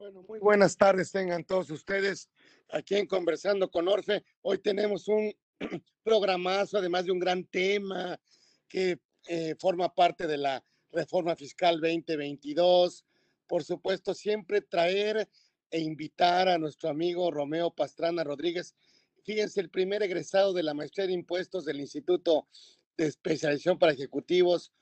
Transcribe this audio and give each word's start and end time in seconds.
Bueno, 0.00 0.24
muy 0.26 0.38
buenas 0.38 0.78
tardes 0.78 1.12
tengan 1.12 1.44
todos 1.44 1.68
ustedes 1.68 2.30
aquí 2.70 2.96
en 2.96 3.06
Conversando 3.06 3.70
con 3.70 3.86
Orfe. 3.86 4.24
Hoy 4.40 4.56
tenemos 4.56 5.08
un 5.08 5.30
programazo, 6.02 6.78
además 6.78 7.04
de 7.04 7.12
un 7.12 7.18
gran 7.18 7.44
tema 7.44 8.18
que 8.66 8.98
eh, 9.28 9.54
forma 9.58 9.94
parte 9.94 10.26
de 10.26 10.38
la 10.38 10.64
reforma 10.90 11.36
fiscal 11.36 11.82
2022. 11.82 13.04
Por 13.46 13.62
supuesto, 13.62 14.14
siempre 14.14 14.62
traer 14.62 15.28
e 15.70 15.80
invitar 15.80 16.48
a 16.48 16.56
nuestro 16.56 16.88
amigo 16.88 17.30
Romeo 17.30 17.70
Pastrana 17.70 18.24
Rodríguez. 18.24 18.74
Fíjense, 19.22 19.60
el 19.60 19.68
primer 19.68 20.02
egresado 20.02 20.54
de 20.54 20.62
la 20.62 20.72
maestría 20.72 21.08
de 21.08 21.12
impuestos 21.12 21.66
del 21.66 21.78
Instituto 21.78 22.48
de 22.96 23.04
Especialización 23.06 23.78
para 23.78 23.92
Ejecutivos. 23.92 24.72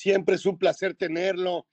Siempre 0.00 0.36
es 0.36 0.46
un 0.46 0.56
placer 0.56 0.94
tenerlo, 0.94 1.66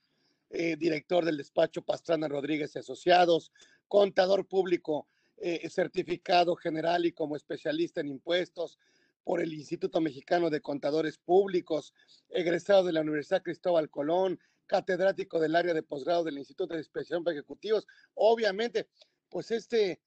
eh, 0.50 0.76
director 0.76 1.24
del 1.24 1.38
despacho 1.38 1.82
Pastrana 1.82 2.28
Rodríguez 2.28 2.76
y 2.76 2.80
Asociados, 2.80 3.54
contador 3.88 4.46
público 4.46 5.08
eh, 5.38 5.70
certificado 5.70 6.58
general 6.58 7.06
y 7.06 7.14
como 7.14 7.38
especialista 7.38 8.02
en 8.02 8.10
impuestos 8.10 8.80
por 9.24 9.40
el 9.42 9.54
Instituto 9.54 10.02
Mexicano 10.02 10.50
de 10.50 10.60
Contadores 10.60 11.18
Públicos, 11.18 11.94
egresado 12.28 12.84
de 12.84 12.92
la 12.92 13.00
Universidad 13.00 13.44
Cristóbal 13.44 13.90
Colón, 13.90 14.38
catedrático 14.66 15.40
del 15.40 15.56
área 15.56 15.73
de 15.73 15.84
posgrado 15.84 16.26
del 16.26 16.38
Instituto 16.38 16.73
de 16.73 16.82
Especialización 16.82 17.23
para 17.23 17.38
Ejecutivos. 17.38 17.88
Obviamente, 18.14 18.90
pues 19.30 19.52
este, 19.52 20.02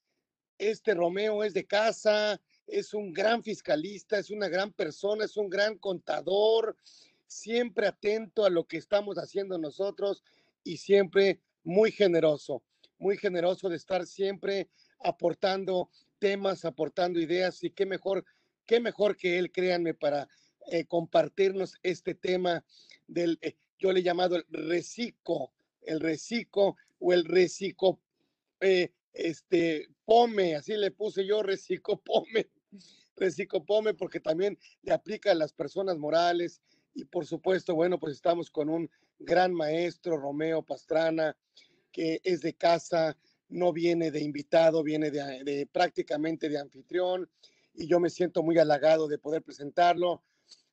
este 0.59 0.93
Romeo 0.93 1.43
es 1.43 1.55
de 1.55 1.67
casa, 1.67 2.39
es 2.67 2.93
un 2.93 3.15
gran 3.15 3.43
fiscalista, 3.43 4.19
es 4.19 4.31
una 4.31 4.49
gran 4.49 4.75
persona, 4.75 5.25
es 5.25 5.39
un 5.39 5.49
gran 5.49 5.79
contador, 5.79 6.77
siempre 7.31 7.87
atento 7.87 8.45
a 8.45 8.51
lo 8.51 8.65
que 8.67 8.77
estamos 8.77 9.17
haciendo 9.17 9.57
nosotros 9.57 10.25
y 10.65 10.79
siempre 10.79 11.41
muy 11.63 11.93
generoso, 11.93 12.65
muy 12.99 13.17
generoso 13.17 13.69
de 13.69 13.77
estar 13.77 14.05
siempre 14.05 14.69
aportando 14.99 15.91
temas, 16.19 16.65
aportando 16.65 17.21
ideas 17.21 17.63
y 17.63 17.71
qué 17.71 17.87
mejor, 17.87 18.25
qué 18.67 18.81
mejor 18.81 19.17
que 19.17 19.39
él, 19.39 19.53
créanme, 19.53 19.95
para 19.95 20.29
eh, 20.73 20.85
compartirnos 20.87 21.77
este 21.85 22.17
tema 22.17 22.65
del, 23.07 23.39
eh, 23.43 23.57
yo 23.79 23.93
le 23.93 24.01
he 24.01 24.03
llamado 24.03 24.35
el 24.35 24.45
reciclo, 24.49 25.53
el 25.83 26.01
reciclo 26.01 26.77
o 26.99 27.13
el 27.13 27.25
reciclo, 27.25 28.01
eh, 28.61 28.91
este, 29.13 29.89
pome, 30.05 30.57
así 30.57 30.77
le 30.77 30.91
puse 30.91 31.25
yo, 31.25 31.45
reciclo 31.45 32.01
pome, 32.01 32.51
reciclo 33.17 33.65
pome, 33.65 33.95
porque 33.95 34.19
también 34.19 34.59
le 34.83 34.93
aplica 34.93 35.31
a 35.31 35.37
las 35.37 35.53
personas 35.53 35.97
morales, 35.97 36.61
y 36.95 37.05
por 37.05 37.27
supuesto, 37.27 37.75
bueno, 37.75 37.99
pues 37.99 38.15
estamos 38.15 38.51
con 38.51 38.69
un 38.69 38.91
gran 39.19 39.53
maestro, 39.53 40.17
Romeo 40.17 40.63
Pastrana, 40.63 41.37
que 41.93 42.21
es 42.25 42.41
de 42.41 42.55
casa, 42.55 43.17
no 43.49 43.73
viene 43.73 44.11
de 44.11 44.21
invitado, 44.21 44.83
viene 44.83 45.11
de, 45.11 45.69
prácticamente 45.73 46.49
de 46.49 46.59
anfitrión 46.59 47.29
y 47.75 47.87
yo 47.87 48.01
me 48.01 48.11
siento 48.11 48.43
muy 48.43 48.59
halagado 48.59 49.09
de 49.09 49.19
poder 49.19 49.43
presentarlo. 49.43 50.23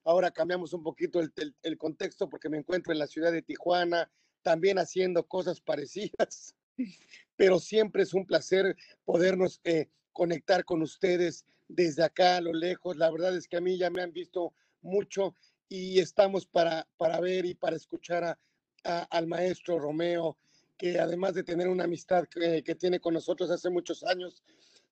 Ahora 0.03 0.31
cambiamos 0.31 0.73
un 0.73 0.83
poquito 0.83 1.19
el, 1.19 1.77
contexto 1.77 2.29
porque 2.29 2.49
me 2.49 2.57
encuentro 2.57 2.93
en 2.93 2.99
la 2.99 3.07
ciudad 3.07 3.31
de 3.31 3.41
Tijuana, 3.41 4.09
también 4.41 4.79
haciendo 4.79 5.27
cosas 5.27 5.59
parecidas, 5.59 6.55
pero 7.35 7.59
siempre 7.59 8.03
es 8.03 8.13
un 8.13 8.25
placer 8.25 8.75
podernos 9.03 9.59
eh, 9.63 9.89
conectar 10.13 10.63
con 10.63 10.81
ustedes 10.81 11.45
desde 11.67 12.03
acá 12.03 12.37
a 12.37 12.41
lo 12.41 12.53
lejos. 12.53 12.95
La 12.95 13.11
verdad 13.11 13.35
es 13.35 13.47
que 13.47 13.57
a 13.57 13.61
mí 13.61 13.77
ya 13.77 13.89
me 13.89 14.01
han 14.01 14.13
visto 14.13 14.53
mucho 14.81 15.35
y 15.69 15.99
estamos 15.99 16.45
para, 16.45 16.87
para 16.97 17.19
ver 17.19 17.45
y 17.45 17.53
para 17.53 17.75
escuchar 17.75 18.23
a, 18.23 18.37
al 18.83 19.27
maestro 19.27 19.79
Romeo, 19.79 20.37
que 20.77 20.99
además 20.99 21.33
de 21.33 21.43
tener 21.43 21.67
una 21.67 21.85
amistad 21.85 22.25
que, 22.27 22.63
que, 22.63 22.75
tiene 22.75 22.99
con 22.99 23.13
nosotros 23.13 23.49
hace 23.49 23.69
muchos 23.69 24.03
años, 24.03 24.43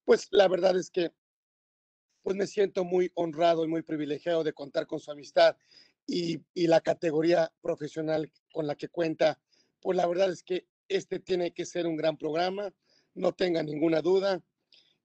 pues 0.03 0.27
la 0.31 0.47
verdad 0.47 0.77
es 0.77 0.89
que 0.89 1.11
pues 2.23 2.35
me 2.35 2.47
siento 2.47 2.83
muy 2.83 3.11
honrado 3.13 3.63
y 3.63 3.67
muy 3.67 3.83
privilegiado 3.83 4.43
de 4.43 4.53
contar 4.53 4.87
con 4.87 4.99
su 4.99 5.11
amistad 5.11 5.55
y, 6.07 6.41
y 6.55 6.67
la 6.67 6.81
categoría 6.81 7.53
profesional 7.61 8.31
con 8.51 8.65
la 8.65 8.75
que 8.75 8.89
cuenta. 8.89 9.39
Pues 9.79 9.95
la 9.95 10.07
verdad 10.07 10.31
es 10.31 10.41
que 10.41 10.67
este 10.87 11.19
tiene 11.19 11.53
que 11.53 11.65
ser 11.65 11.85
un 11.85 11.95
gran 11.95 12.17
programa, 12.17 12.73
no 13.13 13.33
tenga 13.33 13.61
ninguna 13.61 14.01
duda, 14.01 14.43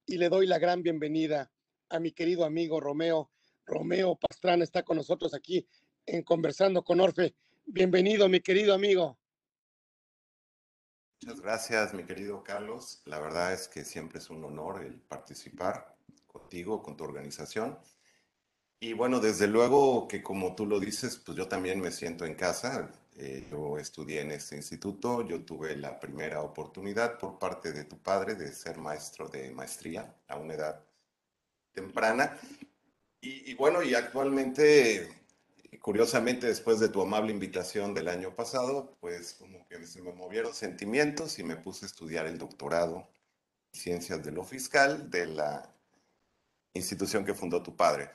y 0.06 0.16
le 0.16 0.28
doy 0.28 0.46
la 0.46 0.58
gran 0.58 0.82
bienvenida 0.82 1.52
a 1.90 2.00
mi 2.00 2.12
querido 2.12 2.44
amigo 2.44 2.80
Romeo, 2.80 3.30
Romeo 3.66 4.16
Pastrana 4.40 4.64
está 4.64 4.82
con 4.82 4.96
nosotros 4.96 5.34
aquí 5.34 5.68
en 6.06 6.22
Conversando 6.22 6.82
con 6.82 6.98
Orfe. 6.98 7.34
Bienvenido, 7.66 8.26
mi 8.26 8.40
querido 8.40 8.72
amigo. 8.72 9.18
Muchas 11.20 11.42
gracias, 11.42 11.92
mi 11.92 12.04
querido 12.04 12.42
Carlos. 12.42 13.02
La 13.04 13.20
verdad 13.20 13.52
es 13.52 13.68
que 13.68 13.84
siempre 13.84 14.18
es 14.18 14.30
un 14.30 14.42
honor 14.42 14.82
el 14.82 14.98
participar 14.98 15.94
contigo, 16.26 16.82
con 16.82 16.96
tu 16.96 17.04
organización. 17.04 17.78
Y 18.80 18.94
bueno, 18.94 19.20
desde 19.20 19.46
luego 19.46 20.08
que 20.08 20.22
como 20.22 20.54
tú 20.54 20.64
lo 20.64 20.80
dices, 20.80 21.18
pues 21.18 21.36
yo 21.36 21.46
también 21.46 21.78
me 21.78 21.90
siento 21.90 22.24
en 22.24 22.34
casa. 22.34 22.90
Eh, 23.16 23.46
yo 23.50 23.76
estudié 23.76 24.22
en 24.22 24.30
este 24.30 24.56
instituto, 24.56 25.20
yo 25.20 25.44
tuve 25.44 25.76
la 25.76 26.00
primera 26.00 26.40
oportunidad 26.40 27.18
por 27.18 27.38
parte 27.38 27.74
de 27.74 27.84
tu 27.84 27.98
padre 27.98 28.36
de 28.36 28.50
ser 28.54 28.78
maestro 28.78 29.28
de 29.28 29.50
maestría 29.50 30.16
a 30.28 30.38
una 30.38 30.54
edad 30.54 30.82
temprana 31.74 32.38
y, 33.22 33.54
bueno, 33.54 33.82
y 33.82 33.94
actualmente, 33.94 35.08
curiosamente, 35.80 36.46
después 36.46 36.80
de 36.80 36.88
tu 36.88 37.02
amable 37.02 37.32
invitación 37.32 37.92
del 37.94 38.08
año 38.08 38.34
pasado, 38.34 38.96
pues 39.00 39.34
como 39.34 39.66
que 39.68 39.86
se 39.86 40.00
me 40.02 40.12
movieron 40.12 40.54
sentimientos 40.54 41.38
y 41.38 41.44
me 41.44 41.56
puse 41.56 41.84
a 41.84 41.88
estudiar 41.88 42.26
el 42.26 42.38
doctorado 42.38 43.08
en 43.72 43.80
Ciencias 43.80 44.24
de 44.24 44.32
lo 44.32 44.44
Fiscal 44.44 45.10
de 45.10 45.26
la 45.26 45.74
institución 46.74 47.24
que 47.24 47.34
fundó 47.34 47.62
tu 47.62 47.76
padre. 47.76 48.10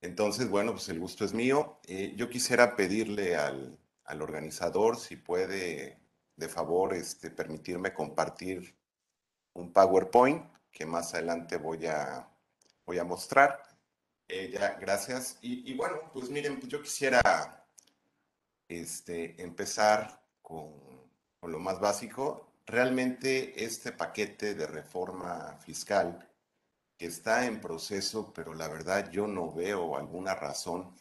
Entonces, 0.00 0.48
bueno, 0.48 0.72
pues 0.72 0.88
el 0.88 1.00
gusto 1.00 1.24
es 1.24 1.34
mío. 1.34 1.78
Eh, 1.86 2.14
yo 2.16 2.30
quisiera 2.30 2.76
pedirle 2.76 3.36
al, 3.36 3.78
al, 4.04 4.22
organizador 4.22 4.96
si 4.96 5.16
puede, 5.16 5.98
de 6.36 6.48
favor, 6.48 6.94
este, 6.94 7.30
permitirme 7.30 7.92
compartir 7.92 8.76
un 9.54 9.72
PowerPoint 9.72 10.44
que 10.70 10.86
más 10.86 11.14
adelante 11.14 11.56
voy 11.56 11.86
a, 11.86 12.28
voy 12.86 12.98
a 12.98 13.04
mostrar. 13.04 13.67
Eh, 14.28 14.50
ya, 14.52 14.74
gracias. 14.78 15.38
Y, 15.40 15.74
bueno, 15.74 16.10
pues 16.12 16.28
miren, 16.30 16.58
pues 16.60 16.70
yo 16.70 16.82
quisiera 16.82 17.66
este, 18.68 19.40
empezar 19.42 20.22
con, 20.42 20.74
con, 21.40 21.50
lo 21.52 21.58
más 21.58 21.80
básico. 21.80 22.52
Realmente 22.66 23.64
este 23.64 23.92
paquete 23.92 24.54
de 24.54 24.66
reforma 24.66 25.56
fiscal 25.64 26.28
que 26.98 27.06
está 27.06 27.46
en 27.46 27.60
proceso, 27.60 28.32
pero 28.34 28.52
la 28.54 28.68
verdad 28.68 29.10
yo 29.10 29.26
no 29.26 29.52
veo 29.52 29.96
alguna 29.96 30.34
razón 30.34 30.94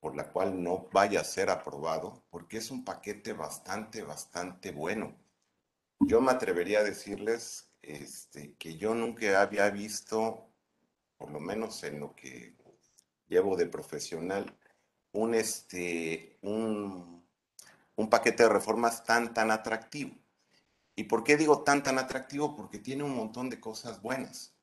por 0.00 0.14
la 0.16 0.30
cual 0.30 0.62
no 0.62 0.88
vaya 0.92 1.20
a 1.20 1.24
ser 1.24 1.50
aprobado, 1.50 2.22
porque 2.30 2.58
es 2.58 2.70
un 2.70 2.84
paquete 2.84 3.32
bastante, 3.32 4.02
bastante 4.02 4.70
bueno. 4.70 5.16
Yo 6.00 6.20
me 6.20 6.30
atrevería 6.30 6.80
a 6.80 6.84
decirles 6.84 7.68
este, 7.82 8.54
que 8.54 8.76
yo 8.76 8.94
nunca 8.94 9.40
había 9.40 9.68
visto, 9.70 10.48
por 11.16 11.30
lo 11.30 11.40
menos 11.40 11.82
en 11.82 12.00
lo 12.00 12.14
que 12.14 12.54
llevo 13.28 13.56
de 13.56 13.66
profesional 13.66 14.56
un, 15.12 15.34
este, 15.34 16.38
un, 16.42 17.24
un 17.96 18.10
paquete 18.10 18.44
de 18.44 18.48
reformas 18.48 19.04
tan, 19.04 19.34
tan 19.34 19.50
atractivo. 19.50 20.14
¿Y 20.96 21.04
por 21.04 21.22
qué 21.22 21.36
digo 21.36 21.62
tan, 21.62 21.82
tan 21.82 21.98
atractivo? 21.98 22.56
Porque 22.56 22.78
tiene 22.78 23.04
un 23.04 23.14
montón 23.14 23.50
de 23.50 23.60
cosas 23.60 24.02
buenas. 24.02 24.54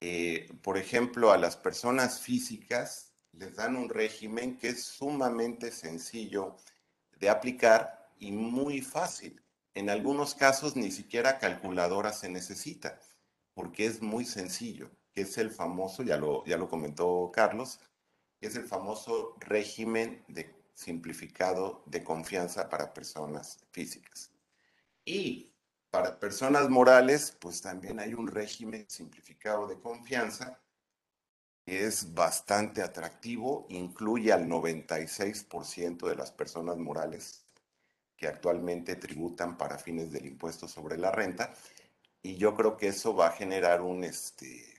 Eh, 0.00 0.50
por 0.62 0.78
ejemplo, 0.78 1.32
a 1.32 1.38
las 1.38 1.56
personas 1.56 2.20
físicas 2.20 3.12
les 3.32 3.56
dan 3.56 3.76
un 3.76 3.88
régimen 3.88 4.56
que 4.56 4.68
es 4.68 4.84
sumamente 4.84 5.70
sencillo 5.70 6.56
de 7.18 7.28
aplicar 7.28 8.10
y 8.18 8.32
muy 8.32 8.80
fácil. 8.80 9.42
En 9.74 9.90
algunos 9.90 10.34
casos 10.34 10.76
ni 10.76 10.90
siquiera 10.90 11.38
calculadora 11.38 12.12
se 12.12 12.28
necesita, 12.28 12.98
porque 13.54 13.86
es 13.86 14.00
muy 14.02 14.24
sencillo 14.24 14.90
es 15.20 15.38
el 15.38 15.50
famoso, 15.50 16.02
ya 16.02 16.16
lo, 16.16 16.44
ya 16.44 16.56
lo 16.56 16.68
comentó 16.68 17.30
Carlos, 17.32 17.80
es 18.40 18.56
el 18.56 18.64
famoso 18.64 19.36
régimen 19.40 20.24
de 20.28 20.54
simplificado 20.74 21.82
de 21.86 22.02
confianza 22.02 22.68
para 22.68 22.94
personas 22.94 23.58
físicas. 23.70 24.30
Y 25.04 25.52
para 25.90 26.18
personas 26.18 26.68
morales, 26.68 27.36
pues 27.38 27.60
también 27.60 28.00
hay 28.00 28.14
un 28.14 28.28
régimen 28.28 28.86
simplificado 28.88 29.66
de 29.66 29.78
confianza 29.78 30.60
que 31.64 31.84
es 31.84 32.14
bastante 32.14 32.82
atractivo, 32.82 33.66
incluye 33.68 34.32
al 34.32 34.48
96% 34.48 36.08
de 36.08 36.16
las 36.16 36.32
personas 36.32 36.78
morales 36.78 37.44
que 38.16 38.26
actualmente 38.26 38.96
tributan 38.96 39.56
para 39.58 39.78
fines 39.78 40.12
del 40.12 40.26
impuesto 40.26 40.68
sobre 40.68 40.96
la 40.96 41.10
renta, 41.10 41.52
y 42.22 42.36
yo 42.36 42.54
creo 42.54 42.76
que 42.76 42.88
eso 42.88 43.14
va 43.14 43.28
a 43.28 43.32
generar 43.32 43.80
un, 43.80 44.04
este, 44.04 44.69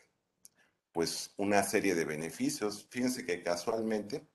pues 0.91 1.33
una 1.37 1.63
serie 1.63 1.95
de 1.95 2.05
beneficios. 2.05 2.87
Fíjense 2.89 3.25
que 3.25 3.43
casualmente 3.43 4.27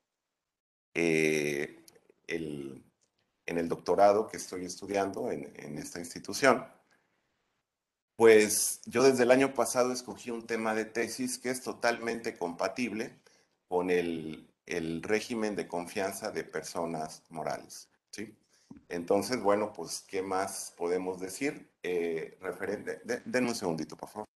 eh, 0.93 1.83
el, 2.27 2.83
en 3.45 3.57
el 3.57 3.69
doctorado 3.69 4.27
que 4.27 4.37
estoy 4.37 4.65
estudiando 4.65 5.31
en, 5.31 5.53
en 5.55 5.77
esta 5.77 5.99
institución, 5.99 6.65
pues 8.15 8.81
yo 8.85 9.03
desde 9.03 9.23
el 9.23 9.31
año 9.31 9.53
pasado 9.53 9.91
escogí 9.93 10.31
un 10.31 10.47
tema 10.47 10.73
de 10.73 10.85
tesis 10.85 11.37
que 11.37 11.51
es 11.51 11.61
totalmente 11.61 12.37
compatible 12.37 13.19
con 13.67 13.91
el, 13.91 14.49
el 14.65 15.03
régimen 15.03 15.55
de 15.55 15.67
confianza 15.67 16.31
de 16.31 16.43
personas 16.43 17.23
morales. 17.29 17.89
¿sí? 18.11 18.35
Entonces, 18.89 19.41
bueno, 19.41 19.73
pues, 19.73 20.03
¿qué 20.07 20.21
más 20.21 20.73
podemos 20.77 21.19
decir? 21.19 21.71
Eh, 21.83 22.37
referente, 22.41 23.01
denme 23.25 23.49
un 23.49 23.55
segundito, 23.55 23.95
por 23.95 24.09
favor. 24.09 24.27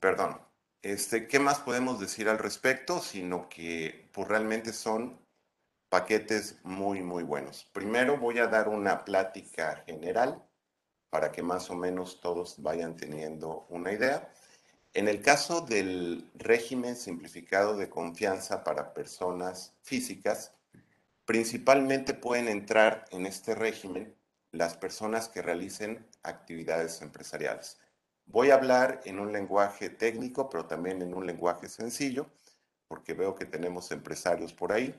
Perdón, 0.00 0.40
Este, 0.82 1.28
¿Qué 1.28 1.38
más 1.38 1.60
podemos 1.60 1.98
decir 2.00 2.28
al 2.28 2.38
respecto? 2.38 3.00
Sino 3.00 3.48
que 3.48 4.10
pues, 4.12 4.28
realmente 4.28 4.72
son 4.72 5.18
paquetes 5.88 6.58
muy, 6.64 7.02
muy 7.02 7.22
buenos. 7.22 7.64
Primero 7.72 8.18
voy 8.18 8.38
a 8.38 8.48
dar 8.48 8.68
una 8.68 9.04
plática 9.04 9.82
general 9.86 10.42
para 11.08 11.30
que 11.30 11.42
más 11.42 11.70
o 11.70 11.76
menos 11.76 12.20
todos 12.20 12.60
vayan 12.60 12.96
teniendo 12.96 13.66
una 13.68 13.92
idea. 13.92 14.28
En 14.92 15.08
el 15.08 15.22
caso 15.22 15.60
del 15.60 16.30
régimen 16.34 16.96
simplificado 16.96 17.76
de 17.76 17.88
confianza 17.88 18.64
para 18.64 18.92
personas 18.92 19.74
físicas, 19.82 20.52
principalmente 21.24 22.14
pueden 22.14 22.48
entrar 22.48 23.04
en 23.10 23.26
este 23.26 23.54
régimen 23.54 24.16
las 24.50 24.76
personas 24.76 25.28
que 25.28 25.42
realicen 25.42 26.06
actividades 26.22 27.00
empresariales. 27.02 27.78
Voy 28.26 28.50
a 28.50 28.54
hablar 28.54 29.00
en 29.04 29.18
un 29.18 29.32
lenguaje 29.32 29.90
técnico, 29.90 30.48
pero 30.48 30.66
también 30.66 31.02
en 31.02 31.14
un 31.14 31.26
lenguaje 31.26 31.68
sencillo, 31.68 32.26
porque 32.88 33.14
veo 33.14 33.34
que 33.34 33.46
tenemos 33.46 33.90
empresarios 33.92 34.52
por 34.52 34.72
ahí. 34.72 34.94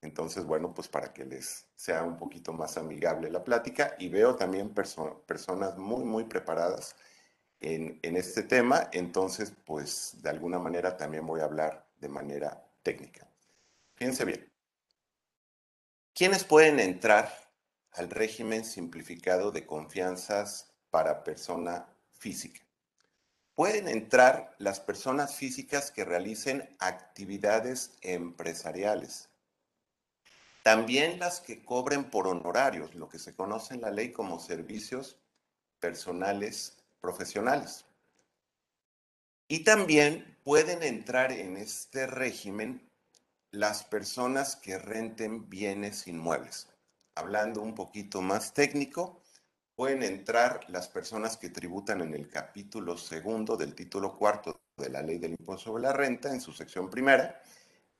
Entonces, 0.00 0.44
bueno, 0.44 0.72
pues 0.74 0.88
para 0.88 1.12
que 1.12 1.24
les 1.24 1.66
sea 1.76 2.02
un 2.02 2.16
poquito 2.16 2.52
más 2.52 2.76
amigable 2.76 3.30
la 3.30 3.42
plática 3.42 3.96
y 3.98 4.08
veo 4.08 4.36
también 4.36 4.74
personas 4.74 5.78
muy, 5.78 6.04
muy 6.04 6.24
preparadas 6.24 6.94
en, 7.60 7.98
en, 8.02 8.16
este 8.16 8.42
tema. 8.42 8.90
Entonces, 8.92 9.52
pues 9.64 10.18
de 10.22 10.28
alguna 10.28 10.58
manera 10.58 10.96
también 10.96 11.26
voy 11.26 11.40
a 11.40 11.44
hablar 11.44 11.86
de 12.00 12.08
manera 12.08 12.62
técnica. 12.82 13.26
Fíjense 13.94 14.24
bien. 14.26 14.52
¿Quiénes 16.12 16.44
pueden 16.44 16.78
entrar 16.80 17.32
al 17.92 18.10
régimen 18.10 18.64
simplificado 18.64 19.50
de 19.50 19.66
confianzas 19.66 20.72
para 20.90 21.24
persona 21.24 21.93
Pueden 23.54 23.88
entrar 23.88 24.54
las 24.58 24.80
personas 24.80 25.36
físicas 25.36 25.90
que 25.90 26.04
realicen 26.04 26.76
actividades 26.80 27.92
empresariales 28.02 29.28
también 30.64 31.18
las 31.18 31.40
que 31.40 31.62
cobren 31.62 32.04
por 32.04 32.26
honorarios, 32.26 32.94
lo 32.94 33.10
que 33.10 33.18
se 33.18 33.34
conoce 33.34 33.74
en 33.74 33.82
la 33.82 33.90
ley 33.90 34.12
como 34.12 34.40
servicios 34.40 35.18
personales 35.78 36.78
profesionales. 37.02 37.84
Y 39.46 39.62
también 39.62 40.38
pueden 40.42 40.82
entrar 40.82 41.32
en 41.32 41.58
este 41.58 42.06
régimen 42.06 42.90
las 43.50 43.84
personas 43.84 44.56
que 44.56 44.78
renten 44.78 45.50
bienes 45.50 46.06
inmuebles. 46.08 46.68
Hablando 47.14 47.60
un 47.60 47.74
poquito 47.74 48.22
más 48.22 48.54
técnico, 48.54 49.20
pueden 49.76 50.02
entrar 50.02 50.60
las 50.68 50.88
personas 50.88 51.36
que 51.36 51.50
tributan 51.50 52.00
en 52.00 52.14
el 52.14 52.28
capítulo 52.28 52.96
segundo 52.96 53.56
del 53.56 53.74
título 53.74 54.16
cuarto 54.16 54.60
de 54.76 54.90
la 54.90 55.02
ley 55.02 55.18
del 55.18 55.32
impuesto 55.32 55.64
sobre 55.64 55.82
la 55.82 55.92
renta 55.92 56.30
en 56.30 56.40
su 56.40 56.52
sección 56.52 56.90
primera 56.90 57.40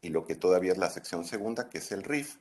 y 0.00 0.08
lo 0.08 0.24
que 0.24 0.34
todavía 0.34 0.72
es 0.72 0.78
la 0.78 0.90
sección 0.90 1.24
segunda, 1.24 1.68
que 1.68 1.78
es 1.78 1.90
el 1.92 2.02
RIF, 2.02 2.36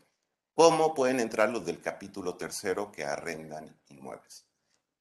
¿Cómo 0.56 0.94
pueden 0.94 1.20
entrar 1.20 1.50
los 1.50 1.66
del 1.66 1.82
capítulo 1.82 2.38
tercero 2.38 2.92
que 2.92 3.04
arrendan 3.04 3.76
inmuebles? 3.88 4.46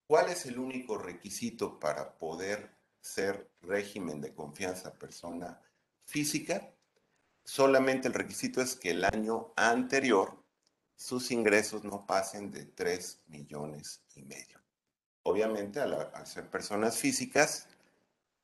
¿Cuál 0.07 0.31
es 0.31 0.47
el 0.47 0.59
único 0.59 0.97
requisito 0.97 1.79
para 1.79 2.17
poder 2.17 2.75
ser 3.03 3.51
régimen 3.61 4.23
de 4.23 4.35
confianza 4.35 4.95
persona 4.95 5.61
física? 6.07 6.73
Solamente 7.45 8.09
el 8.09 8.15
requisito 8.15 8.63
es 8.63 8.77
que 8.77 8.93
el 8.93 9.05
año 9.05 9.53
anterior 9.57 10.42
sus 10.97 11.31
ingresos 11.31 11.85
no 11.85 12.07
pasen 12.07 12.51
de 12.51 12.65
3 12.65 13.21
millones 13.29 14.03
y 14.15 14.23
medio. 14.23 14.61
Obviamente, 15.25 15.81
al, 15.81 16.11
al 16.15 16.27
ser 16.27 16.49
personas 16.51 16.97
físicas, 16.97 17.69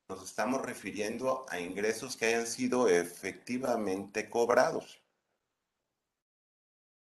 nos 0.09 0.25
estamos 0.25 0.63
refiriendo 0.63 1.45
a 1.49 1.61
ingresos 1.61 2.17
que 2.17 2.27
hayan 2.27 2.47
sido 2.47 2.89
efectivamente 2.89 4.31
cobrados. 4.31 5.01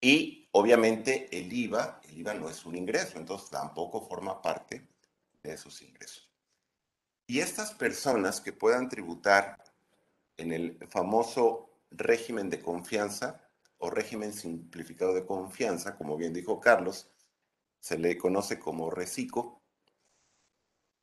Y 0.01 0.47
obviamente 0.51 1.27
el 1.31 1.51
IVA, 1.51 2.01
el 2.03 2.19
IVA 2.19 2.33
no 2.33 2.49
es 2.49 2.65
un 2.65 2.75
ingreso, 2.75 3.17
entonces 3.17 3.49
tampoco 3.49 4.07
forma 4.07 4.41
parte 4.41 4.85
de 5.41 5.53
esos 5.53 5.81
ingresos. 5.81 6.29
Y 7.27 7.39
estas 7.39 7.73
personas 7.73 8.41
que 8.41 8.53
puedan 8.53 8.89
tributar 8.89 9.63
en 10.37 10.51
el 10.51 10.77
famoso 10.89 11.69
régimen 11.91 12.49
de 12.49 12.61
confianza 12.61 13.46
o 13.77 13.89
régimen 13.89 14.33
simplificado 14.33 15.13
de 15.13 15.25
confianza, 15.25 15.95
como 15.95 16.17
bien 16.17 16.33
dijo 16.33 16.59
Carlos, 16.59 17.09
se 17.79 17.97
le 17.97 18.17
conoce 18.17 18.59
como 18.59 18.89
RECICO, 18.89 19.61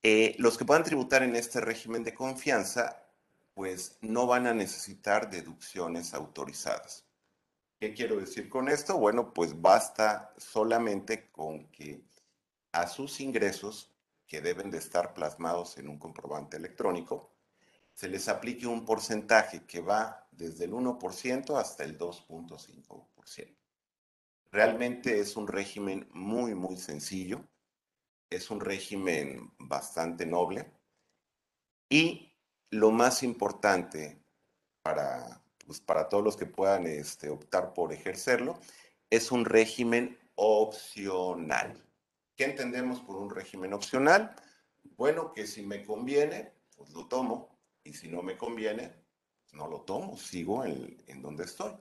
eh, 0.03 0.35
los 0.39 0.59
que 0.59 0.65
puedan 0.65 0.85
tributar 0.85 1.23
en 1.23 1.35
este 1.35 1.61
régimen 1.61 2.05
de 2.05 2.15
confianza, 2.15 3.09
pues 3.55 3.97
no 4.03 4.27
van 4.27 4.47
a 4.47 4.53
necesitar 4.53 5.31
deducciones 5.31 6.13
autorizadas. 6.13 7.07
¿Qué 7.81 7.95
quiero 7.95 8.17
decir 8.17 8.49
con 8.49 8.69
esto? 8.69 8.99
Bueno, 8.99 9.33
pues 9.33 9.61
basta 9.61 10.35
solamente 10.37 11.31
con 11.31 11.71
que 11.71 12.05
a 12.73 12.87
sus 12.87 13.21
ingresos, 13.21 13.95
que 14.27 14.41
deben 14.41 14.71
de 14.71 14.79
estar 14.79 15.15
plasmados 15.15 15.79
en 15.79 15.89
un 15.89 15.99
comprobante 15.99 16.57
electrónico, 16.57 17.34
se 17.95 18.09
les 18.09 18.29
aplique 18.29 18.67
un 18.67 18.85
porcentaje 18.85 19.65
que 19.65 19.81
va 19.81 20.29
desde 20.31 20.65
el 20.65 20.73
1% 20.73 21.59
hasta 21.59 21.85
el 21.85 21.99
2.5%. 21.99 23.57
Realmente 24.51 25.19
es 25.19 25.37
un 25.37 25.49
régimen 25.49 26.09
muy, 26.13 26.55
muy 26.55 26.77
sencillo, 26.77 27.49
es 28.31 28.51
un 28.51 28.61
régimen 28.61 29.53
bastante 29.59 30.27
noble 30.27 30.71
y 31.89 32.33
lo 32.71 32.91
más 32.91 33.23
importante 33.23 34.23
para 34.83 35.45
pues, 35.67 35.81
para 35.81 36.09
todos 36.09 36.23
los 36.23 36.37
que 36.37 36.47
puedan 36.47 36.87
este, 36.87 37.31
optar 37.31 37.73
por 37.73 37.93
ejercerlo, 37.93 38.59
es 39.11 39.33
un 39.33 39.45
régimen 39.45 40.19
opcional. 40.35 41.83
¿Qué 42.37 42.45
entendemos 42.45 43.01
por 43.01 43.17
un 43.17 43.31
régimen 43.31 43.73
opcional? 43.73 44.35
Bueno, 44.97 45.33
que 45.33 45.47
si 45.47 45.63
me 45.63 45.85
conviene, 45.85 46.53
pues 46.77 46.91
lo 46.91 47.07
tomo, 47.07 47.54
y 47.85 47.93
si 47.93 48.09
no 48.09 48.23
me 48.23 48.37
conviene, 48.37 48.93
no 49.53 49.69
lo 49.69 49.83
tomo, 49.83 50.17
sigo 50.17 50.65
en, 50.65 51.23
donde 51.23 51.45
estoy. 51.45 51.73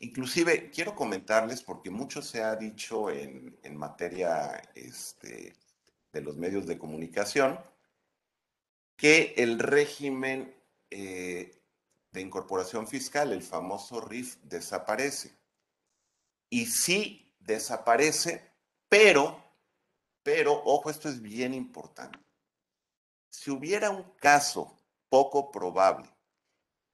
Inclusive, 0.00 0.70
quiero 0.70 0.94
comentarles, 0.94 1.62
porque 1.62 1.90
mucho 1.90 2.22
se 2.22 2.42
ha 2.42 2.54
dicho 2.56 3.10
en, 3.10 3.58
en 3.62 3.76
materia 3.76 4.62
este, 4.74 5.54
de 6.12 6.20
los 6.20 6.36
medios 6.36 6.66
de 6.66 6.78
comunicación, 6.78 7.58
que 8.96 9.34
el 9.36 9.58
régimen 9.58 10.54
eh, 10.90 11.62
de 12.10 12.20
incorporación 12.20 12.86
fiscal, 12.86 13.32
el 13.32 13.42
famoso 13.42 14.00
RIF, 14.00 14.36
desaparece. 14.42 15.36
Y 16.50 16.66
sí 16.66 17.34
desaparece, 17.38 18.52
pero, 18.88 19.42
pero, 20.22 20.52
ojo, 20.64 20.90
esto 20.90 21.08
es 21.08 21.20
bien 21.20 21.54
importante. 21.54 22.18
Si 23.30 23.50
hubiera 23.50 23.90
un 23.90 24.02
caso 24.16 24.77
poco 25.08 25.50
probable 25.50 26.08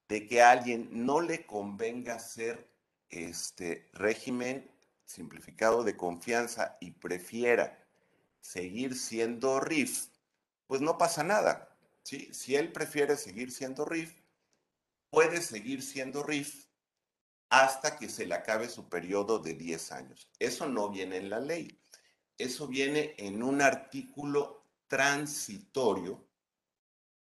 de 0.08 0.26
que 0.26 0.42
a 0.42 0.50
alguien 0.50 0.88
no 0.92 1.20
le 1.20 1.46
convenga 1.46 2.14
hacer 2.14 2.68
este 3.08 3.88
régimen 3.92 4.70
simplificado 5.04 5.84
de 5.84 5.96
confianza 5.96 6.76
y 6.80 6.92
prefiera 6.92 7.78
seguir 8.40 8.96
siendo 8.96 9.60
RIF, 9.60 10.08
pues 10.66 10.80
no 10.80 10.98
pasa 10.98 11.22
nada. 11.24 11.76
Si 12.02 12.54
él 12.54 12.72
prefiere 12.72 13.16
seguir 13.16 13.50
siendo 13.50 13.84
RIF, 13.84 14.14
puede 15.10 15.40
seguir 15.40 15.82
siendo 15.82 16.22
RIF 16.22 16.66
hasta 17.48 17.96
que 17.96 18.08
se 18.08 18.26
le 18.26 18.34
acabe 18.34 18.68
su 18.68 18.88
periodo 18.88 19.38
de 19.38 19.54
10 19.54 19.92
años. 19.92 20.28
Eso 20.38 20.66
no 20.66 20.90
viene 20.90 21.16
en 21.18 21.30
la 21.30 21.40
ley. 21.40 21.78
Eso 22.36 22.66
viene 22.66 23.14
en 23.16 23.42
un 23.42 23.62
artículo 23.62 24.64
transitorio 24.88 26.26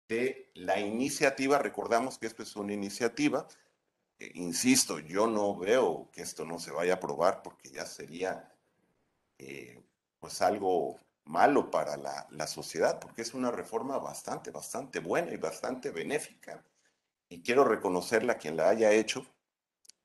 de 0.07 0.49
la 0.55 0.79
iniciativa. 0.79 1.59
Recordamos 1.59 2.17
que 2.17 2.27
esto 2.27 2.43
es 2.43 2.55
una 2.55 2.73
iniciativa. 2.73 3.47
Eh, 4.19 4.31
insisto, 4.35 4.99
yo 4.99 5.27
no 5.27 5.55
veo 5.55 6.09
que 6.11 6.21
esto 6.21 6.45
no 6.45 6.59
se 6.59 6.71
vaya 6.71 6.93
a 6.93 6.95
aprobar 6.97 7.43
porque 7.43 7.69
ya 7.69 7.85
sería 7.85 8.51
eh, 9.37 9.81
pues 10.19 10.41
algo 10.41 10.97
malo 11.25 11.69
para 11.69 11.97
la, 11.97 12.25
la, 12.31 12.47
sociedad, 12.47 12.99
porque 12.99 13.21
es 13.21 13.33
una 13.33 13.51
reforma 13.51 13.97
bastante, 13.97 14.49
bastante 14.49 14.99
buena 14.99 15.33
y 15.33 15.37
bastante 15.37 15.91
benéfica. 15.91 16.63
Y 17.29 17.41
quiero 17.41 17.65
reconocerla 17.65 18.33
a 18.33 18.37
quien 18.37 18.55
la 18.55 18.69
haya 18.69 18.91
hecho 18.91 19.25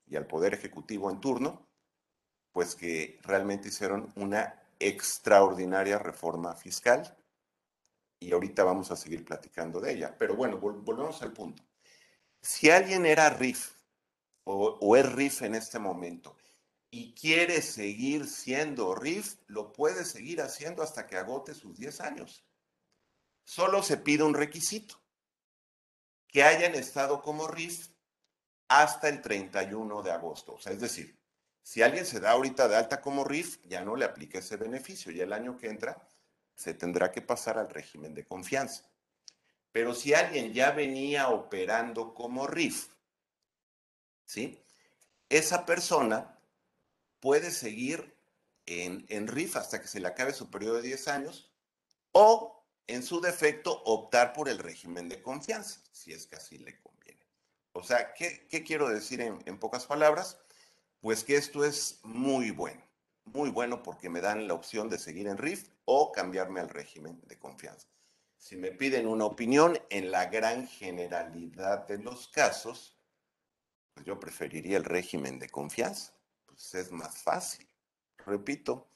y 0.07 0.17
al 0.17 0.27
Poder 0.27 0.53
Ejecutivo 0.53 1.11
en 1.11 1.21
turno, 1.21 1.67
pues 2.53 2.75
que 2.75 3.19
realmente 3.23 3.69
hicieron 3.69 4.13
una 4.17 4.63
extraordinaria 4.79 5.99
reforma 5.99 6.55
fiscal. 6.55 7.17
Y 8.23 8.33
ahorita 8.33 8.65
vamos 8.65 8.91
a 8.91 8.97
seguir 8.97 9.25
platicando 9.25 9.81
de 9.81 9.93
ella. 9.93 10.17
Pero 10.17 10.37
bueno, 10.37 10.59
volvemos 10.59 11.21
al 11.23 11.33
punto. 11.33 11.63
Si 12.41 12.71
alguien 12.71 13.05
era 13.07 13.31
RIF 13.31 13.73
o, 14.45 14.79
o 14.81 14.97
es 14.97 15.13
RIF 15.13 15.43
en 15.43 15.55
este 15.55 15.79
momento 15.79 16.37
y 16.91 17.15
quiere 17.15 17.63
seguir 17.63 18.27
siendo 18.27 18.95
RIF, 18.95 19.37
lo 19.47 19.73
puede 19.73 20.05
seguir 20.05 20.41
haciendo 20.41 20.83
hasta 20.83 21.07
que 21.07 21.17
agote 21.17 21.55
sus 21.55 21.77
10 21.79 22.01
años. 22.01 22.45
Solo 23.45 23.83
se 23.83 23.97
pide 23.97 24.23
un 24.23 24.35
requisito, 24.35 25.03
que 26.29 26.43
hayan 26.43 26.75
estado 26.75 27.23
como 27.23 27.49
RIF 27.49 27.89
hasta 28.69 29.09
el 29.09 29.21
31 29.21 30.03
de 30.03 30.11
agosto. 30.11 30.55
O 30.55 30.61
sea, 30.61 30.73
es 30.73 30.81
decir, 30.81 31.19
si 31.63 31.83
alguien 31.83 32.07
se 32.07 32.21
da 32.21 32.33
ahorita 32.33 32.69
de 32.69 32.77
alta 32.77 33.01
como 33.01 33.25
RIF, 33.25 33.61
ya 33.65 33.85
no 33.85 33.97
le 33.97 34.05
aplica 34.05 34.39
ese 34.39 34.57
beneficio 34.57 35.13
y 35.13 35.21
el 35.21 35.33
año 35.33 35.57
que 35.57 35.69
entra 35.69 36.07
se 36.63 36.75
tendrá 36.75 37.11
que 37.11 37.21
pasar 37.21 37.59
al 37.59 37.69
régimen 37.69 38.15
de 38.15 38.25
confianza. 38.25 38.85
Pero 39.73 39.95
si 39.95 40.15
alguien 40.15 40.53
ya 40.53 40.71
venía 40.71 41.29
operando 41.29 42.15
como 42.15 42.47
RIF, 42.47 42.89
¿sí? 44.25 44.63
Esa 45.29 45.67
persona 45.67 46.39
puede 47.19 47.51
seguir 47.51 48.17
en, 48.67 49.05
en 49.09 49.27
RIF 49.27 49.57
hasta 49.57 49.81
que 49.81 49.89
se 49.89 49.99
le 49.99 50.07
acabe 50.07 50.33
su 50.33 50.51
periodo 50.51 50.77
de 50.77 50.83
10 50.83 51.09
años 51.09 51.51
o, 52.13 52.65
en 52.87 53.03
su 53.03 53.21
defecto, 53.21 53.83
optar 53.85 54.33
por 54.33 54.49
el 54.49 54.59
régimen 54.59 55.09
de 55.09 55.21
confianza, 55.21 55.81
si 55.91 56.13
es 56.13 56.27
que 56.27 56.37
así 56.37 56.59
le 56.59 56.79
conviene. 56.81 57.27
O 57.73 57.83
sea, 57.83 58.15
¿qué, 58.15 58.47
qué 58.49 58.63
quiero 58.63 58.89
decir 58.89 59.21
en, 59.21 59.43
en 59.47 59.59
pocas 59.59 59.87
palabras? 59.87 60.39
Pues 61.01 61.25
que 61.25 61.37
esto 61.37 61.65
es 61.65 61.99
muy 62.05 62.53
bueno, 62.53 62.85
muy 63.25 63.51
bueno 63.51 63.83
porque 63.83 64.11
me 64.11 64.21
dan 64.21 64.47
la 64.47 64.55
opción 64.55 64.89
de 64.89 64.99
seguir 64.99 65.27
en 65.27 65.39
RIF 65.39 65.72
o 65.85 66.13
cambiarme 66.13 66.61
al 66.61 66.69
régimen 66.69 67.21
de 67.27 67.39
confianza. 67.39 67.89
Si 68.37 68.57
me 68.57 68.73
piden 68.73 69.07
una 69.07 69.25
opinión, 69.25 69.79
en 69.91 70.11
la 70.11 70.27
gran 70.27 70.67
generalidad 70.67 71.87
de 71.87 71.99
los 71.99 72.29
casos, 72.29 72.99
pues 73.95 74.07
yo 74.07 74.19
preferiría 74.19 74.77
el 74.77 74.85
régimen 74.85 75.39
de 75.39 75.49
confianza 75.49 76.13
pues 76.53 76.75
es 76.75 76.93
más 76.93 77.19
fácil. 77.19 77.67
Repito, 78.19 78.89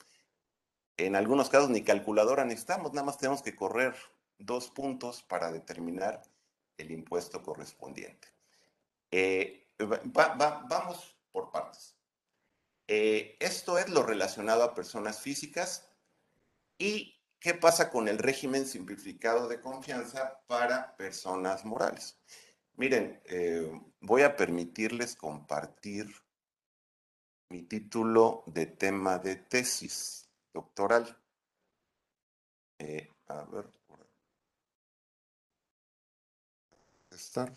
en 0.97 1.17
algunos 1.17 1.49
casos 1.49 1.71
ni 1.71 1.83
calculadora 1.83 2.45
necesitamos, 2.45 2.93
nada 2.93 3.07
más 3.07 3.19
tenemos 3.19 3.43
que 3.43 3.57
correr 3.57 3.95
dos 4.39 4.71
puntos 4.71 5.23
para 5.23 5.51
determinar 5.51 6.23
el 6.77 6.91
impuesto 6.91 7.43
correspondiente. 7.43 8.29
Eh, 9.11 9.67
vamos 9.79 11.17
por 11.33 11.51
partes. 11.51 11.97
Eh, 12.89 13.37
esto 13.41 13.79
es 13.79 13.89
lo 13.89 14.03
relacionado 14.03 14.63
a 14.63 14.75
personas 14.75 15.21
físicas 15.21 15.89
y 16.79 17.21
qué 17.41 17.55
pasa 17.55 17.91
con 17.91 18.09
el 18.09 18.19
régimen 18.19 18.67
simplificado 18.67 19.49
de 19.49 19.61
confianza 19.61 20.41
para 20.47 20.97
personas 20.97 21.65
morales. 21.65 22.19
Miren, 22.75 23.21
eh, 23.25 23.71
voy 24.01 24.23
a 24.23 24.37
permitirles 24.37 25.17
compartir 25.17 26.07
mi 27.51 27.63
título 27.63 28.43
de 28.47 28.67
tema 28.67 29.19
de 29.19 29.37
tesis 29.37 30.29
doctoral. 30.53 31.17
Eh, 32.79 33.09
a 33.29 33.45
ver, 33.45 33.71
estar. 37.11 37.51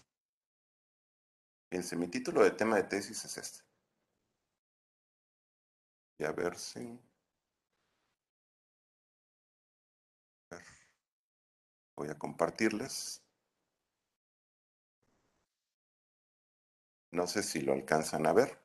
Fíjense, 1.69 1.95
mi 1.95 2.07
título 2.07 2.43
de 2.43 2.51
tema 2.51 2.77
de 2.77 2.83
tesis 2.83 3.23
es 3.25 3.37
este. 3.37 3.59
Y 6.17 6.23
a 6.25 6.31
ver 6.31 6.57
si. 6.57 6.99
Voy 11.99 12.07
a 12.07 12.17
compartirles. 12.17 13.21
No 17.11 17.27
sé 17.27 17.43
si 17.43 17.59
lo 17.59 17.73
alcanzan 17.73 18.25
a 18.25 18.31
ver. 18.31 18.57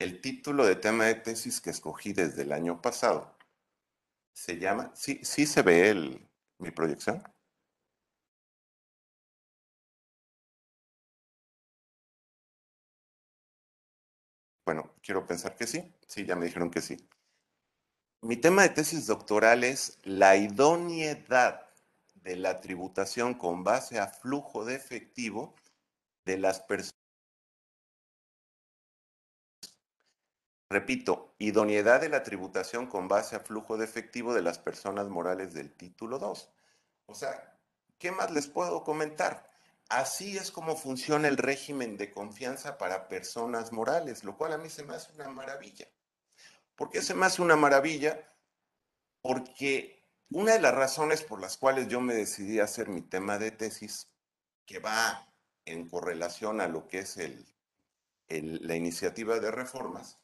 El 0.00 0.20
título 0.20 0.66
de 0.66 0.74
tema 0.74 1.04
de 1.04 1.14
tesis 1.14 1.60
que 1.60 1.70
escogí 1.70 2.12
desde 2.12 2.42
el 2.42 2.50
año 2.50 2.82
pasado 2.82 3.38
se 4.32 4.58
llama, 4.58 4.90
sí, 4.96 5.20
sí 5.22 5.46
se 5.46 5.62
ve 5.62 5.90
el, 5.90 6.28
mi 6.58 6.72
proyección. 6.72 7.22
Bueno, 14.66 14.90
quiero 15.04 15.24
pensar 15.24 15.54
que 15.54 15.68
sí. 15.68 15.94
Sí, 16.08 16.26
ya 16.26 16.34
me 16.34 16.46
dijeron 16.46 16.72
que 16.72 16.80
sí. 16.80 16.96
Mi 18.22 18.36
tema 18.36 18.62
de 18.62 18.70
tesis 18.70 19.06
doctoral 19.06 19.62
es 19.62 19.98
la 20.02 20.36
idoneidad 20.36 21.63
de 22.24 22.36
la 22.36 22.60
tributación 22.60 23.34
con 23.34 23.62
base 23.62 24.00
a 24.00 24.08
flujo 24.08 24.64
de 24.64 24.74
efectivo 24.74 25.54
de 26.24 26.38
las 26.38 26.60
personas 26.60 27.04
Repito, 30.74 31.36
idoneidad 31.38 32.00
de 32.00 32.08
la 32.08 32.24
tributación 32.24 32.88
con 32.88 33.06
base 33.06 33.36
a 33.36 33.40
flujo 33.40 33.76
de 33.76 33.84
efectivo 33.84 34.34
de 34.34 34.42
las 34.42 34.58
personas 34.58 35.08
morales 35.08 35.54
del 35.54 35.72
título 35.72 36.18
2. 36.18 36.50
O 37.06 37.14
sea, 37.14 37.60
¿qué 37.98 38.10
más 38.10 38.32
les 38.32 38.48
puedo 38.48 38.82
comentar? 38.82 39.48
Así 39.88 40.36
es 40.36 40.50
como 40.50 40.74
funciona 40.74 41.28
el 41.28 41.36
régimen 41.36 41.96
de 41.96 42.10
confianza 42.10 42.76
para 42.76 43.06
personas 43.06 43.70
morales, 43.70 44.24
lo 44.24 44.36
cual 44.36 44.52
a 44.52 44.58
mí 44.58 44.68
se 44.68 44.82
me 44.82 44.94
hace 44.94 45.12
una 45.12 45.28
maravilla. 45.28 45.86
¿Por 46.74 46.90
qué 46.90 47.02
se 47.02 47.14
me 47.14 47.26
hace 47.26 47.40
una 47.40 47.54
maravilla? 47.54 48.28
Porque 49.22 50.03
una 50.30 50.54
de 50.54 50.60
las 50.60 50.74
razones 50.74 51.22
por 51.22 51.40
las 51.40 51.56
cuales 51.56 51.88
yo 51.88 52.00
me 52.00 52.14
decidí 52.14 52.60
a 52.60 52.64
hacer 52.64 52.88
mi 52.88 53.02
tema 53.02 53.38
de 53.38 53.50
tesis, 53.50 54.10
que 54.66 54.78
va 54.78 55.28
en 55.64 55.88
correlación 55.88 56.60
a 56.60 56.68
lo 56.68 56.88
que 56.88 57.00
es 57.00 57.18
la 58.28 58.74
iniciativa 58.74 59.38
de 59.38 59.50
reformas, 59.50 60.18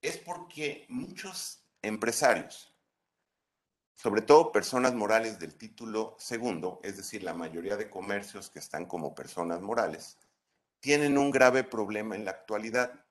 es 0.00 0.18
porque 0.18 0.86
muchos 0.88 1.62
empresarios, 1.82 2.74
sobre 3.94 4.22
todo 4.22 4.52
personas 4.52 4.94
morales 4.94 5.38
del 5.38 5.54
título 5.54 6.16
segundo, 6.18 6.80
es 6.82 6.96
decir, 6.96 7.22
la 7.22 7.34
mayoría 7.34 7.76
de 7.76 7.88
comercios 7.90 8.50
que 8.50 8.58
están 8.58 8.86
como 8.86 9.14
personas 9.14 9.60
morales, 9.60 10.18
tienen 10.80 11.16
un 11.16 11.30
grave 11.30 11.64
problema 11.64 12.14
en 12.14 12.24
la 12.24 12.32
actualidad. 12.32 13.04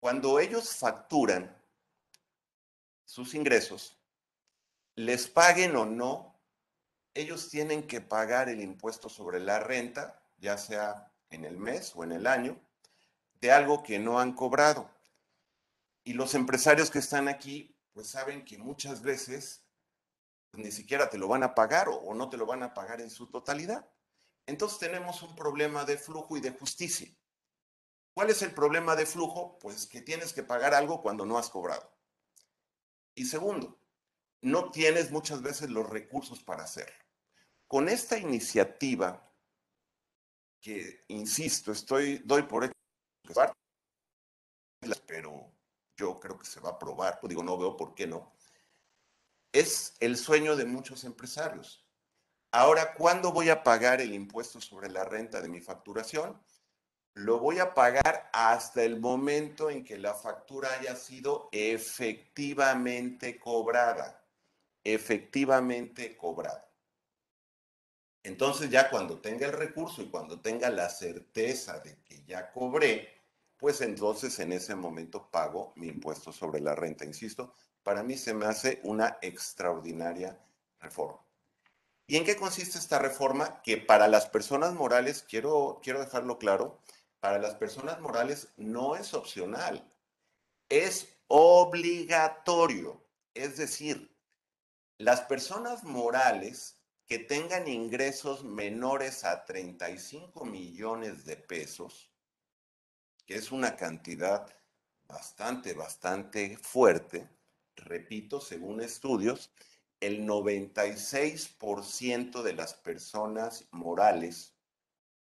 Cuando 0.00 0.40
ellos 0.40 0.76
facturan 0.76 1.54
sus 3.04 3.34
ingresos, 3.34 3.98
les 4.96 5.28
paguen 5.28 5.76
o 5.76 5.84
no, 5.84 6.40
ellos 7.14 7.48
tienen 7.50 7.86
que 7.86 8.00
pagar 8.00 8.48
el 8.48 8.60
impuesto 8.60 9.08
sobre 9.08 9.40
la 9.40 9.60
renta, 9.60 10.22
ya 10.38 10.58
sea 10.58 11.12
en 11.30 11.44
el 11.44 11.56
mes 11.56 11.92
o 11.94 12.02
en 12.02 12.12
el 12.12 12.26
año, 12.26 12.60
de 13.40 13.52
algo 13.52 13.82
que 13.82 13.98
no 13.98 14.18
han 14.18 14.32
cobrado. 14.32 14.90
Y 16.02 16.14
los 16.14 16.34
empresarios 16.34 16.90
que 16.90 16.98
están 16.98 17.28
aquí, 17.28 17.76
pues 17.92 18.08
saben 18.08 18.44
que 18.44 18.58
muchas 18.58 19.02
veces 19.02 19.66
pues, 20.50 20.64
ni 20.64 20.72
siquiera 20.72 21.10
te 21.10 21.18
lo 21.18 21.28
van 21.28 21.42
a 21.42 21.54
pagar 21.54 21.88
o, 21.88 22.14
no 22.14 22.30
te 22.30 22.36
lo 22.36 22.46
van 22.46 22.62
a 22.62 22.72
pagar 22.72 23.00
en 23.00 23.10
su 23.10 23.26
totalidad. 23.26 23.88
Entonces 24.46 24.78
tenemos 24.78 25.22
un 25.22 25.34
problema 25.34 25.84
de 25.84 25.98
flujo 25.98 26.36
y 26.36 26.40
de 26.40 26.52
justicia. 26.52 27.08
¿Cuál 28.14 28.30
es 28.30 28.40
el 28.40 28.52
problema 28.52 28.96
de 28.96 29.04
flujo? 29.04 29.58
Pues 29.58 29.86
que 29.86 30.00
tienes 30.00 30.32
que 30.32 30.42
pagar 30.42 30.72
algo 30.72 31.02
cuando 31.02 31.26
no 31.26 31.36
has 31.36 31.50
cobrado. 31.50 31.92
Y 33.14 33.26
segundo, 33.26 33.78
no 34.46 34.70
tienes 34.70 35.10
muchas 35.10 35.42
veces 35.42 35.70
los 35.70 35.90
recursos 35.90 36.40
para 36.40 36.62
hacerlo. 36.62 36.94
Con 37.66 37.88
esta 37.88 38.16
iniciativa, 38.16 39.28
que 40.60 41.04
insisto, 41.08 41.72
estoy, 41.72 42.18
doy 42.24 42.42
por 42.42 42.64
hecho, 42.64 42.72
pero 45.04 45.52
yo 45.96 46.20
creo 46.20 46.38
que 46.38 46.46
se 46.46 46.60
va 46.60 46.70
a 46.70 46.72
aprobar, 46.74 47.18
digo, 47.24 47.42
no 47.42 47.58
veo 47.58 47.76
por 47.76 47.94
qué 47.94 48.06
no, 48.06 48.36
es 49.52 49.96
el 49.98 50.16
sueño 50.16 50.54
de 50.54 50.64
muchos 50.64 51.02
empresarios. 51.02 51.84
Ahora, 52.52 52.94
¿cuándo 52.94 53.32
voy 53.32 53.48
a 53.48 53.64
pagar 53.64 54.00
el 54.00 54.14
impuesto 54.14 54.60
sobre 54.60 54.88
la 54.90 55.04
renta 55.04 55.40
de 55.40 55.48
mi 55.48 55.60
facturación? 55.60 56.40
Lo 57.14 57.40
voy 57.40 57.58
a 57.58 57.74
pagar 57.74 58.30
hasta 58.32 58.84
el 58.84 59.00
momento 59.00 59.70
en 59.70 59.82
que 59.82 59.98
la 59.98 60.14
factura 60.14 60.72
haya 60.78 60.94
sido 60.94 61.48
efectivamente 61.50 63.40
cobrada. 63.40 64.25
Efectivamente 64.88 66.16
cobrada. 66.16 66.70
Entonces 68.22 68.70
ya 68.70 68.88
cuando 68.88 69.20
tenga 69.20 69.46
el 69.46 69.52
recurso 69.52 70.00
y 70.00 70.10
cuando 70.10 70.40
tenga 70.40 70.70
la 70.70 70.88
certeza 70.88 71.80
de 71.80 71.96
que 72.04 72.22
ya 72.24 72.52
cobré, 72.52 73.20
pues 73.56 73.80
entonces 73.80 74.38
en 74.38 74.52
ese 74.52 74.76
momento 74.76 75.28
pago 75.28 75.72
mi 75.74 75.88
impuesto 75.88 76.32
sobre 76.32 76.60
la 76.60 76.76
renta. 76.76 77.04
Insisto, 77.04 77.52
para 77.82 78.04
mí 78.04 78.16
se 78.16 78.32
me 78.32 78.46
hace 78.46 78.78
una 78.84 79.18
extraordinaria 79.22 80.38
reforma. 80.78 81.20
¿Y 82.06 82.16
en 82.16 82.24
qué 82.24 82.36
consiste 82.36 82.78
esta 82.78 83.00
reforma? 83.00 83.60
Que 83.62 83.78
para 83.78 84.06
las 84.06 84.26
personas 84.26 84.72
morales, 84.74 85.24
quiero, 85.28 85.80
quiero 85.82 85.98
dejarlo 85.98 86.38
claro, 86.38 86.80
para 87.18 87.40
las 87.40 87.56
personas 87.56 87.98
morales 88.00 88.52
no 88.56 88.94
es 88.94 89.14
opcional, 89.14 89.92
es 90.68 91.08
obligatorio. 91.26 93.02
Es 93.34 93.56
decir, 93.56 94.15
las 94.98 95.22
personas 95.22 95.84
morales 95.84 96.76
que 97.06 97.18
tengan 97.18 97.68
ingresos 97.68 98.44
menores 98.44 99.24
a 99.24 99.44
35 99.44 100.44
millones 100.44 101.24
de 101.24 101.36
pesos, 101.36 102.10
que 103.26 103.36
es 103.36 103.52
una 103.52 103.76
cantidad 103.76 104.46
bastante, 105.06 105.74
bastante 105.74 106.56
fuerte, 106.56 107.28
repito, 107.76 108.40
según 108.40 108.80
estudios, 108.80 109.52
el 110.00 110.26
96% 110.26 112.42
de 112.42 112.52
las 112.54 112.74
personas 112.74 113.68
morales 113.70 114.54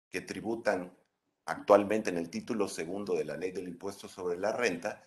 que 0.10 0.22
tributan 0.22 0.98
actualmente 1.46 2.10
en 2.10 2.18
el 2.18 2.30
título 2.30 2.68
segundo 2.68 3.16
de 3.16 3.26
la 3.26 3.38
ley 3.38 3.52
del 3.52 3.68
impuesto 3.68 4.08
sobre 4.08 4.38
la 4.38 4.52
renta 4.52 5.04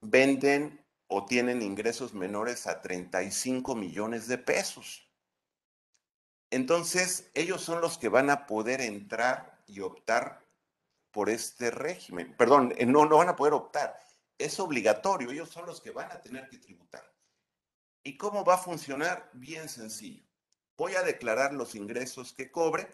venden 0.00 0.81
o 1.14 1.26
tienen 1.26 1.60
ingresos 1.60 2.14
menores 2.14 2.66
a 2.66 2.80
35 2.80 3.74
millones 3.74 4.28
de 4.28 4.38
pesos. 4.38 5.06
Entonces, 6.50 7.30
ellos 7.34 7.60
son 7.60 7.82
los 7.82 7.98
que 7.98 8.08
van 8.08 8.30
a 8.30 8.46
poder 8.46 8.80
entrar 8.80 9.62
y 9.66 9.80
optar 9.80 10.42
por 11.10 11.28
este 11.28 11.70
régimen. 11.70 12.34
Perdón, 12.38 12.72
eh, 12.78 12.86
no, 12.86 13.04
no 13.04 13.18
van 13.18 13.28
a 13.28 13.36
poder 13.36 13.52
optar. 13.52 13.98
Es 14.38 14.58
obligatorio, 14.58 15.30
ellos 15.30 15.50
son 15.50 15.66
los 15.66 15.82
que 15.82 15.90
van 15.90 16.10
a 16.10 16.22
tener 16.22 16.48
que 16.48 16.56
tributar. 16.56 17.04
¿Y 18.02 18.16
cómo 18.16 18.42
va 18.42 18.54
a 18.54 18.58
funcionar? 18.58 19.28
Bien 19.34 19.68
sencillo. 19.68 20.24
Voy 20.78 20.94
a 20.94 21.02
declarar 21.02 21.52
los 21.52 21.74
ingresos 21.74 22.32
que 22.32 22.50
cobre 22.50 22.88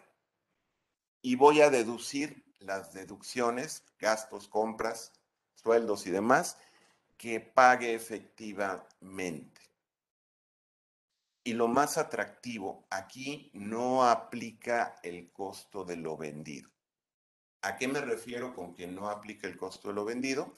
y 1.21 1.35
voy 1.35 1.61
a 1.61 1.69
deducir 1.69 2.43
las 2.59 2.91
deducciones, 2.91 3.85
gastos, 3.97 4.49
compras, 4.49 5.13
sueldos 5.55 6.05
y 6.05 6.11
demás 6.11 6.57
que 7.19 7.41
pague 7.41 7.93
efectivamente. 7.93 9.61
Y 11.43 11.53
lo 11.53 11.67
más 11.67 11.97
atractivo, 11.97 12.87
aquí 12.89 13.51
no 13.53 14.05
aplica 14.05 14.95
el 15.03 15.29
costo 15.33 15.83
de 15.83 15.97
lo 15.97 16.15
vendido. 16.15 16.69
¿A 17.61 17.75
qué 17.75 17.89
me 17.89 17.99
refiero 17.99 18.53
con 18.53 18.73
que 18.73 18.87
no 18.87 19.09
aplica 19.09 19.47
el 19.47 19.57
costo 19.57 19.89
de 19.89 19.95
lo 19.95 20.05
vendido? 20.05 20.55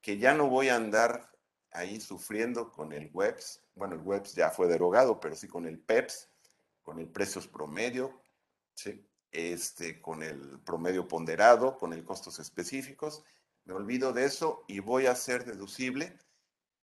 Que 0.00 0.16
ya 0.18 0.32
no 0.32 0.48
voy 0.48 0.68
a 0.68 0.76
andar 0.76 1.36
ahí 1.72 2.00
sufriendo 2.00 2.70
con 2.70 2.92
el 2.92 3.10
WEBS. 3.12 3.60
Bueno, 3.74 3.96
el 3.96 4.02
WEBS 4.02 4.34
ya 4.36 4.50
fue 4.50 4.68
derogado, 4.68 5.18
pero 5.18 5.34
sí 5.34 5.48
con 5.48 5.66
el 5.66 5.80
PEPS, 5.80 6.30
con 6.82 7.00
el 7.00 7.08
precios 7.08 7.48
promedio, 7.48 8.22
este, 9.32 10.00
con 10.00 10.22
el 10.22 10.60
promedio 10.60 11.08
ponderado, 11.08 11.76
con 11.76 11.92
el 11.92 12.04
costos 12.04 12.38
específicos 12.38 13.24
me 13.64 13.74
olvido 13.74 14.12
de 14.12 14.24
eso 14.24 14.64
y 14.68 14.80
voy 14.80 15.06
a 15.06 15.12
hacer 15.12 15.44
deducible 15.44 16.18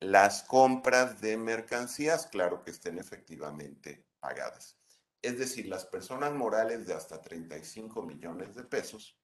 las 0.00 0.42
compras 0.42 1.20
de 1.20 1.36
mercancías, 1.36 2.26
claro 2.26 2.62
que 2.62 2.70
estén 2.70 2.98
efectivamente 2.98 4.06
pagadas. 4.18 4.76
Es 5.22 5.38
decir, 5.38 5.66
las 5.66 5.84
personas 5.84 6.32
morales 6.32 6.86
de 6.86 6.94
hasta 6.94 7.20
35 7.20 8.02
millones 8.02 8.54
de 8.54 8.64
pesos 8.64 9.18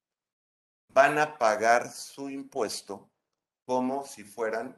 van 0.89 1.19
a 1.19 1.39
pagar 1.39 1.91
su 1.91 2.29
impuesto 2.29 3.11
como 3.65 4.05
si 4.05 4.23
fueran 4.23 4.77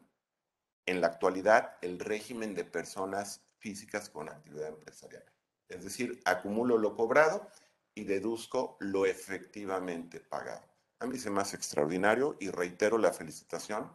en 0.87 1.01
la 1.01 1.09
actualidad 1.09 1.77
el 1.83 1.99
régimen 1.99 2.55
de 2.55 2.65
personas 2.65 3.45
físicas 3.59 4.09
con 4.09 4.29
actividad 4.29 4.69
empresarial. 4.69 5.25
Es 5.69 5.85
decir, 5.85 6.21
acumulo 6.25 6.79
lo 6.79 6.95
cobrado 6.95 7.51
y 7.95 8.05
deduzco 8.05 8.77
lo 8.81 9.05
efectivamente 9.05 10.21
pagado. 10.21 10.65
A 11.01 11.07
mí 11.07 11.19
se 11.19 11.31
me 11.31 11.41
hace 11.41 11.57
extraordinario 11.57 12.37
y 12.41 12.51
reitero 12.51 12.99
la 12.99 13.13
felicitación 13.13 13.93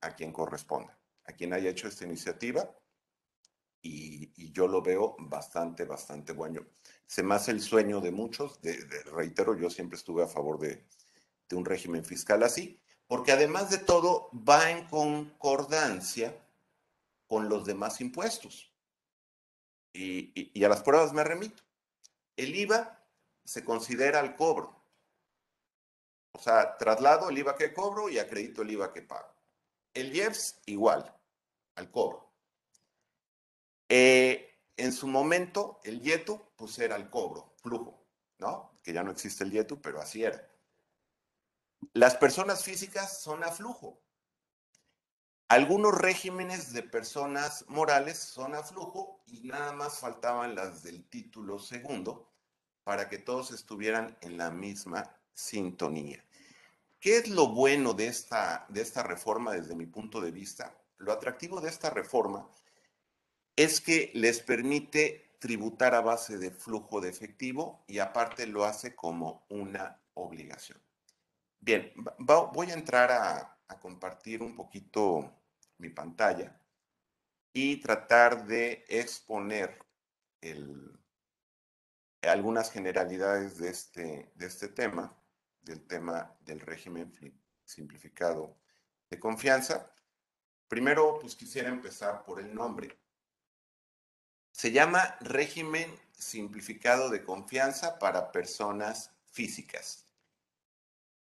a 0.00 0.14
quien 0.14 0.32
corresponda, 0.32 0.98
a 1.24 1.32
quien 1.32 1.52
haya 1.52 1.70
hecho 1.70 1.86
esta 1.86 2.04
iniciativa 2.04 2.74
y, 3.80 4.52
yo 4.52 4.68
lo 4.68 4.82
veo 4.82 5.16
bastante, 5.18 5.84
bastante 5.84 6.32
bueno. 6.32 6.66
Se 7.06 7.22
me 7.22 7.34
hace 7.34 7.50
el 7.50 7.60
sueño 7.60 8.00
de 8.00 8.10
muchos, 8.10 8.60
de, 8.60 8.76
reitero, 9.12 9.56
yo 9.56 9.70
siempre 9.70 9.96
estuve 9.96 10.22
a 10.22 10.28
favor 10.28 10.58
de, 10.58 10.84
un 11.52 11.64
régimen 11.66 12.02
fiscal 12.02 12.42
así, 12.42 12.80
porque 13.06 13.30
además 13.30 13.68
de 13.68 13.76
todo 13.76 14.30
va 14.32 14.70
en 14.70 14.86
concordancia 14.88 16.34
con 17.26 17.50
los 17.50 17.66
demás 17.66 18.00
impuestos. 18.00 18.72
y, 19.92 20.64
a 20.64 20.68
las 20.68 20.82
pruebas 20.82 21.12
me 21.12 21.24
remito. 21.24 21.62
El 22.36 22.54
IVA 22.56 23.04
se 23.44 23.64
considera 23.64 24.20
el 24.20 24.34
cobro. 24.34 24.81
O 26.32 26.38
sea, 26.38 26.76
traslado 26.78 27.28
el 27.28 27.38
IVA 27.38 27.56
que 27.56 27.72
cobro 27.72 28.08
y 28.08 28.18
acredito 28.18 28.62
el 28.62 28.70
IVA 28.70 28.92
que 28.92 29.02
pago. 29.02 29.34
El 29.94 30.14
IEPS 30.14 30.62
igual, 30.66 31.14
al 31.76 31.90
cobro. 31.90 32.32
Eh, 33.88 34.58
en 34.76 34.92
su 34.92 35.06
momento, 35.06 35.80
el 35.84 36.00
YETU, 36.00 36.40
pues 36.56 36.78
era 36.78 36.96
el 36.96 37.10
cobro, 37.10 37.54
flujo, 37.58 38.06
¿no? 38.38 38.78
Que 38.82 38.92
ya 38.92 39.02
no 39.02 39.10
existe 39.10 39.44
el 39.44 39.50
YETU, 39.50 39.82
pero 39.82 40.00
así 40.00 40.24
era. 40.24 40.48
Las 41.92 42.16
personas 42.16 42.64
físicas 42.64 43.20
son 43.20 43.44
a 43.44 43.52
flujo. 43.52 44.02
Algunos 45.48 45.94
regímenes 45.94 46.72
de 46.72 46.82
personas 46.82 47.66
morales 47.68 48.18
son 48.18 48.54
a 48.54 48.62
flujo 48.62 49.22
y 49.26 49.42
nada 49.42 49.72
más 49.72 49.98
faltaban 49.98 50.54
las 50.54 50.82
del 50.82 51.06
título 51.10 51.58
segundo 51.58 52.32
para 52.84 53.10
que 53.10 53.18
todos 53.18 53.50
estuvieran 53.50 54.16
en 54.22 54.38
la 54.38 54.50
misma 54.50 55.14
sintonía. 55.34 56.24
¿Qué 57.00 57.16
es 57.18 57.28
lo 57.28 57.48
bueno 57.48 57.94
de 57.94 58.06
esta, 58.06 58.64
de 58.68 58.80
esta 58.80 59.02
reforma 59.02 59.52
desde 59.52 59.74
mi 59.74 59.86
punto 59.86 60.20
de 60.20 60.30
vista? 60.30 60.76
Lo 60.98 61.12
atractivo 61.12 61.60
de 61.60 61.68
esta 61.68 61.90
reforma 61.90 62.48
es 63.56 63.80
que 63.80 64.10
les 64.14 64.40
permite 64.40 65.32
tributar 65.40 65.96
a 65.96 66.00
base 66.00 66.38
de 66.38 66.52
flujo 66.52 67.00
de 67.00 67.08
efectivo 67.08 67.84
y 67.88 67.98
aparte 67.98 68.46
lo 68.46 68.64
hace 68.64 68.94
como 68.94 69.44
una 69.48 70.00
obligación. 70.14 70.80
Bien, 71.58 71.92
voy 72.18 72.70
a 72.70 72.74
entrar 72.74 73.10
a, 73.10 73.48
compartir 73.80 74.42
un 74.42 74.54
poquito 74.54 75.32
mi 75.78 75.88
pantalla 75.88 76.60
y 77.54 77.78
tratar 77.78 78.46
de 78.46 78.84
exponer 78.86 79.78
algunas 82.20 82.70
generalidades 82.70 83.56
de 83.56 83.70
este, 83.70 84.30
de 84.34 84.46
este 84.46 84.68
tema 84.68 85.16
del 85.62 85.86
tema 85.86 86.36
del 86.40 86.60
régimen 86.60 87.12
simplificado 87.64 88.58
de 89.10 89.18
confianza. 89.18 89.94
Primero, 90.68 91.18
pues 91.20 91.36
quisiera 91.36 91.68
empezar 91.68 92.24
por 92.24 92.40
el 92.40 92.54
nombre. 92.54 92.98
Se 94.52 94.70
llama 94.70 95.16
régimen 95.20 95.94
simplificado 96.12 97.10
de 97.10 97.24
confianza 97.24 97.98
para 97.98 98.32
personas 98.32 99.10
físicas. 99.26 100.06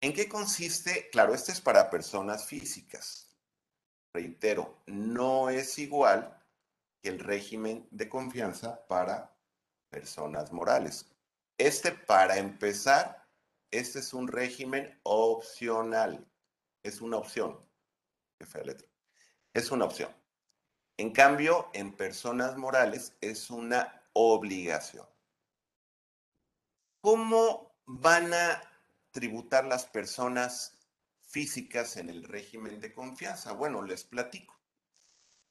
¿En 0.02 0.14
qué 0.14 0.28
consiste? 0.28 1.10
Claro, 1.12 1.34
este 1.34 1.52
es 1.52 1.62
para 1.62 1.90
personas 1.90 2.46
físicas. 2.46 3.30
Reitero, 4.14 4.84
no 4.86 5.50
es 5.50 5.80
igual 5.80 6.38
que 7.02 7.10
el 7.10 7.20
régimen 7.20 7.88
de 7.90 8.10
confianza 8.10 8.86
para 8.88 9.36
personas 9.90 10.52
morales. 10.52 11.06
Este, 11.58 11.92
para 11.92 12.38
empezar, 12.38 13.23
este 13.74 14.00
es 14.00 14.14
un 14.14 14.28
régimen 14.28 15.00
opcional. 15.04 16.26
Es 16.84 17.02
una 17.02 17.18
opción. 17.18 17.60
Es 19.54 19.72
una 19.72 19.86
opción. 19.86 20.16
En 20.98 21.12
cambio, 21.12 21.70
en 21.74 21.96
personas 21.96 22.56
morales 22.56 23.16
es 23.20 23.50
una 23.50 24.04
obligación. 24.14 25.08
¿Cómo 27.02 27.76
van 27.86 28.34
a 28.34 28.62
tributar 29.12 29.66
las 29.66 29.86
personas 29.86 30.78
físicas 31.22 31.98
en 31.98 32.10
el 32.10 32.24
régimen 32.24 32.80
de 32.80 32.94
confianza? 32.94 33.54
Bueno, 33.54 33.82
les 33.82 34.04
platico. 34.04 34.56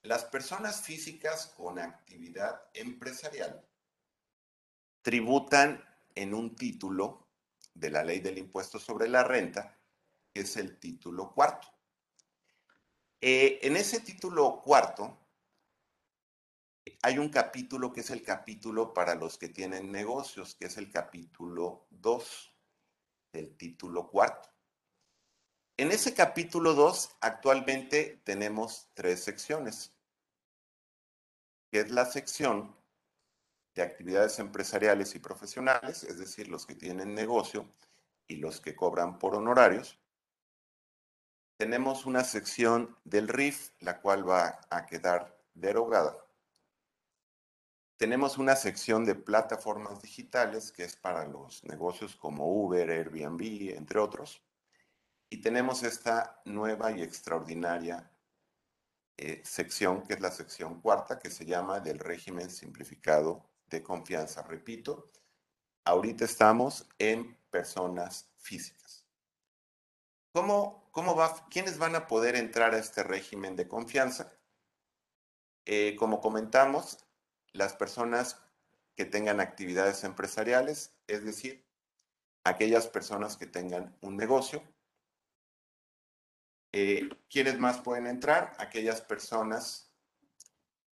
Las 0.03 0.25
personas 0.25 0.83
físicas 0.83 1.49
con 1.57 1.79
actividad 1.79 2.63
empresarial 2.75 3.67
tributan 5.03 5.85
en 6.15 6.35
un 6.35 6.55
título 6.55 7.22
de 7.75 7.91
la 7.91 8.03
ley 8.05 8.21
del 8.21 8.39
impuesto 8.39 8.79
sobre 8.79 9.09
la 9.09 9.25
renta, 9.25 9.79
que 10.33 10.41
es 10.41 10.57
el 10.57 10.79
título 10.79 11.33
cuarto. 11.33 11.69
Eh, 13.21 13.61
en 13.63 13.77
ese 13.77 14.01
título 14.01 14.61
cuarto 14.63 15.19
hay 17.03 17.19
un 17.19 17.29
capítulo 17.29 17.93
que 17.93 18.01
es 18.01 18.11
el 18.11 18.23
capítulo 18.23 18.93
para 18.93 19.15
los 19.15 19.39
que 19.39 19.49
tienen 19.49 19.93
negocios, 19.93 20.55
que 20.55 20.67
es 20.67 20.77
el 20.77 20.91
capítulo 20.91 21.87
2 21.91 22.57
del 23.33 23.57
título 23.57 24.09
cuarto. 24.09 24.49
En 25.77 25.91
ese 25.91 26.15
capítulo 26.15 26.75
2 26.75 27.17
actualmente 27.21 28.21
tenemos 28.25 28.89
tres 28.95 29.23
secciones, 29.23 29.93
que 31.71 31.81
es 31.81 31.91
la 31.91 32.05
sección 32.05 32.77
de 33.75 33.83
actividades 33.83 34.39
empresariales 34.39 35.15
y 35.15 35.19
profesionales, 35.19 36.05
es 36.05 36.19
decir, 36.19 36.49
los 36.49 36.67
que 36.67 36.75
tienen 36.75 37.15
negocio 37.15 37.73
y 38.27 38.37
los 38.37 38.61
que 38.61 38.77
cobran 38.77 39.19
por 39.19 39.35
honorarios. 39.35 39.99
Tenemos 41.57 42.07
una 42.07 42.25
sección 42.25 42.97
del 43.05 43.29
RIF, 43.29 43.71
la 43.81 44.01
cual 44.01 44.29
va 44.29 44.61
a 44.71 44.87
quedar 44.87 45.39
derogada. 45.55 46.17
Tenemos 47.97 48.37
una 48.37 48.57
sección 48.57 49.05
de 49.05 49.15
plataformas 49.15 50.03
digitales, 50.03 50.73
que 50.73 50.85
es 50.85 50.97
para 50.97 51.25
los 51.25 51.63
negocios 51.65 52.17
como 52.17 52.49
Uber, 52.49 52.91
Airbnb, 52.91 53.77
entre 53.77 54.01
otros. 54.01 54.43
Y 55.31 55.41
tenemos 55.41 55.83
esta 55.83 56.43
nueva 56.45 56.91
y 56.91 57.01
extraordinaria 57.01 58.11
eh, 59.17 59.41
sección, 59.45 60.03
que 60.03 60.15
es 60.15 60.21
la 60.21 60.33
sección 60.33 60.81
cuarta, 60.81 61.19
que 61.19 61.31
se 61.31 61.47
llama 61.47 61.79
del 61.79 62.01
régimen 62.01 62.51
simplificado 62.51 63.52
de 63.77 63.83
confianza. 63.83 64.43
Repito, 64.43 65.11
ahorita 65.85 66.25
estamos 66.25 66.89
en 66.99 67.37
personas 67.51 68.31
físicas. 68.39 69.07
¿Cómo, 70.33 70.89
cómo 70.93 71.15
va? 71.15 71.47
¿Quiénes 71.51 71.79
van 71.79 71.95
a 71.95 72.07
poder 72.07 72.37
entrar 72.37 72.75
a 72.75 72.79
este 72.79 73.03
régimen 73.03 73.57
de 73.57 73.69
confianza? 73.69 74.33
Eh, 75.67 75.95
como 75.97 76.21
comentamos, 76.21 77.05
las 77.53 77.75
personas 77.75 78.41
que 78.97 79.05
tengan 79.05 79.41
actividades 79.41 80.05
empresariales, 80.05 80.97
es 81.07 81.25
decir, 81.25 81.67
aquellas 82.45 82.89
personas 82.89 83.37
que 83.37 83.47
tengan 83.47 83.97
un 84.01 84.17
negocio. 84.17 84.63
Eh, 86.73 87.09
¿Quiénes 87.31 87.59
más 87.59 87.79
pueden 87.81 88.07
entrar? 88.07 88.55
Aquellas 88.59 89.03
personas 89.03 89.92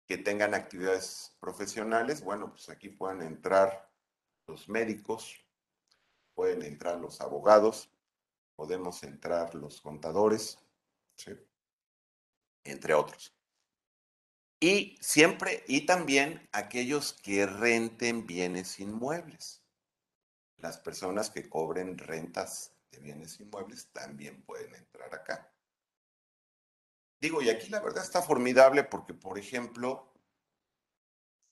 que 0.07 0.19
tengan 0.19 0.55
actividades 0.55 1.37
profesionales. 1.41 2.23
Bueno, 2.23 2.51
pues 2.51 2.69
aquí 2.69 2.89
pueden 2.89 3.23
entrar 3.23 3.91
los 4.47 4.69
médicos, 4.69 5.45
pueden 6.35 6.63
entrar 6.63 6.99
los 7.01 7.21
abogados, 7.21 7.91
podemos 8.57 9.03
entrar 9.03 9.55
los 9.55 9.81
contadores, 9.81 10.59
entre 12.65 12.95
otros. 12.95 13.35
Y 14.61 14.97
siempre, 15.01 15.65
y 15.67 15.87
también 15.87 16.49
aquellos 16.53 17.13
que 17.13 17.47
renten 17.47 18.27
bienes 18.27 18.81
inmuebles. 18.81 19.63
Las 20.59 20.79
personas 20.79 21.29
que 21.29 21.49
cobren 21.49 21.99
rentas 21.99 22.73
de 22.91 22.99
bienes 23.01 23.39
inmuebles 23.41 23.89
también 23.93 24.43
pueden 24.43 24.75
entrar 24.75 25.15
acá. 25.15 25.54
Digo, 27.25 27.41
y 27.41 27.49
aquí 27.49 27.71
la 27.71 27.81
verdad 27.81 28.05
está 28.05 28.21
formidable 28.21 28.85
porque, 28.85 29.15
por 29.15 29.39
ejemplo, 29.39 30.13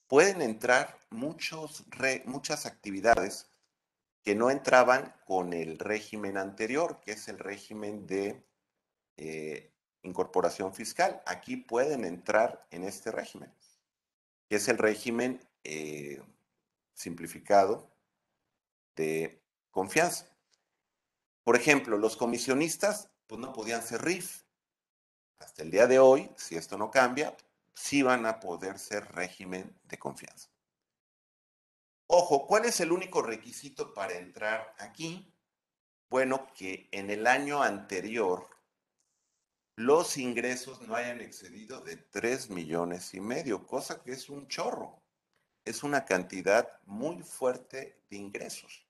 pueden 0.05 0.43
entrar 0.43 0.99
muchos 1.09 1.83
muchas 2.25 2.67
actividades 2.67 3.49
que 4.21 4.35
no 4.35 4.51
entraban 4.51 5.15
con 5.25 5.51
el 5.51 5.79
régimen 5.79 6.37
anterior, 6.37 6.99
que 7.01 7.13
es 7.13 7.27
el 7.27 7.39
régimen 7.39 8.05
de 8.05 8.45
eh, 9.17 9.73
incorporación 10.03 10.75
fiscal. 10.75 11.23
Aquí 11.25 11.57
pueden 11.57 12.05
entrar 12.05 12.67
en 12.69 12.83
este 12.83 13.09
régimen, 13.09 13.51
que 14.47 14.57
es 14.57 14.67
el 14.67 14.77
régimen 14.77 15.39
eh, 15.63 16.21
simplificado 16.93 17.91
de 18.95 19.41
confianza. 19.71 20.27
Por 21.43 21.55
ejemplo, 21.55 21.97
los 21.97 22.15
comisionistas 22.15 23.09
pues 23.25 23.41
no 23.41 23.51
podían 23.53 23.81
ser 23.81 24.03
RIF. 24.03 24.42
Hasta 25.43 25.63
el 25.63 25.71
día 25.71 25.87
de 25.87 25.99
hoy, 25.99 26.31
si 26.37 26.55
esto 26.55 26.77
no 26.77 26.89
cambia, 26.89 27.35
sí 27.73 28.01
van 28.01 28.25
a 28.25 28.39
poder 28.39 28.79
ser 28.79 29.03
régimen 29.13 29.77
de 29.83 29.99
confianza. 29.99 30.49
Ojo, 32.07 32.47
¿cuál 32.47 32.65
es 32.65 32.79
el 32.79 32.91
único 32.91 33.21
requisito 33.21 33.93
para 33.93 34.13
entrar 34.13 34.73
aquí? 34.79 35.33
Bueno, 36.09 36.47
que 36.53 36.87
en 36.91 37.09
el 37.09 37.27
año 37.27 37.61
anterior 37.61 38.47
los 39.75 40.17
ingresos 40.17 40.81
no 40.81 40.95
hayan 40.95 41.19
excedido 41.19 41.81
de 41.81 41.97
3 41.97 42.49
millones 42.49 43.13
y 43.13 43.19
medio, 43.19 43.67
cosa 43.67 44.01
que 44.01 44.13
es 44.13 44.29
un 44.29 44.47
chorro. 44.47 45.03
Es 45.65 45.83
una 45.83 46.05
cantidad 46.05 46.79
muy 46.85 47.21
fuerte 47.21 48.01
de 48.09 48.17
ingresos. 48.17 48.85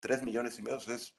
3 0.00 0.22
millones 0.22 0.58
y 0.58 0.62
medio 0.62 0.78
es 0.78 1.14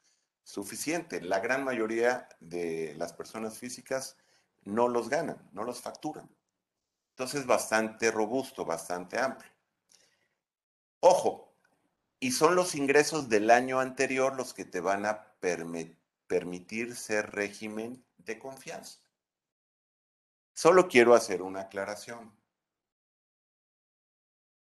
suficiente. 0.51 1.21
La 1.21 1.39
gran 1.39 1.63
mayoría 1.63 2.27
de 2.41 2.93
las 2.97 3.13
personas 3.13 3.57
físicas 3.57 4.17
no 4.63 4.89
los 4.89 5.07
ganan, 5.07 5.49
no 5.53 5.63
los 5.63 5.79
facturan. 5.79 6.29
Entonces, 7.11 7.45
bastante 7.45 8.11
robusto, 8.11 8.65
bastante 8.65 9.17
amplio. 9.17 9.51
Ojo, 10.99 11.55
y 12.19 12.31
son 12.31 12.55
los 12.55 12.75
ingresos 12.75 13.29
del 13.29 13.49
año 13.49 13.79
anterior 13.79 14.35
los 14.35 14.53
que 14.53 14.65
te 14.65 14.81
van 14.81 15.05
a 15.05 15.33
permitir 16.27 16.95
ser 16.95 17.31
régimen 17.31 18.05
de 18.17 18.37
confianza. 18.37 18.99
Solo 20.53 20.89
quiero 20.89 21.15
hacer 21.15 21.41
una 21.41 21.61
aclaración. 21.61 22.37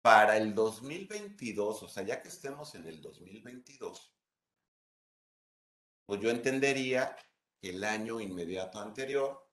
Para 0.01 0.37
el 0.37 0.55
2022, 0.55 1.83
o 1.83 1.87
sea, 1.87 2.03
ya 2.03 2.21
que 2.21 2.29
estemos 2.29 2.73
en 2.75 2.87
el 2.87 2.99
2022, 2.99 4.16
pues 6.07 6.19
yo 6.21 6.31
entendería 6.31 7.15
que 7.61 7.69
el 7.69 7.83
año 7.83 8.19
inmediato 8.19 8.79
anterior, 8.79 9.47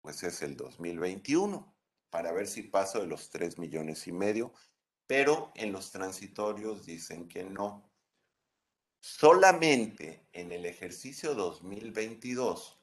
pues 0.00 0.22
es 0.22 0.40
el 0.40 0.56
2021, 0.56 1.76
para 2.08 2.32
ver 2.32 2.46
si 2.46 2.62
paso 2.62 3.00
de 3.00 3.08
los 3.08 3.28
3 3.28 3.58
millones 3.58 4.06
y 4.06 4.12
medio, 4.12 4.54
pero 5.06 5.52
en 5.54 5.72
los 5.72 5.90
transitorios 5.90 6.86
dicen 6.86 7.28
que 7.28 7.44
no. 7.44 7.92
Solamente 9.00 10.26
en 10.32 10.52
el 10.52 10.64
ejercicio 10.64 11.34
2022 11.34 12.80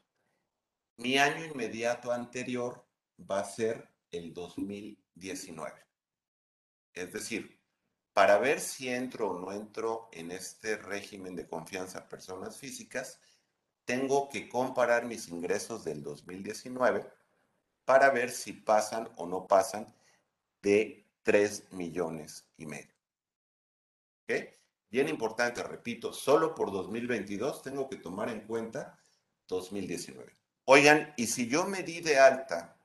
mi 0.98 1.18
año 1.18 1.46
inmediato 1.46 2.12
anterior 2.12 2.86
va 3.20 3.40
a 3.40 3.46
ser 3.46 3.90
el 4.12 4.34
2019. 4.34 5.74
Es 6.94 7.12
decir, 7.12 7.60
para 8.14 8.38
ver 8.38 8.60
si 8.60 8.90
entro 8.90 9.32
o 9.32 9.40
no 9.40 9.52
entro 9.52 10.10
en 10.12 10.32
este 10.32 10.78
régimen 10.78 11.36
de 11.36 11.48
confianza 11.48 12.08
personas 12.08 12.58
físicas, 12.58 13.20
tengo 13.86 14.30
que 14.30 14.48
comparar 14.48 15.06
mis 15.06 15.28
ingresos 15.28 15.84
del 15.84 16.04
2019 16.04 17.06
para 17.86 18.12
ver 18.12 18.32
si 18.32 18.54
pasan 18.54 19.10
o 19.18 19.26
no 19.26 19.48
pasan 19.48 19.94
de 20.62 21.06
3 21.24 21.74
millones 21.74 22.48
y 22.58 22.66
medio. 22.66 22.94
Bien 24.94 25.10
importante, 25.10 25.62
repito, 25.64 26.14
solo 26.14 26.54
por 26.54 26.72
2022 26.72 27.64
tengo 27.64 27.90
que 27.90 27.98
tomar 27.98 28.30
en 28.30 28.42
cuenta 28.42 29.00
2019. 29.48 30.32
Oigan, 30.66 31.12
y 31.18 31.26
si 31.26 31.48
yo 31.48 31.66
me 31.66 31.82
di 31.82 32.00
de 32.00 32.20
alta 32.20 32.78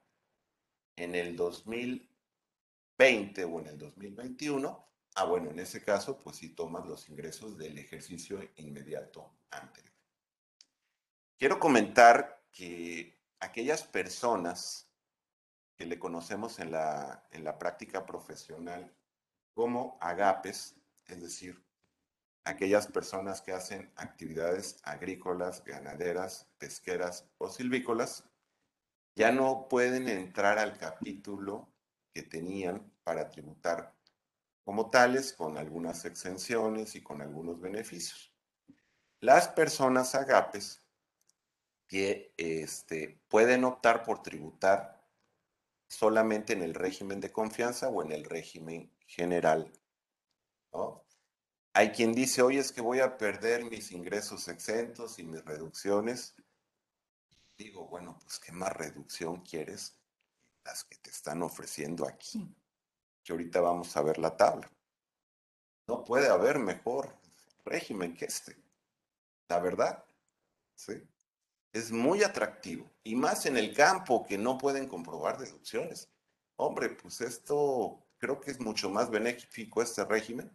en 0.97 1.15
el 1.15 1.37
2020 1.37 3.45
o 3.45 3.61
en 3.61 3.67
el 3.67 3.77
2021, 3.77 4.89
ah, 5.19 5.25
bueno, 5.25 5.51
en 5.51 5.59
ese 5.59 5.83
caso, 5.83 6.17
pues 6.19 6.37
sí 6.37 6.51
tomas 6.51 6.87
los 6.87 7.09
ingresos 7.09 7.59
del 7.59 7.77
ejercicio 7.77 8.41
inmediato 8.57 9.39
anterior. 9.51 9.93
Quiero 11.37 11.59
comentar 11.59 12.45
que 12.53 13.21
aquellas 13.41 13.83
personas 13.83 14.89
que 15.77 15.87
le 15.87 15.99
conocemos 15.99 16.61
en 16.61 16.71
la, 16.71 17.27
en 17.33 17.43
la 17.43 17.59
práctica 17.59 18.07
profesional 18.07 18.95
como 19.55 19.99
agapes, 20.01 20.77
es 21.07 21.21
decir, 21.21 21.65
aquellas 22.45 22.87
personas 22.87 23.41
que 23.43 23.53
hacen 23.53 23.93
actividades 23.97 24.79
agrícolas, 24.85 25.65
ganaderas, 25.65 26.49
pesqueras 26.59 27.29
o 27.39 27.51
silvícolas, 27.51 28.25
ya 29.17 29.33
no 29.33 29.67
pueden 29.69 30.09
entrar 30.09 30.59
al 30.59 30.79
capítulo 30.79 31.69
que 32.15 32.23
tenían 32.23 32.93
para 33.03 33.29
tributar 33.29 33.98
como 34.69 34.91
tales, 34.91 35.33
con 35.33 35.57
algunas 35.57 36.05
exenciones 36.05 36.95
y 36.95 37.01
con 37.01 37.23
algunos 37.23 37.59
beneficios. 37.59 38.35
Las 39.19 39.49
personas 39.49 40.15
agapes 40.15 40.83
que 41.87 42.35
este, 42.37 43.19
pueden 43.29 43.65
optar 43.65 44.05
por 44.05 44.21
tributar 44.21 45.03
solamente 45.89 46.53
en 46.53 46.61
el 46.61 46.75
régimen 46.75 47.19
de 47.19 47.33
confianza 47.33 47.89
o 47.89 48.03
en 48.03 48.13
el 48.13 48.25
régimen 48.25 48.93
general. 49.07 49.73
¿no? 50.75 51.03
Hay 51.73 51.91
quien 51.91 52.13
dice, 52.13 52.43
oye, 52.43 52.59
es 52.59 52.71
que 52.71 52.83
voy 52.83 53.01
a 53.01 53.17
perder 53.17 53.65
mis 53.65 53.91
ingresos 53.91 54.49
exentos 54.49 55.19
y 55.19 55.23
mis 55.23 55.43
reducciones. 55.47 56.35
Digo, 57.57 57.89
bueno, 57.89 58.19
pues 58.21 58.39
¿qué 58.39 58.53
más 58.53 58.75
reducción 58.75 59.41
quieres? 59.41 59.97
Las 60.63 60.85
que 60.85 60.99
te 60.99 61.09
están 61.09 61.43
ofreciendo 61.43 62.07
aquí. 62.07 62.55
Que 63.29 63.35
ahorita 63.35 63.61
vamos 63.61 63.95
a 63.95 64.01
ver 64.01 64.17
la 64.17 64.35
tabla. 64.35 64.73
No 65.87 66.03
puede 66.03 66.29
haber 66.29 66.59
mejor 66.59 67.15
régimen 67.67 68.17
que 68.17 68.25
este. 68.25 68.57
La 69.51 69.59
verdad. 69.59 70.03
¿Sí? 70.75 70.95
es 71.75 71.93
muy 71.93 72.23
atractivo, 72.23 72.91
y 73.05 73.15
más 73.15 73.45
en 73.45 73.59
el 73.59 73.75
campo 73.75 74.25
que 74.25 74.39
no 74.39 74.57
pueden 74.57 74.89
comprobar 74.89 75.37
deducciones. 75.37 76.09
Hombre, 76.57 76.89
pues 76.89 77.21
esto 77.21 78.03
creo 78.17 78.41
que 78.41 78.51
es 78.51 78.61
mucho 78.61 78.89
más 78.89 79.11
benéfico 79.11 79.83
este 79.83 80.05
régimen 80.05 80.51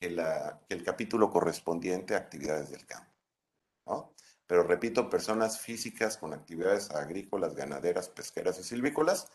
que, 0.00 0.10
la, 0.10 0.62
que 0.68 0.74
el 0.76 0.84
capítulo 0.84 1.28
correspondiente 1.28 2.14
a 2.14 2.18
actividades 2.18 2.70
del 2.70 2.86
campo. 2.86 3.12
¿no? 3.86 4.14
Pero 4.46 4.62
repito, 4.62 5.10
personas 5.10 5.60
físicas 5.60 6.16
con 6.16 6.32
actividades 6.32 6.92
agrícolas, 6.92 7.56
ganaderas, 7.56 8.08
pesqueras 8.08 8.60
y 8.60 8.62
silvícolas, 8.62 9.28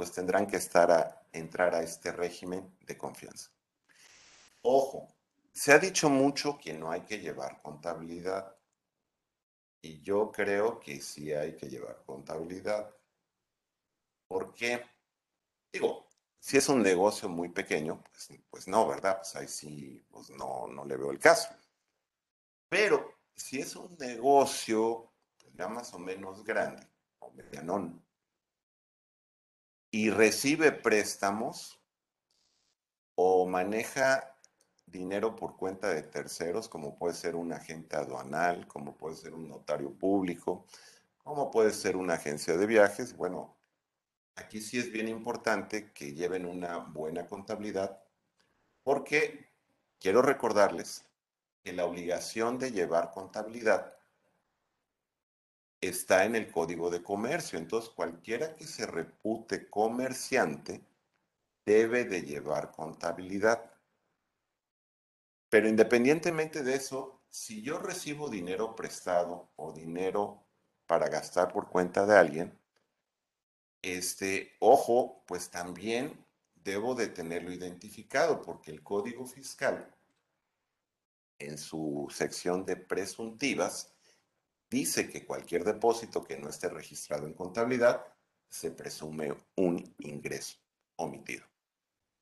pues 0.00 0.12
tendrán 0.12 0.46
que 0.46 0.56
estar 0.56 0.90
a, 0.90 1.26
entrar 1.30 1.74
a 1.74 1.82
este 1.82 2.10
régimen 2.10 2.74
de 2.86 2.96
confianza. 2.96 3.50
Ojo, 4.62 5.08
se 5.52 5.74
ha 5.74 5.78
dicho 5.78 6.08
mucho 6.08 6.56
que 6.56 6.72
no 6.72 6.90
hay 6.90 7.02
que 7.02 7.18
llevar 7.18 7.60
contabilidad. 7.60 8.56
Y 9.82 10.00
yo 10.00 10.32
creo 10.32 10.80
que 10.80 11.02
sí 11.02 11.34
hay 11.34 11.54
que 11.54 11.68
llevar 11.68 12.02
contabilidad. 12.06 12.90
¿Por 14.26 14.54
qué? 14.54 14.86
Digo, 15.70 16.08
si 16.38 16.56
es 16.56 16.66
un 16.70 16.80
negocio 16.82 17.28
muy 17.28 17.50
pequeño, 17.50 18.02
pues, 18.10 18.40
pues 18.48 18.68
no, 18.68 18.88
¿verdad? 18.88 19.18
Pues 19.18 19.36
ahí 19.36 19.48
sí, 19.48 20.02
pues 20.10 20.30
no, 20.30 20.66
no 20.66 20.86
le 20.86 20.96
veo 20.96 21.10
el 21.10 21.18
caso. 21.18 21.50
Pero 22.70 23.18
si 23.36 23.60
es 23.60 23.76
un 23.76 23.94
negocio 23.98 25.12
pues 25.36 25.52
ya 25.56 25.68
más 25.68 25.92
o 25.92 25.98
menos 25.98 26.42
grande, 26.42 26.88
o 27.18 27.30
medianón, 27.32 28.02
y 29.90 30.10
recibe 30.10 30.72
préstamos 30.72 31.80
o 33.14 33.46
maneja 33.46 34.36
dinero 34.86 35.36
por 35.36 35.56
cuenta 35.56 35.88
de 35.88 36.02
terceros, 36.02 36.68
como 36.68 36.96
puede 36.96 37.14
ser 37.14 37.36
un 37.36 37.52
agente 37.52 37.96
aduanal, 37.96 38.66
como 38.66 38.96
puede 38.96 39.16
ser 39.16 39.34
un 39.34 39.48
notario 39.48 39.92
público, 39.92 40.66
como 41.18 41.50
puede 41.50 41.72
ser 41.72 41.96
una 41.96 42.14
agencia 42.14 42.56
de 42.56 42.66
viajes. 42.66 43.16
Bueno, 43.16 43.56
aquí 44.34 44.60
sí 44.60 44.78
es 44.78 44.90
bien 44.90 45.08
importante 45.08 45.92
que 45.92 46.12
lleven 46.12 46.46
una 46.46 46.78
buena 46.78 47.26
contabilidad, 47.26 48.02
porque 48.82 49.50
quiero 49.98 50.22
recordarles 50.22 51.04
que 51.62 51.72
la 51.72 51.84
obligación 51.84 52.58
de 52.58 52.72
llevar 52.72 53.10
contabilidad 53.12 53.99
está 55.80 56.24
en 56.24 56.36
el 56.36 56.50
código 56.50 56.90
de 56.90 57.02
comercio. 57.02 57.58
Entonces, 57.58 57.90
cualquiera 57.90 58.56
que 58.56 58.66
se 58.66 58.86
repute 58.86 59.68
comerciante 59.68 60.84
debe 61.64 62.04
de 62.04 62.22
llevar 62.22 62.72
contabilidad. 62.72 63.70
Pero 65.48 65.68
independientemente 65.68 66.62
de 66.62 66.74
eso, 66.74 67.22
si 67.28 67.62
yo 67.62 67.78
recibo 67.78 68.28
dinero 68.28 68.74
prestado 68.76 69.50
o 69.56 69.72
dinero 69.72 70.44
para 70.86 71.08
gastar 71.08 71.52
por 71.52 71.68
cuenta 71.68 72.06
de 72.06 72.16
alguien, 72.16 72.58
este, 73.82 74.56
ojo, 74.60 75.24
pues 75.26 75.50
también 75.50 76.24
debo 76.54 76.94
de 76.94 77.08
tenerlo 77.08 77.52
identificado 77.52 78.42
porque 78.42 78.70
el 78.70 78.82
código 78.82 79.26
fiscal 79.26 79.94
en 81.38 81.56
su 81.56 82.06
sección 82.10 82.66
de 82.66 82.76
presuntivas 82.76 83.94
dice 84.70 85.10
que 85.10 85.26
cualquier 85.26 85.64
depósito 85.64 86.24
que 86.24 86.38
no 86.38 86.48
esté 86.48 86.68
registrado 86.68 87.26
en 87.26 87.34
contabilidad 87.34 88.04
se 88.48 88.70
presume 88.70 89.34
un 89.56 89.94
ingreso 89.98 90.58
omitido. 90.96 91.44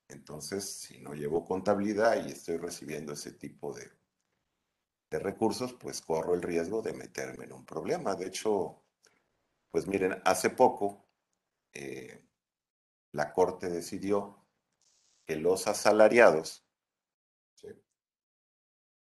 Entonces, 0.07 0.65
si 0.65 0.99
no 0.99 1.13
llevo 1.13 1.45
contabilidad 1.45 2.25
y 2.25 2.31
estoy 2.31 2.57
recibiendo 2.57 3.13
ese 3.13 3.31
tipo 3.31 3.73
de, 3.73 3.91
recursos, 5.11 5.73
pues 5.73 6.01
corro 6.01 6.35
el 6.35 6.41
riesgo 6.43 6.83
de 6.83 6.93
meterme 6.93 7.45
en 7.45 7.53
un 7.53 7.65
problema. 7.65 8.13
De 8.15 8.27
hecho, 8.27 8.83
pues 9.71 9.87
miren, 9.87 10.21
hace 10.23 10.51
poco 10.51 11.07
eh, 11.73 12.23
la 13.11 13.33
Corte 13.33 13.69
decidió 13.69 14.45
que 15.25 15.35
los 15.35 15.67
asalariados 15.67 16.68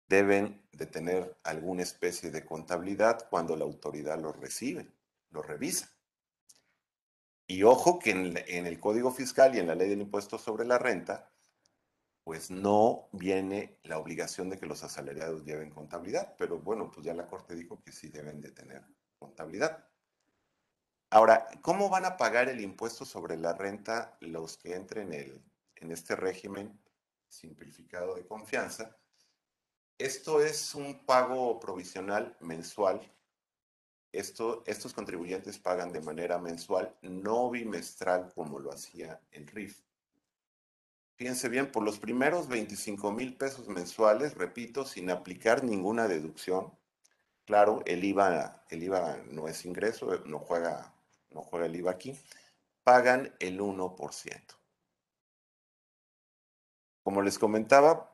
deben 0.08 0.66
de 0.72 0.86
tener 0.86 1.38
alguna 1.44 1.82
especie 1.82 2.30
de 2.30 2.44
contabilidad 2.44 3.28
cuando 3.28 3.56
la 3.56 3.64
autoridad 3.64 4.18
los 4.18 4.36
recibe, 4.36 4.90
los 5.30 5.46
revisa. 5.46 5.90
Y 7.46 7.62
ojo 7.62 7.98
que 7.98 8.10
en, 8.10 8.66
el 8.66 8.80
Código 8.80 9.10
Fiscal 9.10 9.54
y 9.54 9.58
en 9.58 9.66
la 9.66 9.74
Ley 9.74 9.88
del 9.88 10.02
Impuesto 10.02 10.38
sobre 10.38 10.66
la 10.66 10.78
Renta, 10.78 11.32
pues 12.22 12.50
no 12.50 13.08
viene 13.12 13.78
la 13.84 13.98
obligación 13.98 14.50
de 14.50 14.58
que 14.58 14.66
los 14.66 14.84
asalariados 14.84 15.44
lleven 15.44 15.70
contabilidad, 15.70 16.34
pero 16.36 16.58
bueno, 16.58 16.90
pues 16.90 17.06
ya 17.06 17.14
la 17.14 17.26
Corte 17.26 17.54
dijo 17.54 17.80
que 17.82 17.90
sí 17.90 18.08
deben 18.08 18.42
de 18.42 18.50
tener 18.50 18.84
contabilidad. 19.18 19.88
Ahora, 21.10 21.48
¿cómo 21.62 21.88
van 21.88 22.04
a 22.04 22.18
pagar 22.18 22.50
el 22.50 22.60
impuesto 22.60 23.06
sobre 23.06 23.38
la 23.38 23.54
renta 23.54 24.18
los 24.20 24.58
que 24.58 24.74
entren 24.74 25.14
en, 25.14 25.42
en 25.76 25.90
este 25.90 26.16
régimen 26.16 26.78
simplificado 27.28 28.14
de 28.14 28.26
confianza? 28.26 28.94
Esto 29.98 30.40
es 30.40 30.74
un 30.74 31.04
pago 31.04 31.58
provisional 31.60 32.36
mensual 32.40 33.00
estos 34.12 34.94
contribuyentes 34.94 35.58
pagan 35.58 35.92
de 35.92 36.00
manera 36.00 36.38
mensual, 36.38 36.94
no 37.02 37.50
bimestral 37.50 38.32
como 38.34 38.58
lo 38.58 38.72
hacía 38.72 39.20
el 39.32 39.46
RIF. 39.46 39.82
Fíjense 41.16 41.48
bien, 41.48 41.70
por 41.70 41.82
los 41.82 41.98
primeros 41.98 42.48
25 42.48 43.12
mil 43.12 43.36
pesos 43.36 43.68
mensuales, 43.68 44.34
repito, 44.34 44.84
sin 44.84 45.10
aplicar 45.10 45.64
ninguna 45.64 46.06
deducción, 46.06 46.72
claro, 47.44 47.82
el 47.86 48.04
IVA, 48.04 48.64
el 48.70 48.84
IVA 48.84 49.18
no 49.30 49.48
es 49.48 49.64
ingreso, 49.64 50.22
no 50.26 50.38
juega, 50.38 50.94
no 51.30 51.42
juega 51.42 51.66
el 51.66 51.76
IVA 51.76 51.90
aquí, 51.90 52.16
pagan 52.84 53.34
el 53.40 53.60
1%. 53.60 54.54
Como 57.02 57.22
les 57.22 57.38
comentaba, 57.38 58.07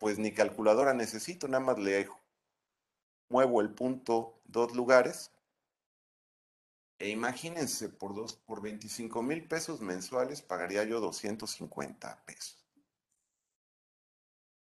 pues 0.00 0.18
ni 0.18 0.32
calculadora 0.34 0.94
necesito, 0.94 1.46
nada 1.46 1.62
más 1.64 1.78
le 1.78 2.08
muevo 3.28 3.60
el 3.60 3.72
punto 3.72 4.40
dos 4.46 4.74
lugares 4.74 5.30
e 7.00 7.08
imagínense, 7.08 7.88
por, 7.88 8.14
dos, 8.14 8.34
por 8.34 8.60
25 8.60 9.22
mil 9.22 9.48
pesos 9.48 9.80
mensuales 9.80 10.42
pagaría 10.42 10.84
yo 10.84 11.00
250 11.00 12.24
pesos. 12.26 12.66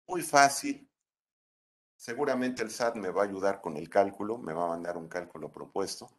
Muy 0.07 0.21
fácil. 0.21 0.89
Seguramente 1.97 2.63
el 2.63 2.71
SAT 2.71 2.95
me 2.95 3.09
va 3.09 3.23
a 3.23 3.25
ayudar 3.25 3.59
con 3.59 3.75
el 3.75 3.89
cálculo, 3.89 4.37
me 4.37 4.53
va 4.53 4.65
a 4.65 4.69
mandar 4.69 4.95
un 4.95 5.09
cálculo 5.09 5.51
propuesto. 5.51 6.09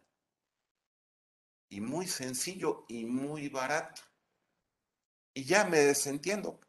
Y 1.70 1.80
muy 1.80 2.06
sencillo 2.06 2.84
y 2.88 3.06
muy 3.06 3.48
barato. 3.48 4.02
Y 5.32 5.44
ya 5.44 5.64
me 5.64 5.78
desentiendo. 5.78 6.60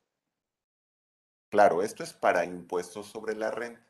Claro, 1.51 1.83
esto 1.83 2.01
es 2.01 2.13
para 2.13 2.45
impuestos 2.45 3.07
sobre 3.07 3.35
la 3.35 3.51
renta. 3.51 3.85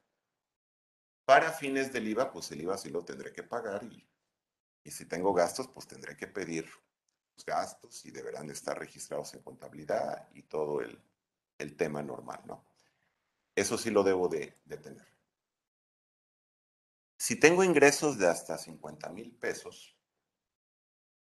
Para 1.25 1.51
fines 1.51 1.93
del 1.93 2.07
IVA, 2.07 2.31
pues 2.31 2.51
el 2.51 2.61
IVA 2.61 2.75
sí 2.75 2.89
lo 2.89 3.05
tendré 3.05 3.31
que 3.31 3.43
pagar 3.43 3.83
y 4.83 4.89
si 4.89 5.05
tengo 5.05 5.31
gastos, 5.31 5.67
pues 5.67 5.87
tendré 5.87 6.17
que 6.17 6.25
pedir 6.25 6.65
los 7.35 7.45
gastos 7.45 8.03
y 8.03 8.09
deberán 8.09 8.47
de 8.47 8.53
estar 8.53 8.79
registrados 8.79 9.35
en 9.35 9.43
contabilidad 9.43 10.27
y 10.33 10.41
todo 10.41 10.81
el, 10.81 10.99
tema 11.77 12.01
normal, 12.01 12.41
¿no? 12.45 12.65
Eso 13.55 13.77
sí 13.77 13.91
lo 13.91 14.01
debo 14.01 14.27
de, 14.27 14.57
de 14.65 14.77
tener. 14.77 15.07
Si 17.19 17.35
tengo 17.35 17.63
ingresos 17.63 18.17
de 18.17 18.27
hasta 18.27 18.57
50 18.57 19.09
mil 19.09 19.31
pesos, 19.35 19.95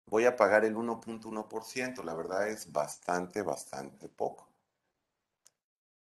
voy 0.04 0.26
a 0.26 0.36
pagar 0.36 0.66
el 0.66 0.76
1.1%. 0.76 2.04
La 2.04 2.14
verdad 2.14 2.48
es 2.48 2.70
bastante, 2.70 3.40
bastante 3.40 4.10
poco. 4.10 4.45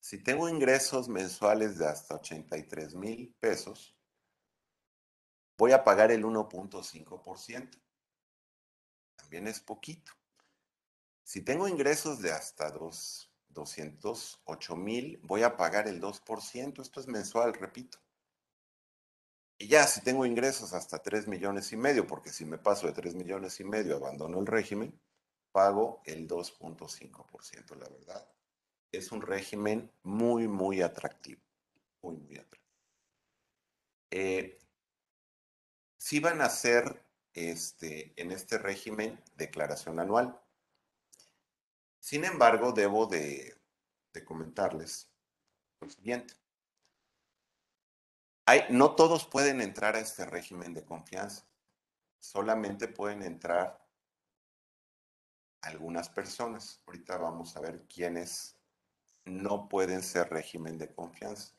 Si 0.00 0.22
tengo 0.22 0.48
ingresos 0.48 1.08
mensuales 1.08 1.78
de 1.78 1.86
hasta 1.86 2.14
83 2.14 2.94
mil 2.94 3.34
pesos, 3.38 3.94
voy 5.58 5.72
a 5.72 5.84
pagar 5.84 6.10
el 6.10 6.24
1.5%. 6.24 7.78
También 9.16 9.46
es 9.46 9.60
poquito. 9.60 10.12
Si 11.22 11.42
tengo 11.42 11.68
ingresos 11.68 12.22
de 12.22 12.32
hasta 12.32 12.70
208 12.70 14.76
mil, 14.76 15.20
voy 15.22 15.42
a 15.42 15.54
pagar 15.56 15.86
el 15.86 16.00
2%. 16.00 16.80
Esto 16.80 17.00
es 17.00 17.06
mensual, 17.06 17.52
repito. 17.52 17.98
Y 19.58 19.68
ya, 19.68 19.86
si 19.86 20.00
tengo 20.00 20.24
ingresos 20.24 20.72
hasta 20.72 21.02
3 21.02 21.28
millones 21.28 21.70
y 21.72 21.76
medio, 21.76 22.06
porque 22.06 22.30
si 22.30 22.46
me 22.46 22.56
paso 22.56 22.86
de 22.86 22.94
3 22.94 23.14
millones 23.14 23.60
y 23.60 23.64
medio, 23.64 23.96
abandono 23.96 24.40
el 24.40 24.46
régimen, 24.46 24.98
pago 25.52 26.00
el 26.06 26.26
2.5%, 26.26 27.76
la 27.76 27.88
verdad. 27.90 28.26
Es 28.92 29.12
un 29.12 29.22
régimen 29.22 29.90
muy, 30.02 30.48
muy 30.48 30.82
atractivo. 30.82 31.40
Muy, 32.02 32.16
muy 32.16 32.38
atractivo. 32.38 32.60
Eh, 34.10 34.58
si 35.96 36.18
van 36.18 36.40
a 36.40 36.46
hacer 36.46 37.04
este, 37.34 38.12
en 38.20 38.32
este 38.32 38.58
régimen 38.58 39.22
declaración 39.36 40.00
anual. 40.00 40.40
Sin 42.00 42.24
embargo, 42.24 42.72
debo 42.72 43.06
de, 43.06 43.56
comentarles 44.24 45.10
lo 45.80 45.88
siguiente. 45.88 46.34
Hay, 48.46 48.64
no 48.70 48.96
todos 48.96 49.26
pueden 49.26 49.60
entrar 49.60 49.94
a 49.94 50.00
este 50.00 50.24
régimen 50.26 50.74
de 50.74 50.84
confianza. 50.84 51.46
Solamente 52.18 52.88
pueden 52.88 53.22
entrar 53.22 53.86
algunas 55.62 56.08
personas. 56.08 56.82
Ahorita 56.86 57.16
vamos 57.16 57.56
a 57.56 57.60
ver 57.60 57.86
quiénes 57.86 58.56
no 59.24 59.68
pueden 59.68 60.02
ser 60.02 60.30
régimen 60.30 60.78
de 60.78 60.92
confianza. 60.92 61.52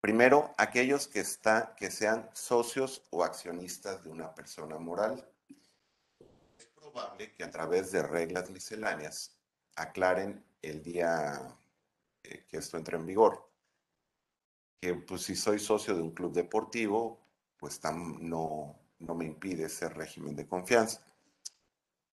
Primero, 0.00 0.54
aquellos 0.56 1.08
que, 1.08 1.20
está, 1.20 1.74
que 1.76 1.90
sean 1.90 2.30
socios 2.32 3.02
o 3.10 3.24
accionistas 3.24 4.04
de 4.04 4.10
una 4.10 4.32
persona 4.32 4.78
moral. 4.78 5.28
Es 6.58 6.66
probable 6.66 7.34
que 7.34 7.42
a 7.42 7.50
través 7.50 7.90
de 7.90 8.02
reglas 8.02 8.48
misceláneas 8.50 9.36
aclaren 9.74 10.44
el 10.62 10.82
día 10.82 11.58
eh, 12.22 12.46
que 12.48 12.58
esto 12.58 12.76
entre 12.76 12.96
en 12.96 13.06
vigor. 13.06 13.50
Que 14.80 14.94
pues 14.94 15.22
si 15.22 15.34
soy 15.34 15.58
socio 15.58 15.96
de 15.96 16.02
un 16.02 16.12
club 16.12 16.32
deportivo, 16.32 17.20
pues 17.56 17.80
no, 17.82 18.78
no 19.00 19.14
me 19.14 19.24
impide 19.24 19.64
ese 19.64 19.88
régimen 19.88 20.36
de 20.36 20.46
confianza. 20.46 21.02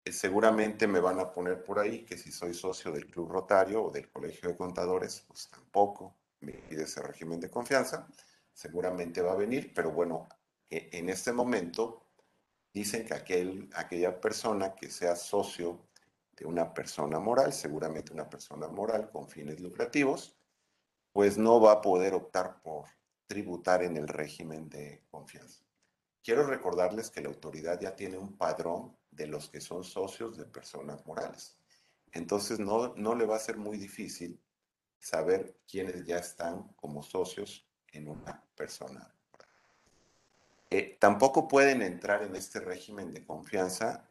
Eh, 0.03 0.11
seguramente 0.11 0.87
me 0.87 0.99
van 0.99 1.19
a 1.19 1.31
poner 1.31 1.63
por 1.63 1.77
ahí 1.79 2.03
que 2.03 2.17
si 2.17 2.31
soy 2.31 2.53
socio 2.53 2.91
del 2.91 3.05
Club 3.05 3.29
Rotario 3.29 3.83
o 3.83 3.91
del 3.91 4.09
Colegio 4.09 4.49
de 4.49 4.57
Contadores, 4.57 5.23
pues 5.27 5.49
tampoco 5.49 6.15
me 6.39 6.53
pide 6.53 6.83
ese 6.83 7.01
régimen 7.01 7.39
de 7.39 7.51
confianza. 7.51 8.07
Seguramente 8.53 9.21
va 9.21 9.33
a 9.33 9.35
venir, 9.35 9.71
pero 9.75 9.91
bueno, 9.91 10.27
e, 10.69 10.89
en 10.93 11.09
este 11.09 11.31
momento 11.33 12.07
dicen 12.73 13.05
que 13.05 13.13
aquel, 13.13 13.69
aquella 13.75 14.19
persona 14.19 14.73
que 14.75 14.89
sea 14.89 15.15
socio 15.15 15.87
de 16.35 16.45
una 16.45 16.73
persona 16.73 17.19
moral, 17.19 17.53
seguramente 17.53 18.13
una 18.13 18.29
persona 18.29 18.67
moral 18.67 19.11
con 19.11 19.27
fines 19.27 19.59
lucrativos, 19.59 20.35
pues 21.13 21.37
no 21.37 21.61
va 21.61 21.73
a 21.73 21.81
poder 21.81 22.13
optar 22.15 22.61
por 22.63 22.85
tributar 23.27 23.83
en 23.83 23.97
el 23.97 24.07
régimen 24.07 24.69
de 24.69 25.03
confianza. 25.11 25.61
Quiero 26.23 26.45
recordarles 26.45 27.11
que 27.11 27.21
la 27.21 27.29
autoridad 27.29 27.79
ya 27.79 27.95
tiene 27.95 28.17
un 28.17 28.37
padrón 28.37 28.95
de 29.11 29.27
los 29.27 29.49
que 29.49 29.61
son 29.61 29.83
socios 29.83 30.37
de 30.37 30.45
personas 30.45 31.05
morales. 31.05 31.57
Entonces 32.11 32.59
no, 32.59 32.95
no 32.95 33.15
le 33.15 33.25
va 33.25 33.35
a 33.35 33.39
ser 33.39 33.57
muy 33.57 33.77
difícil 33.77 34.39
saber 34.99 35.57
quiénes 35.69 36.05
ya 36.05 36.17
están 36.17 36.67
como 36.75 37.03
socios 37.03 37.67
en 37.91 38.07
una 38.07 38.43
persona. 38.55 39.13
Eh, 40.69 40.97
tampoco 40.99 41.47
pueden 41.47 41.81
entrar 41.81 42.23
en 42.23 42.35
este 42.35 42.59
régimen 42.61 43.13
de 43.13 43.25
confianza 43.25 44.09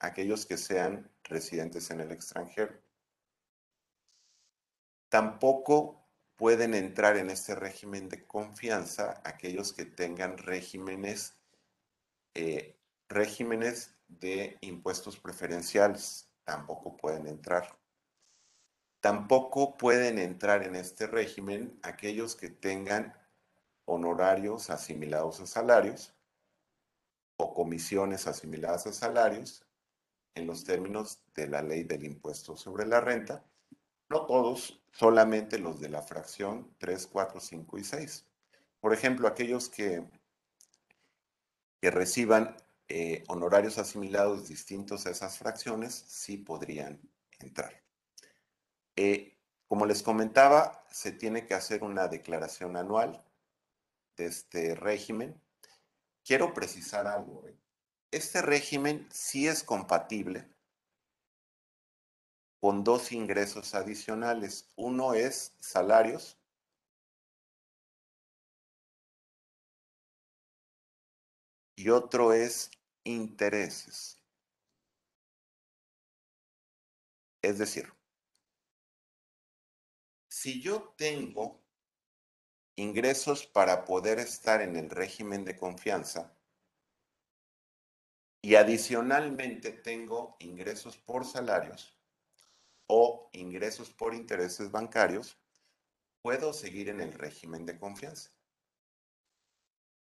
aquellos 0.00 0.46
que 0.46 0.56
sean 0.56 1.10
residentes 1.22 1.90
en 1.90 2.00
el 2.00 2.10
extranjero. 2.10 2.74
Tampoco 5.08 6.08
pueden 6.36 6.74
entrar 6.74 7.16
en 7.16 7.30
este 7.30 7.54
régimen 7.54 8.08
de 8.08 8.26
confianza 8.26 9.20
aquellos 9.24 9.72
que 9.72 9.84
tengan 9.84 10.38
regímenes 10.38 11.36
eh, 12.34 12.79
regímenes 13.10 13.94
de 14.08 14.56
impuestos 14.62 15.18
preferenciales 15.18 16.30
tampoco 16.44 16.96
pueden 16.96 17.26
entrar. 17.26 17.76
Tampoco 19.00 19.76
pueden 19.76 20.18
entrar 20.18 20.62
en 20.62 20.76
este 20.76 21.06
régimen 21.06 21.78
aquellos 21.82 22.36
que 22.36 22.48
tengan 22.48 23.14
honorarios 23.84 24.70
asimilados 24.70 25.40
a 25.40 25.46
salarios 25.46 26.14
o 27.36 27.54
comisiones 27.54 28.26
asimiladas 28.26 28.86
a 28.86 28.92
salarios 28.92 29.66
en 30.34 30.46
los 30.46 30.64
términos 30.64 31.20
de 31.34 31.48
la 31.48 31.62
ley 31.62 31.82
del 31.84 32.04
impuesto 32.04 32.56
sobre 32.56 32.86
la 32.86 33.00
renta. 33.00 33.44
No 34.08 34.26
todos, 34.26 34.82
solamente 34.92 35.58
los 35.58 35.80
de 35.80 35.88
la 35.88 36.02
fracción 36.02 36.74
3, 36.78 37.06
4, 37.06 37.40
5 37.40 37.78
y 37.78 37.84
6. 37.84 38.26
Por 38.80 38.92
ejemplo, 38.92 39.26
aquellos 39.26 39.68
que 39.68 40.04
que 41.80 41.90
reciban 41.90 42.56
eh, 42.92 43.22
honorarios 43.28 43.78
asimilados 43.78 44.48
distintos 44.48 45.06
a 45.06 45.10
esas 45.10 45.38
fracciones, 45.38 45.94
sí 45.94 46.38
podrían 46.38 47.00
entrar. 47.38 47.84
Eh, 48.96 49.38
como 49.68 49.86
les 49.86 50.02
comentaba, 50.02 50.84
se 50.90 51.12
tiene 51.12 51.46
que 51.46 51.54
hacer 51.54 51.84
una 51.84 52.08
declaración 52.08 52.76
anual 52.76 53.24
de 54.16 54.26
este 54.26 54.74
régimen. 54.74 55.40
Quiero 56.24 56.52
precisar 56.52 57.06
algo. 57.06 57.46
¿eh? 57.46 57.56
Este 58.10 58.42
régimen 58.42 59.06
sí 59.12 59.46
es 59.46 59.62
compatible 59.62 60.48
con 62.58 62.82
dos 62.82 63.12
ingresos 63.12 63.76
adicionales. 63.76 64.68
Uno 64.74 65.14
es 65.14 65.54
salarios 65.60 66.40
y 71.76 71.88
otro 71.90 72.32
es 72.32 72.72
intereses. 73.04 74.20
Es 77.42 77.58
decir, 77.58 77.92
si 80.28 80.60
yo 80.60 80.94
tengo 80.96 81.60
ingresos 82.76 83.46
para 83.46 83.84
poder 83.84 84.18
estar 84.18 84.62
en 84.62 84.76
el 84.76 84.90
régimen 84.90 85.44
de 85.44 85.56
confianza 85.56 86.34
y 88.42 88.54
adicionalmente 88.54 89.70
tengo 89.70 90.36
ingresos 90.38 90.96
por 90.96 91.26
salarios 91.26 91.98
o 92.86 93.28
ingresos 93.32 93.90
por 93.90 94.14
intereses 94.14 94.70
bancarios, 94.70 95.38
puedo 96.22 96.52
seguir 96.52 96.88
en 96.88 97.00
el 97.00 97.12
régimen 97.12 97.66
de 97.66 97.78
confianza. 97.78 98.30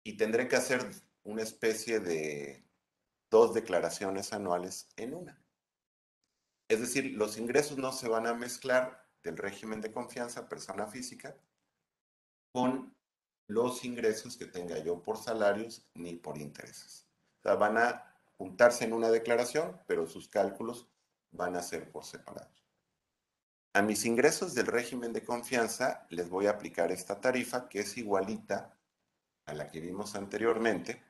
Y 0.04 0.16
tendré 0.16 0.46
que 0.48 0.56
hacer 0.56 0.86
una 1.24 1.42
especie 1.42 2.00
de 2.00 2.67
dos 3.30 3.54
declaraciones 3.54 4.32
anuales 4.32 4.88
en 4.96 5.14
una. 5.14 5.42
Es 6.68 6.80
decir, 6.80 7.16
los 7.16 7.38
ingresos 7.38 7.78
no 7.78 7.92
se 7.92 8.08
van 8.08 8.26
a 8.26 8.34
mezclar 8.34 9.06
del 9.22 9.36
régimen 9.36 9.80
de 9.80 9.92
confianza 9.92 10.48
persona 10.48 10.86
física 10.86 11.36
con 12.52 12.94
los 13.46 13.84
ingresos 13.84 14.36
que 14.36 14.46
tenga 14.46 14.78
yo 14.78 15.02
por 15.02 15.16
salarios 15.16 15.88
ni 15.94 16.14
por 16.14 16.38
intereses. 16.38 17.06
O 17.44 17.56
van 17.56 17.78
a 17.78 18.14
juntarse 18.36 18.84
en 18.84 18.92
una 18.92 19.10
declaración, 19.10 19.80
pero 19.86 20.06
sus 20.06 20.28
cálculos 20.28 20.88
van 21.30 21.56
a 21.56 21.62
ser 21.62 21.90
por 21.90 22.04
separado. 22.04 22.50
A 23.74 23.82
mis 23.82 24.04
ingresos 24.04 24.54
del 24.54 24.66
régimen 24.66 25.12
de 25.12 25.24
confianza 25.24 26.06
les 26.10 26.28
voy 26.28 26.46
a 26.46 26.50
aplicar 26.50 26.90
esta 26.90 27.20
tarifa 27.20 27.68
que 27.68 27.80
es 27.80 27.96
igualita 27.96 28.76
a 29.46 29.54
la 29.54 29.68
que 29.68 29.80
vimos 29.80 30.14
anteriormente, 30.14 31.02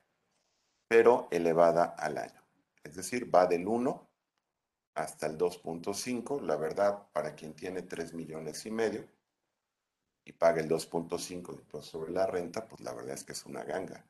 pero 0.88 1.28
elevada 1.30 1.84
al 1.84 2.18
año. 2.18 2.42
Es 2.82 2.96
decir, 2.96 3.32
va 3.32 3.46
del 3.46 3.68
1 3.68 4.08
hasta 4.94 5.26
el 5.26 5.36
2.5. 5.36 6.40
La 6.40 6.56
verdad, 6.56 7.06
para 7.12 7.34
quien 7.34 7.54
tiene 7.54 7.82
3 7.82 8.14
millones 8.14 8.64
y 8.66 8.70
medio 8.70 9.06
y 10.24 10.32
paga 10.32 10.60
el 10.60 10.68
2.5 10.68 11.82
sobre 11.82 12.12
la 12.12 12.26
renta, 12.26 12.66
pues 12.66 12.80
la 12.80 12.94
verdad 12.94 13.14
es 13.14 13.24
que 13.24 13.32
es 13.32 13.46
una 13.46 13.64
ganga. 13.64 14.04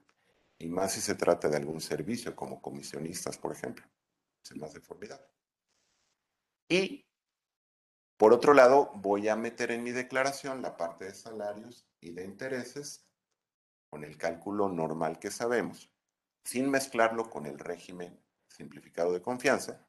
Y 0.59 0.69
más 0.69 0.93
si 0.93 1.01
se 1.01 1.15
trata 1.15 1.49
de 1.49 1.57
algún 1.57 1.81
servicio, 1.81 2.35
como 2.35 2.63
comisionistas, 2.63 3.37
por 3.39 3.53
ejemplo. 3.53 3.85
Es 4.43 4.57
más 4.57 4.73
de 4.73 4.81
formidable. 4.81 5.27
Y 6.69 7.05
por 8.17 8.33
otro 8.33 8.53
lado, 8.55 8.91
voy 8.97 9.29
a 9.29 9.37
meter 9.37 9.71
en 9.71 9.85
mi 9.85 9.93
declaración 9.93 10.63
la 10.63 10.77
parte 10.77 11.05
de 11.05 11.15
salarios 11.15 11.87
y 12.01 12.11
de 12.11 12.25
intereses 12.25 13.05
con 13.91 14.05
el 14.05 14.17
cálculo 14.19 14.69
normal 14.69 15.19
que 15.19 15.31
sabemos 15.31 15.91
sin 16.45 16.71
mezclarlo 16.71 17.31
con 17.31 17.47
el 17.47 17.59
régimen 17.59 18.21
simplificado 18.49 19.13
de 19.13 19.23
confianza. 19.23 19.87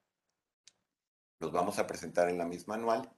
Los 1.40 1.52
vamos 1.52 1.80
a 1.80 1.88
presentar 1.88 2.30
en 2.30 2.38
la 2.38 2.46
misma 2.46 2.76
anual. 2.76 3.12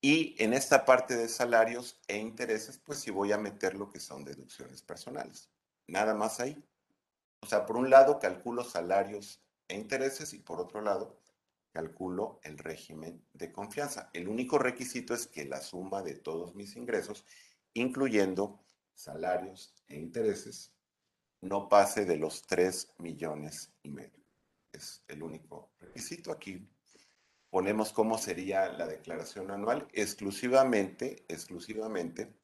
Y 0.00 0.40
en 0.42 0.52
esta 0.52 0.84
parte 0.84 1.16
de 1.16 1.28
salarios 1.28 2.00
e 2.06 2.18
intereses, 2.18 2.78
pues 2.78 3.00
sí 3.00 3.10
voy 3.10 3.32
a 3.32 3.38
meter 3.38 3.74
lo 3.74 3.90
que 3.90 3.98
son 3.98 4.24
deducciones 4.24 4.82
personales. 4.82 5.50
Nada 5.88 6.14
más 6.14 6.38
ahí. 6.40 6.62
O 7.40 7.46
sea, 7.46 7.66
por 7.66 7.76
un 7.76 7.90
lado 7.90 8.18
calculo 8.18 8.62
salarios 8.62 9.42
e 9.68 9.74
intereses 9.74 10.32
y 10.32 10.38
por 10.38 10.60
otro 10.60 10.80
lado 10.80 11.20
calculo 11.72 12.40
el 12.42 12.58
régimen 12.58 13.22
de 13.34 13.52
confianza. 13.52 14.08
El 14.12 14.28
único 14.28 14.58
requisito 14.58 15.12
es 15.12 15.26
que 15.26 15.44
la 15.44 15.60
suma 15.60 16.02
de 16.02 16.14
todos 16.14 16.54
mis 16.54 16.76
ingresos, 16.76 17.26
incluyendo 17.74 18.60
salarios 18.94 19.74
e 19.88 19.96
intereses, 19.96 20.72
no 21.40 21.68
pase 21.68 22.04
de 22.04 22.16
los 22.16 22.42
3 22.42 22.94
millones 22.98 23.72
y 23.82 23.90
medio. 23.90 24.24
Es 24.72 25.02
el 25.08 25.22
único 25.22 25.70
requisito. 25.78 26.32
Aquí 26.32 26.68
ponemos 27.50 27.92
cómo 27.92 28.18
sería 28.18 28.68
la 28.68 28.86
declaración 28.86 29.50
anual 29.50 29.88
exclusivamente, 29.92 31.24
exclusivamente 31.28 32.34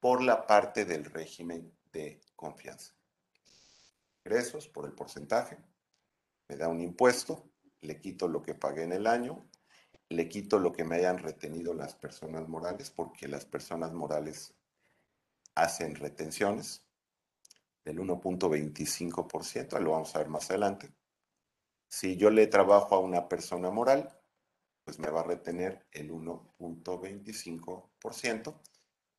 por 0.00 0.22
la 0.22 0.46
parte 0.46 0.84
del 0.84 1.04
régimen 1.04 1.72
de 1.92 2.20
confianza. 2.36 2.94
Ingresos 4.24 4.68
por 4.68 4.84
el 4.86 4.92
porcentaje, 4.92 5.58
me 6.48 6.56
da 6.56 6.68
un 6.68 6.80
impuesto, 6.80 7.48
le 7.80 8.00
quito 8.00 8.28
lo 8.28 8.42
que 8.42 8.54
pagué 8.54 8.84
en 8.84 8.92
el 8.92 9.06
año, 9.06 9.48
le 10.08 10.28
quito 10.28 10.58
lo 10.58 10.72
que 10.72 10.84
me 10.84 10.96
hayan 10.96 11.18
retenido 11.18 11.74
las 11.74 11.94
personas 11.94 12.48
morales, 12.48 12.90
porque 12.90 13.26
las 13.26 13.44
personas 13.44 13.92
morales 13.92 14.54
hacen 15.54 15.96
retenciones 15.96 16.85
del 17.86 17.98
1.25%, 18.00 19.78
lo 19.78 19.92
vamos 19.92 20.14
a 20.14 20.18
ver 20.18 20.28
más 20.28 20.50
adelante. 20.50 20.92
Si 21.88 22.16
yo 22.16 22.28
le 22.30 22.48
trabajo 22.48 22.96
a 22.96 22.98
una 22.98 23.28
persona 23.28 23.70
moral, 23.70 24.12
pues 24.84 24.98
me 24.98 25.08
va 25.08 25.20
a 25.20 25.24
retener 25.24 25.86
el 25.92 26.10
1.25%, 26.10 28.60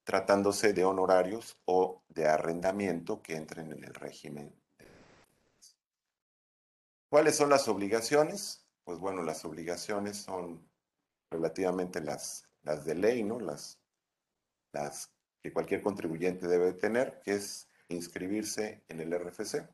tratándose 0.03 0.73
de 0.73 0.83
honorarios 0.83 1.57
o 1.63 2.03
de 2.09 2.27
arrendamiento 2.27 3.21
que 3.21 3.37
entren 3.37 3.71
en 3.71 3.85
el 3.85 3.93
régimen. 3.93 4.53
¿Cuáles 7.09 7.37
son 7.37 7.49
las 7.49 7.69
obligaciones? 7.69 8.67
Pues 8.83 8.99
bueno, 8.99 9.23
las 9.23 9.45
obligaciones 9.45 10.17
son 10.17 10.69
relativamente 11.31 12.01
las, 12.01 12.49
de 12.83 12.95
ley, 12.95 13.23
¿no? 13.23 13.39
Las 13.39 13.79
que 15.41 15.53
cualquier 15.53 15.81
contribuyente 15.81 16.49
debe 16.49 16.73
tener, 16.73 17.21
que 17.23 17.35
es 17.35 17.66
inscribirse 17.89 18.83
en 18.87 18.99
el 18.99 19.13
RFC. 19.13 19.67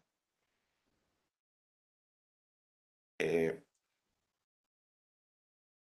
Eh, 3.20 3.64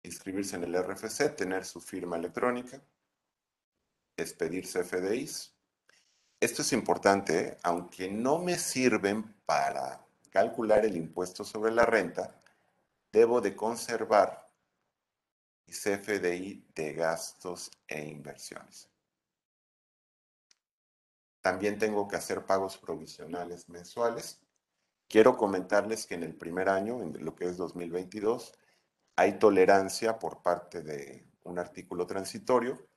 inscribirse 0.03 0.55
en 0.55 0.63
el 0.63 0.75
RFC, 0.75 1.35
tener 1.35 1.65
su 1.65 1.81
firma 1.81 2.17
electrónica, 2.17 2.81
expedir 4.17 4.65
CFDIs. 4.65 5.53
Esto 6.39 6.61
es 6.61 6.73
importante, 6.73 7.39
¿eh? 7.39 7.57
aunque 7.63 8.09
no 8.09 8.39
me 8.39 8.57
sirven 8.57 9.35
para 9.45 10.05
calcular 10.29 10.85
el 10.85 10.95
impuesto 10.95 11.43
sobre 11.43 11.71
la 11.71 11.85
renta, 11.85 12.41
debo 13.11 13.41
de 13.41 13.55
conservar 13.55 14.51
mi 15.65 15.73
CFDI 15.73 16.71
de 16.75 16.93
gastos 16.93 17.71
e 17.87 18.05
inversiones. 18.05 18.94
También 21.45 21.77
tengo 21.77 22.07
que 22.07 22.15
hacer 22.15 22.43
pagos 22.43 22.75
provisionales 22.75 23.69
mensuales. 23.69 24.41
Quiero 25.07 25.37
comentarles 25.37 26.07
que 26.07 26.15
en 26.15 26.23
el 26.23 26.33
primer 26.33 26.69
año, 26.69 27.03
en 27.03 27.23
lo 27.23 27.35
que 27.35 27.45
es 27.45 27.55
2022, 27.55 28.51
hay 29.15 29.37
tolerancia 29.37 30.17
por 30.17 30.41
parte 30.41 30.81
de 30.81 31.23
un 31.43 31.59
artículo 31.59 32.07
transitorio 32.07 32.87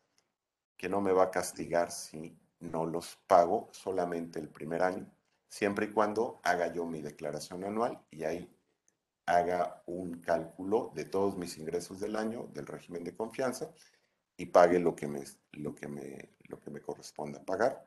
que 0.78 0.88
no 0.88 1.03
me 1.03 1.12
va 1.12 1.24
a 1.24 1.30
castigar 1.30 1.90
si 1.92 2.40
no 2.61 2.86
los 2.86 3.18
pago 3.26 3.68
solamente 3.70 4.38
el 4.38 4.49
primer 4.49 4.82
año, 4.82 5.07
siempre 5.46 5.84
y 5.84 5.92
cuando 5.92 6.40
haga 6.42 6.72
yo 6.72 6.86
mi 6.86 7.03
declaración 7.03 7.64
anual 7.64 8.01
y 8.11 8.24
ahí 8.24 8.51
haga 9.26 9.82
un 9.84 10.22
cálculo 10.22 10.90
de 10.94 11.05
todos 11.05 11.36
mis 11.36 11.59
ingresos 11.59 12.01
del 12.01 12.16
año 12.16 12.49
del 12.55 12.66
régimen 12.66 13.05
de 13.05 13.14
confianza 13.14 13.70
y 14.38 14.46
pague 14.46 14.78
lo 14.78 14.96
que 14.96 15.07
me, 15.07 15.22
lo 15.53 15.74
que 15.74 15.86
me, 15.86 16.34
lo 16.44 16.59
que 16.59 16.70
me 16.70 16.80
corresponda 16.80 17.44
pagar. 17.44 17.86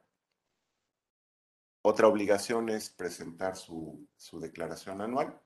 Otra 1.83 2.07
obligación 2.07 2.69
es 2.69 2.89
presentar 2.91 3.57
su, 3.57 4.07
declaración 4.33 5.01
anual. 5.01 5.41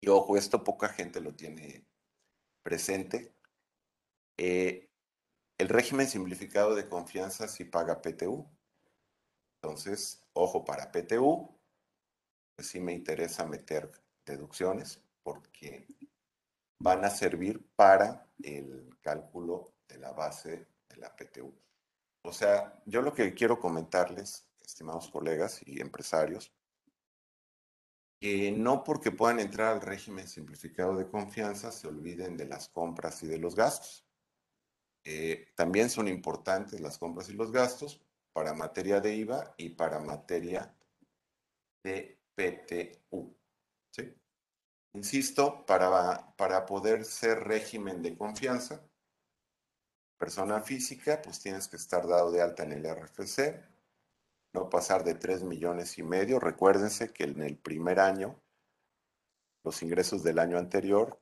Y 0.00 0.08
ojo, 0.08 0.36
esto 0.36 0.64
poca 0.64 0.88
gente 0.88 1.20
lo 1.20 1.34
tiene 1.34 1.86
presente. 2.62 3.34
Eh, 4.38 4.88
el 5.58 5.68
régimen 5.68 6.06
simplificado 6.06 6.74
de 6.74 6.88
confianza 6.88 7.48
sí 7.48 7.64
paga 7.64 8.00
PTU. 8.00 8.48
Entonces, 9.60 10.22
ojo, 10.32 10.64
para 10.64 10.90
PTU, 10.90 11.58
pues 12.54 12.68
sí 12.68 12.80
me 12.80 12.92
interesa 12.92 13.46
meter 13.46 13.90
deducciones 14.24 15.02
porque 15.22 15.86
van 16.78 17.04
a 17.04 17.10
servir 17.10 17.66
para 17.74 18.26
el 18.42 18.96
cálculo 19.02 19.74
de 19.88 19.98
la 19.98 20.12
base 20.12 20.66
de 20.88 20.96
la 20.96 21.14
PTU. 21.14 21.54
O 22.22 22.32
sea, 22.32 22.82
yo 22.86 23.02
lo 23.02 23.12
que 23.12 23.34
quiero 23.34 23.60
comentarles 23.60 24.45
estimados 24.66 25.08
colegas 25.08 25.60
y 25.64 25.80
empresarios, 25.80 26.52
que 28.20 28.50
no 28.50 28.82
porque 28.82 29.12
puedan 29.12 29.40
entrar 29.40 29.74
al 29.74 29.80
régimen 29.80 30.26
simplificado 30.26 30.96
de 30.96 31.08
confianza 31.08 31.70
se 31.70 31.86
olviden 31.86 32.36
de 32.36 32.46
las 32.46 32.68
compras 32.68 33.22
y 33.22 33.26
de 33.26 33.38
los 33.38 33.54
gastos. 33.54 34.04
Eh, 35.04 35.52
también 35.54 35.88
son 35.88 36.08
importantes 36.08 36.80
las 36.80 36.98
compras 36.98 37.28
y 37.28 37.34
los 37.34 37.52
gastos 37.52 38.02
para 38.32 38.54
materia 38.54 39.00
de 39.00 39.14
IVA 39.14 39.54
y 39.56 39.70
para 39.70 40.00
materia 40.00 40.74
de 41.84 42.18
PTU. 42.34 43.36
Insisto, 44.94 45.64
para, 45.66 46.34
para 46.36 46.64
poder 46.64 47.04
ser 47.04 47.40
régimen 47.40 48.02
de 48.02 48.16
confianza, 48.16 48.82
persona 50.16 50.62
física, 50.62 51.20
pues 51.22 51.38
tienes 51.40 51.68
que 51.68 51.76
estar 51.76 52.06
dado 52.08 52.32
de 52.32 52.40
alta 52.40 52.62
en 52.62 52.72
el 52.72 52.86
RFC, 52.86 53.62
no 54.56 54.70
pasar 54.70 55.04
de 55.04 55.14
3 55.14 55.42
millones 55.42 55.98
y 55.98 56.02
medio. 56.02 56.40
Recuérdense 56.40 57.12
que 57.12 57.24
en 57.24 57.42
el 57.42 57.56
primer 57.56 58.00
año, 58.00 58.40
los 59.62 59.82
ingresos 59.82 60.22
del 60.22 60.38
año 60.38 60.58
anterior 60.58 61.20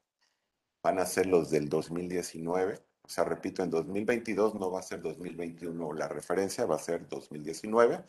van 0.83 0.99
a 1.01 1.07
ser 1.07 1.27
los 1.27 1.51
del 1.51 1.69
2019. 1.69 2.81
O 3.03 3.09
sea, 3.09 3.25
repito, 3.25 3.63
en 3.63 3.71
2022 3.71 4.55
no 4.55 4.71
va 4.71 4.81
a 4.81 4.83
ser 4.83 5.03
2021 5.03 5.93
la 5.95 6.09
referencia, 6.09 6.65
va 6.65 6.77
a 6.77 6.79
ser 6.79 7.09
2019. 7.09 8.05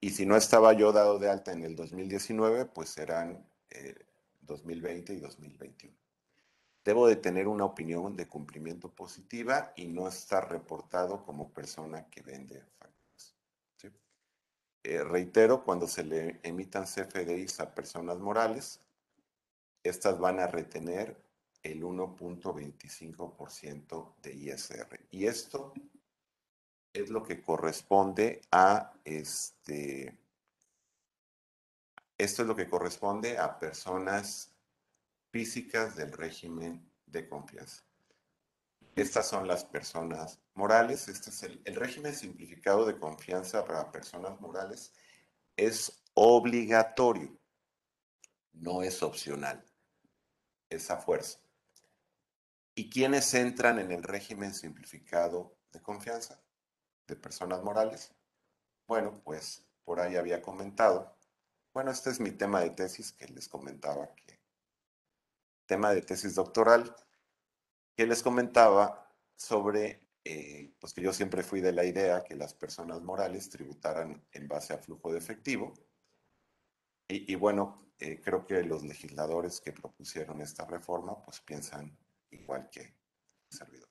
Y 0.00 0.10
si 0.10 0.26
no 0.26 0.36
estaba 0.36 0.72
yo 0.72 0.92
dado 0.92 1.18
de 1.18 1.30
alta 1.30 1.52
en 1.52 1.62
el 1.62 1.76
2019, 1.76 2.66
pues 2.66 2.88
serán 2.90 3.46
2020 4.42 5.12
eh, 5.12 5.16
y 5.16 5.20
2021. 5.20 5.96
Debo 6.84 7.06
de 7.06 7.16
tener 7.16 7.46
una 7.46 7.64
opinión 7.64 8.16
de 8.16 8.26
cumplimiento 8.26 8.90
positiva 8.90 9.72
y 9.76 9.86
no 9.86 10.08
estar 10.08 10.50
reportado 10.50 11.22
como 11.24 11.50
persona 11.52 12.08
que 12.08 12.22
vende 12.22 12.62
eh, 14.82 15.04
reitero, 15.04 15.64
cuando 15.64 15.86
se 15.86 16.04
le 16.04 16.40
emitan 16.42 16.84
CFDIs 16.84 17.60
a 17.60 17.74
personas 17.74 18.18
morales, 18.18 18.80
estas 19.82 20.18
van 20.18 20.40
a 20.40 20.46
retener 20.46 21.16
el 21.62 21.82
1.25% 21.82 24.14
de 24.22 24.34
ISR. 24.34 25.00
Y 25.10 25.26
esto 25.26 25.74
es 26.92 27.08
lo 27.10 27.22
que 27.22 27.42
corresponde 27.42 28.40
a 28.50 28.92
este. 29.04 30.16
Esto 32.16 32.42
es 32.42 32.48
lo 32.48 32.56
que 32.56 32.68
corresponde 32.68 33.38
a 33.38 33.58
personas 33.58 34.52
físicas 35.30 35.96
del 35.96 36.12
régimen 36.12 36.88
de 37.06 37.28
confianza. 37.28 37.82
Estas 38.96 39.28
son 39.28 39.46
las 39.46 39.64
personas 39.64 40.40
morales. 40.58 41.08
Este 41.08 41.30
es 41.30 41.42
el, 41.44 41.62
régimen 41.76 42.14
simplificado 42.14 42.84
de 42.84 42.98
confianza 42.98 43.64
para 43.64 43.90
personas 43.90 44.38
morales. 44.40 44.92
Es 45.56 46.02
obligatorio, 46.14 47.38
no 48.52 48.82
es 48.82 49.02
opcional. 49.02 49.64
Es 50.68 50.90
a 50.90 50.98
fuerza. 50.98 51.38
¿Y 52.74 52.90
quiénes 52.90 53.32
entran 53.32 53.78
en 53.78 53.92
el 53.92 54.02
régimen 54.02 54.52
simplificado 54.52 55.56
de 55.72 55.80
confianza 55.80 56.42
de 57.06 57.16
personas 57.16 57.62
morales? 57.62 58.12
Bueno, 58.86 59.14
pues 59.24 59.66
por 59.84 60.00
ahí 60.00 60.16
había 60.16 60.42
comentado. 60.42 61.16
Bueno, 61.72 61.90
este 61.90 62.10
es 62.10 62.20
mi 62.20 62.32
tema 62.32 62.60
de 62.60 62.70
tesis 62.70 63.12
que 63.12 63.28
les 63.28 63.48
comentaba 63.48 64.14
que 64.14 64.38
tema 65.66 65.92
de 65.92 66.02
tesis 66.02 66.34
doctoral 66.34 66.94
que 67.94 68.06
les 68.06 68.22
comentaba 68.22 69.12
sobre, 69.36 70.07
eh, 70.30 70.74
pues 70.78 70.92
que 70.92 71.00
yo 71.00 71.14
siempre 71.14 71.42
fui 71.42 71.62
de 71.62 71.72
la 71.72 71.86
idea 71.86 72.22
que 72.22 72.36
las 72.36 72.52
personas 72.52 73.00
morales 73.00 73.48
tributaran 73.48 74.22
en 74.32 74.46
base 74.46 74.74
a 74.74 74.78
flujo 74.78 75.10
de 75.10 75.16
efectivo. 75.16 75.72
Y, 77.08 77.34
bueno, 77.36 77.90
eh, 77.98 78.20
creo 78.20 78.44
que 78.44 78.62
los 78.62 78.82
legisladores 78.82 79.62
que 79.62 79.72
propusieron 79.72 80.42
esta 80.42 80.66
reforma, 80.66 81.22
pues 81.22 81.40
piensan 81.40 81.96
igual 82.28 82.68
que 82.68 82.82
el 82.82 83.56
servidor. 83.56 83.88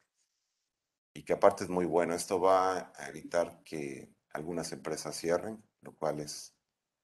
Y 1.15 1.23
que 1.23 1.33
aparte 1.33 1.63
es 1.63 1.71
muy 1.71 1.85
bueno, 1.85 2.13
esto 2.13 2.39
va 2.39 2.91
a 2.95 3.09
evitar 3.09 3.63
que 3.63 4.13
algunas 4.33 4.71
empresas 4.71 5.19
cierren, 5.19 5.63
lo 5.81 5.95
cual 5.95 6.19
es 6.19 6.53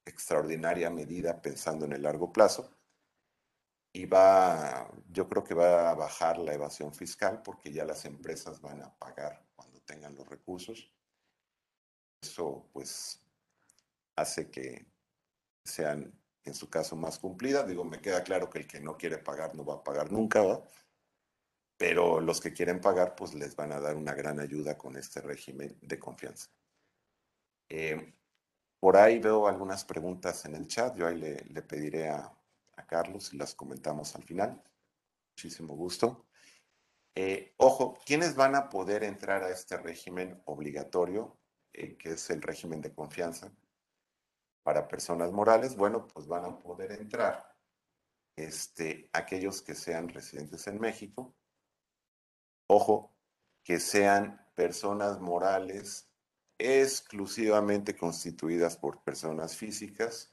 extraordinaria 0.05 0.91
medida 0.91 1.41
pensando 1.41 1.85
en 1.85 1.93
el 1.93 2.03
largo 2.03 2.31
plazo 2.31 2.77
y 3.95 4.07
va, 4.07 4.89
yo 5.11 5.29
creo 5.29 5.43
que 5.43 5.53
va 5.53 5.91
a 5.91 5.93
bajar 5.93 6.39
la 6.39 6.53
evasión 6.53 6.93
fiscal 6.93 7.43
porque 7.43 7.71
ya 7.71 7.85
las 7.85 8.05
empresas 8.05 8.59
van 8.59 8.81
a 8.81 8.91
pagar 8.97 9.45
cuando 9.55 9.79
tengan 9.81 10.15
los 10.15 10.27
recursos. 10.27 10.91
Eso 12.19 12.67
pues 12.73 13.21
hace 14.15 14.49
que 14.49 14.87
sean 15.63 16.11
en 16.43 16.55
su 16.55 16.71
caso 16.71 16.95
más 16.95 17.19
cumplidas. 17.19 17.67
Digo, 17.67 17.83
me 17.83 18.01
queda 18.01 18.23
claro 18.23 18.49
que 18.49 18.59
el 18.59 18.67
que 18.67 18.79
no 18.79 18.97
quiere 18.97 19.19
pagar 19.19 19.53
no 19.55 19.63
va 19.63 19.75
a 19.75 19.83
pagar 19.83 20.11
nunca, 20.11 20.41
¿verdad? 20.41 20.67
Pero 21.77 22.19
los 22.19 22.41
que 22.41 22.53
quieren 22.53 22.81
pagar 22.81 23.15
pues 23.15 23.35
les 23.35 23.55
van 23.55 23.73
a 23.73 23.79
dar 23.79 23.95
una 23.95 24.15
gran 24.15 24.39
ayuda 24.39 24.75
con 24.75 24.97
este 24.97 25.21
régimen 25.21 25.77
de 25.81 25.99
confianza. 25.99 26.49
Eh, 27.69 28.13
por 28.79 28.97
ahí 28.97 29.19
veo 29.19 29.47
algunas 29.47 29.85
preguntas 29.85 30.45
en 30.45 30.55
el 30.55 30.67
chat, 30.67 30.95
yo 30.95 31.07
ahí 31.07 31.17
le 31.17 31.61
pediré 31.61 32.09
a, 32.09 32.33
Carlos 32.85 33.33
y 33.33 33.37
las 33.37 33.55
comentamos 33.55 34.15
al 34.15 34.23
final. 34.23 34.61
Muchísimo 35.35 35.75
gusto. 35.75 36.27
Eh, 37.15 37.53
ojo, 37.57 37.97
¿quiénes 38.05 38.35
van 38.35 38.55
a 38.55 38.69
poder 38.69 39.03
entrar 39.03 39.43
a 39.43 39.49
este 39.49 39.77
régimen 39.77 40.41
obligatorio 40.45 41.37
eh, 41.73 41.97
que 41.97 42.11
es 42.11 42.29
el 42.29 42.41
régimen 42.41 42.81
de 42.81 42.93
confianza 42.93 43.51
para 44.61 44.87
personas 44.87 45.31
morales, 45.31 45.75
bueno, 45.75 46.07
pues 46.07 46.27
van 46.27 46.45
a 46.45 46.59
poder 46.59 46.91
entrar 46.91 47.57
este, 48.37 49.09
aquellos 49.11 49.61
que 49.61 49.73
sean 49.73 50.07
residentes 50.09 50.67
en 50.67 50.79
México. 50.79 51.35
Ojo, 52.67 53.17
que 53.63 53.79
sean 53.79 54.47
personas 54.55 55.19
morales 55.19 56.09
exclusivamente 56.59 57.97
constituidas 57.97 58.77
por 58.77 59.03
personas 59.03 59.57
físicas, 59.57 60.32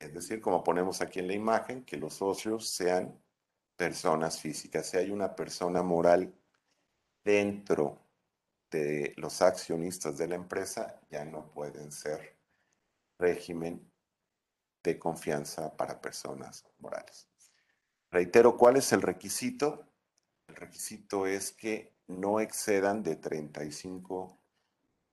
es 0.00 0.14
decir, 0.14 0.40
como 0.40 0.64
ponemos 0.64 1.02
aquí 1.02 1.20
en 1.20 1.28
la 1.28 1.34
imagen, 1.34 1.84
que 1.84 1.98
los 1.98 2.14
socios 2.14 2.68
sean 2.68 3.22
personas 3.76 4.40
físicas. 4.40 4.88
Si 4.88 4.96
hay 4.96 5.10
una 5.10 5.36
persona 5.36 5.82
moral 5.82 6.34
dentro 7.22 7.98
de 8.70 9.12
los 9.16 9.42
accionistas 9.42 10.16
de 10.16 10.28
la 10.28 10.36
empresa, 10.36 11.00
ya 11.10 11.24
no 11.24 11.52
pueden 11.52 11.92
ser 11.92 12.36
régimen 13.18 13.92
de 14.82 14.98
confianza 14.98 15.76
para 15.76 16.00
personas 16.00 16.64
morales. 16.78 17.28
Reitero, 18.10 18.56
¿cuál 18.56 18.76
es 18.76 18.92
el 18.92 19.02
requisito? 19.02 19.86
El 20.48 20.56
requisito 20.56 21.26
es 21.26 21.52
que 21.52 21.94
no 22.06 22.40
excedan 22.40 23.02
de 23.02 23.16
35 23.16 24.38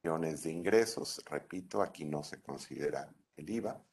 millones 0.01 0.43
de 0.43 0.51
ingresos. 0.51 1.21
Repito, 1.25 1.81
aquí 1.81 2.05
no 2.05 2.23
se 2.23 2.41
considera 2.41 3.13
el 3.35 3.49
IVA. 3.49 3.83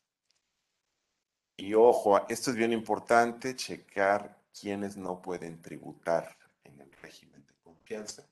Y 1.57 1.75
ojo, 1.75 2.27
esto 2.29 2.51
es 2.51 2.57
bien 2.57 2.73
importante, 2.73 3.55
checar 3.55 4.43
quiénes 4.59 4.97
no 4.97 5.23
pueden 5.23 5.63
tributar 5.63 6.37
en 6.65 6.81
el 6.81 6.91
régimen 7.01 7.47
de 7.47 7.55
confianza. 7.63 8.27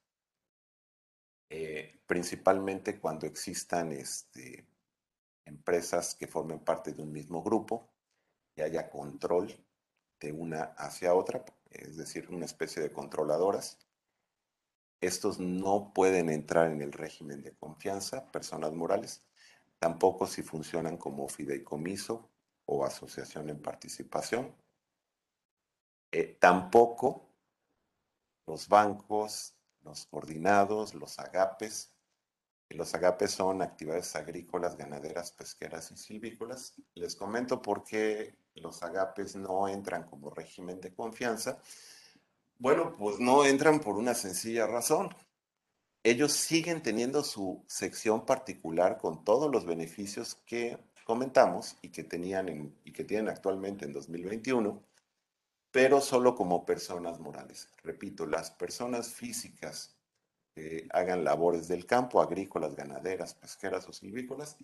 Eh, 1.48 2.00
principalmente 2.06 2.98
cuando 2.98 3.26
existan 3.26 3.92
este, 3.92 4.66
empresas 5.44 6.16
que 6.16 6.26
formen 6.26 6.58
parte 6.58 6.92
de 6.92 7.02
un 7.02 7.12
mismo 7.12 7.42
grupo 7.42 7.88
y 8.56 8.62
haya 8.62 8.90
control 8.90 9.54
de 10.18 10.32
una 10.32 10.62
hacia 10.76 11.14
otra, 11.14 11.44
es 11.70 11.96
decir, 11.96 12.28
una 12.28 12.46
especie 12.46 12.82
de 12.82 12.92
controladoras. 12.92 13.78
Estos 15.00 15.38
no 15.38 15.92
pueden 15.94 16.28
entrar 16.28 16.72
en 16.72 16.82
el 16.82 16.92
régimen 16.92 17.42
de 17.42 17.52
confianza, 17.52 18.32
personas 18.32 18.72
morales, 18.72 19.22
tampoco 19.78 20.26
si 20.26 20.42
funcionan 20.42 20.96
como 20.96 21.28
fideicomiso 21.28 22.32
o 22.72 22.84
asociación 22.84 23.50
en 23.50 23.60
participación. 23.60 24.54
Eh, 26.10 26.36
tampoco 26.40 27.28
los 28.46 28.68
bancos, 28.68 29.54
los 29.82 30.06
coordinados, 30.06 30.94
los 30.94 31.18
agapes, 31.18 31.92
los 32.74 32.94
agapes 32.94 33.32
son 33.32 33.62
actividades 33.62 34.14
agrícolas, 34.16 34.76
ganaderas, 34.76 35.32
pesqueras 35.32 35.90
y 35.90 35.96
silvícolas. 35.96 36.74
Les 36.94 37.14
comento 37.14 37.60
por 37.60 37.84
qué 37.84 38.36
los 38.54 38.82
agapes 38.82 39.36
no 39.36 39.68
entran 39.68 40.04
como 40.04 40.30
régimen 40.30 40.80
de 40.80 40.94
confianza. 40.94 41.60
Bueno, 42.58 42.96
pues 42.96 43.18
no 43.18 43.44
entran 43.44 43.80
por 43.80 43.96
una 43.96 44.14
sencilla 44.14 44.66
razón. 44.66 45.14
Ellos 46.02 46.32
siguen 46.32 46.82
teniendo 46.82 47.22
su 47.22 47.64
sección 47.68 48.24
particular 48.24 48.98
con 48.98 49.24
todos 49.24 49.50
los 49.50 49.66
beneficios 49.66 50.36
que 50.46 50.78
comentamos 51.05 51.76
y 51.82 51.90
que 51.90 52.05
tenían 52.05 52.74
y 52.84 52.92
que 52.92 53.05
tienen 53.05 53.28
actualmente 53.28 53.84
en 53.84 53.92
2021, 53.92 54.82
pero 55.70 56.00
solo 56.00 56.34
como 56.34 56.66
personas 56.66 57.18
morales. 57.18 57.68
Repito, 57.82 58.26
las 58.26 58.50
personas 58.50 59.12
físicas 59.12 59.96
que 60.55 60.86
hagan 60.92 61.24
labores 61.24 61.68
del 61.68 61.86
campo, 61.86 62.20
agrícolas, 62.20 62.76
ganaderas, 62.76 63.34
pesqueras 63.34 63.88
o 63.88 63.92
silvícolas, 63.92 64.57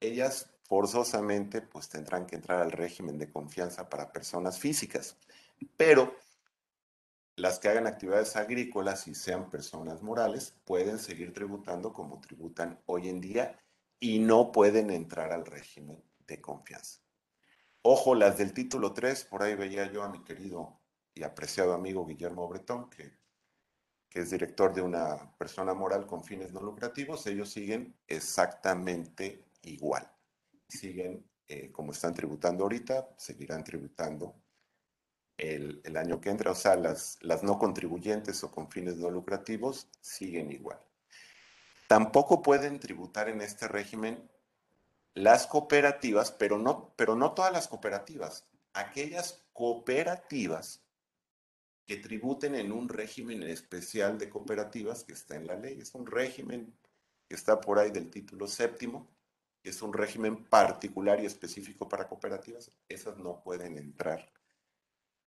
ellas 0.00 0.50
forzosamente 0.64 1.62
pues 1.62 1.88
tendrán 1.88 2.26
que 2.26 2.36
entrar 2.36 2.60
al 2.60 2.72
régimen 2.72 3.18
de 3.18 3.30
confianza 3.30 3.88
para 3.88 4.12
personas 4.12 4.58
físicas, 4.58 5.16
pero 5.76 6.14
las 7.36 7.58
que 7.58 7.68
hagan 7.68 7.86
actividades 7.86 8.36
agrícolas 8.36 9.08
y 9.08 9.14
sean 9.14 9.48
personas 9.48 10.02
morales 10.02 10.54
pueden 10.64 10.98
seguir 10.98 11.32
tributando 11.32 11.92
como 11.92 12.20
tributan 12.20 12.78
hoy 12.86 13.08
en 13.08 13.20
día 13.20 13.58
y 14.02 14.18
no 14.18 14.50
pueden 14.50 14.90
entrar 14.90 15.32
al 15.32 15.46
régimen 15.46 16.02
de 16.26 16.40
confianza. 16.40 17.00
Ojo, 17.82 18.16
las 18.16 18.36
del 18.36 18.52
título 18.52 18.92
3, 18.92 19.24
por 19.26 19.44
ahí 19.44 19.54
veía 19.54 19.92
yo 19.92 20.02
a 20.02 20.08
mi 20.08 20.24
querido 20.24 20.80
y 21.14 21.22
apreciado 21.22 21.72
amigo 21.72 22.04
Guillermo 22.04 22.48
Bretón, 22.48 22.90
que 22.90 23.12
es 24.10 24.30
director 24.30 24.74
de 24.74 24.82
una 24.82 25.32
persona 25.38 25.72
moral 25.72 26.04
con 26.04 26.24
fines 26.24 26.52
no 26.52 26.60
lucrativos, 26.60 27.24
ellos 27.28 27.50
siguen 27.50 27.96
exactamente 28.08 29.44
igual. 29.62 30.10
Siguen 30.68 31.24
eh, 31.46 31.70
como 31.70 31.92
están 31.92 32.12
tributando 32.12 32.64
ahorita, 32.64 33.14
seguirán 33.16 33.62
tributando 33.62 34.34
el, 35.36 35.80
año 35.96 36.20
que 36.20 36.30
entra. 36.30 36.50
O 36.50 36.56
sea, 36.56 36.74
las 36.74 37.42
no 37.44 37.56
contribuyentes 37.56 38.42
o 38.42 38.50
con 38.50 38.68
fines 38.68 38.96
no 38.96 39.10
lucrativos 39.10 39.88
siguen 40.00 40.50
igual. 40.50 40.80
Tampoco 41.92 42.40
pueden 42.40 42.80
tributar 42.80 43.28
en 43.28 43.42
este 43.42 43.68
régimen 43.68 44.26
las 45.12 45.46
cooperativas, 45.46 46.32
pero 46.32 46.56
no, 46.56 46.94
pero 46.96 47.16
no 47.16 47.34
todas 47.34 47.52
las 47.52 47.68
cooperativas. 47.68 48.46
Aquellas 48.72 49.44
cooperativas 49.52 50.82
que 51.84 51.98
tributen 51.98 52.54
en 52.54 52.72
un 52.72 52.88
régimen 52.88 53.42
especial 53.42 54.16
de 54.16 54.30
cooperativas 54.30 55.04
que 55.04 55.12
está 55.12 55.36
en 55.36 55.46
la 55.46 55.54
ley. 55.54 55.80
Es 55.82 55.94
un 55.94 56.06
régimen 56.06 56.74
que 57.28 57.34
está 57.34 57.60
por 57.60 57.78
ahí 57.78 57.90
del 57.90 58.10
título 58.10 58.48
séptimo, 58.48 59.06
es 59.62 59.82
un 59.82 59.92
régimen 59.92 60.46
particular 60.46 61.22
y 61.22 61.26
específico 61.26 61.90
para 61.90 62.08
cooperativas. 62.08 62.70
Esas 62.88 63.18
no 63.18 63.42
pueden 63.42 63.76
entrar 63.76 64.32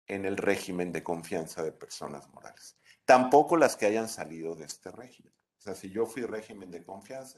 en 0.05 0.25
el 0.25 0.37
régimen 0.37 0.91
de 0.91 1.01
confianza 1.01 1.63
de 1.63 1.71
personas 1.71 2.29
morales. 2.29 2.77
Tampoco 3.03 3.57
las 3.57 3.75
que 3.75 3.87
hayan 3.87 4.07
salido 4.07 4.55
de 4.55 4.65
este 4.65 4.91
régimen. 4.91 5.33
O 5.61 5.63
sea, 5.63 5.75
si 5.75 5.91
yo 5.91 6.07
fui 6.07 6.23
régimen 6.23 6.71
de 6.71 6.83
confianza 6.83 7.37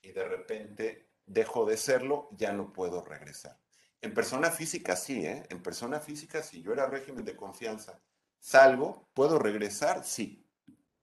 y 0.00 0.10
de 0.12 0.26
repente 0.26 1.10
dejo 1.26 1.66
de 1.66 1.76
serlo, 1.76 2.30
ya 2.32 2.54
no 2.54 2.72
puedo 2.72 3.04
regresar. 3.04 3.60
En 4.00 4.14
persona 4.14 4.50
física 4.50 4.96
sí, 4.96 5.26
¿eh? 5.26 5.46
En 5.50 5.62
persona 5.62 6.00
física, 6.00 6.42
si 6.42 6.62
yo 6.62 6.72
era 6.72 6.86
régimen 6.86 7.26
de 7.26 7.36
confianza 7.36 8.00
Salvo, 8.38 9.10
¿puedo 9.12 9.38
regresar? 9.38 10.02
Sí, 10.02 10.48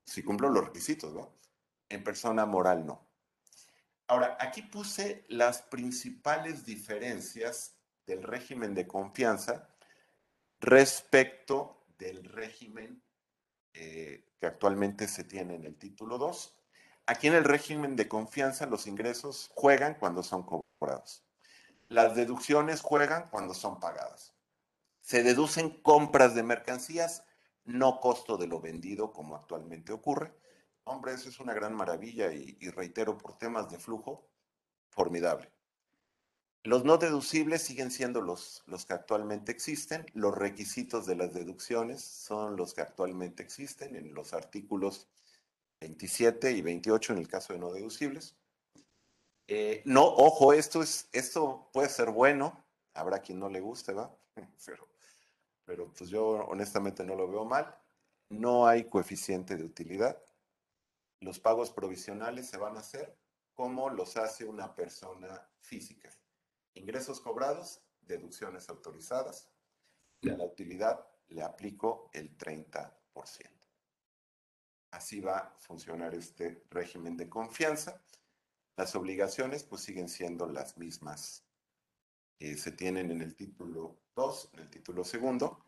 si 0.03 0.23
cumplo 0.23 0.49
los 0.49 0.65
requisitos, 0.65 1.13
¿no? 1.13 1.37
En 1.87 2.03
persona 2.03 2.47
moral 2.47 2.83
no. 2.83 3.07
Ahora, 4.07 4.35
aquí 4.39 4.63
puse 4.63 5.25
las 5.27 5.61
principales 5.61 6.65
diferencias 6.65 7.75
del 8.07 8.23
régimen 8.23 8.73
de 8.73 8.87
confianza 8.87 9.69
respecto 10.59 11.85
del 11.99 12.23
régimen 12.23 13.02
eh, 13.73 14.25
que 14.39 14.47
actualmente 14.47 15.07
se 15.07 15.23
tiene 15.23 15.55
en 15.55 15.65
el 15.65 15.77
título 15.77 16.17
2. 16.17 16.59
Aquí 17.05 17.27
en 17.27 17.35
el 17.35 17.43
régimen 17.43 17.95
de 17.95 18.07
confianza 18.07 18.65
los 18.65 18.87
ingresos 18.87 19.51
juegan 19.55 19.95
cuando 19.95 20.23
son 20.23 20.43
cobrados. 20.43 21.23
Las 21.89 22.15
deducciones 22.15 22.81
juegan 22.81 23.29
cuando 23.29 23.53
son 23.53 23.79
pagadas 23.79 24.33
se 25.03 25.21
deducen 25.21 25.69
compras 25.69 26.33
de 26.33 26.43
mercancías, 26.43 27.25
no 27.65 27.99
costo 27.99 28.37
de 28.37 28.47
lo 28.47 28.61
vendido 28.61 29.11
como 29.11 29.35
actualmente 29.35 29.91
ocurre. 29.91 30.33
Hombre, 30.85 31.13
eso 31.13 31.29
es 31.29 31.39
una 31.39 31.53
gran 31.53 31.75
maravilla 31.75 32.31
y, 32.31 32.69
reitero, 32.69 33.17
por 33.17 33.37
temas 33.37 33.69
de 33.69 33.79
flujo, 33.79 34.29
formidable. 34.89 35.51
Los 36.63 36.85
no 36.85 36.97
deducibles 36.97 37.61
siguen 37.61 37.91
siendo 37.91 38.21
los, 38.21 38.63
los 38.67 38.85
que 38.85 38.93
actualmente 38.93 39.51
existen. 39.51 40.05
Los 40.13 40.35
requisitos 40.35 41.05
de 41.05 41.15
las 41.15 41.33
deducciones 41.33 42.01
son 42.01 42.55
los 42.55 42.73
que 42.73 42.81
actualmente 42.81 43.43
existen 43.43 43.95
en 43.95 44.13
los 44.13 44.33
artículos 44.33 45.07
27 45.81 46.51
y 46.51 46.61
28 46.61 47.13
en 47.13 47.19
el 47.19 47.27
caso 47.27 47.53
de 47.53 47.59
no 47.59 47.73
deducibles. 47.73 48.35
Eh, 49.47 49.81
no, 49.85 50.05
ojo, 50.05 50.53
esto, 50.53 50.81
es, 50.81 51.09
esto 51.11 51.69
puede 51.73 51.89
ser 51.89 52.11
bueno, 52.11 52.65
habrá 52.93 53.19
quien 53.19 53.39
no 53.39 53.49
le 53.49 53.59
guste, 53.59 53.91
¿va? 53.91 54.15
Pero 54.65 54.87
pero 55.65 55.91
pues 55.93 56.09
yo 56.09 56.45
honestamente 56.45 57.03
no 57.03 57.15
lo 57.15 57.27
veo 57.27 57.45
mal. 57.45 57.75
No 58.29 58.67
hay 58.67 58.85
coeficiente 58.85 59.55
de 59.55 59.63
utilidad. 59.63 60.21
Los 61.19 61.39
pagos 61.39 61.71
provisionales 61.71 62.49
se 62.49 62.57
van 62.57 62.75
a 62.75 62.81
hacer 62.81 63.15
como 63.53 63.89
los 63.89 64.17
hace 64.17 64.45
una 64.45 64.75
persona 64.75 65.47
física. 65.61 66.09
Ingresos 66.73 67.19
cobrados, 67.21 67.81
deducciones 68.01 68.69
autorizadas. 68.69 69.49
Y 70.21 70.29
a 70.29 70.37
la 70.37 70.45
utilidad 70.45 71.05
le 71.27 71.43
aplico 71.43 72.09
el 72.13 72.37
30%. 72.37 72.93
Así 74.91 75.21
va 75.21 75.37
a 75.37 75.55
funcionar 75.57 76.13
este 76.13 76.63
régimen 76.69 77.17
de 77.17 77.27
confianza. 77.27 78.01
Las 78.75 78.95
obligaciones 78.95 79.63
pues 79.63 79.81
siguen 79.81 80.07
siendo 80.07 80.47
las 80.47 80.77
mismas 80.77 81.43
que 82.37 82.57
se 82.57 82.71
tienen 82.71 83.11
en 83.11 83.21
el 83.21 83.35
título 83.35 84.03
2, 84.15 84.49
en 84.53 84.59
el 84.59 84.69
título 84.69 85.03
segundo. 85.03 85.65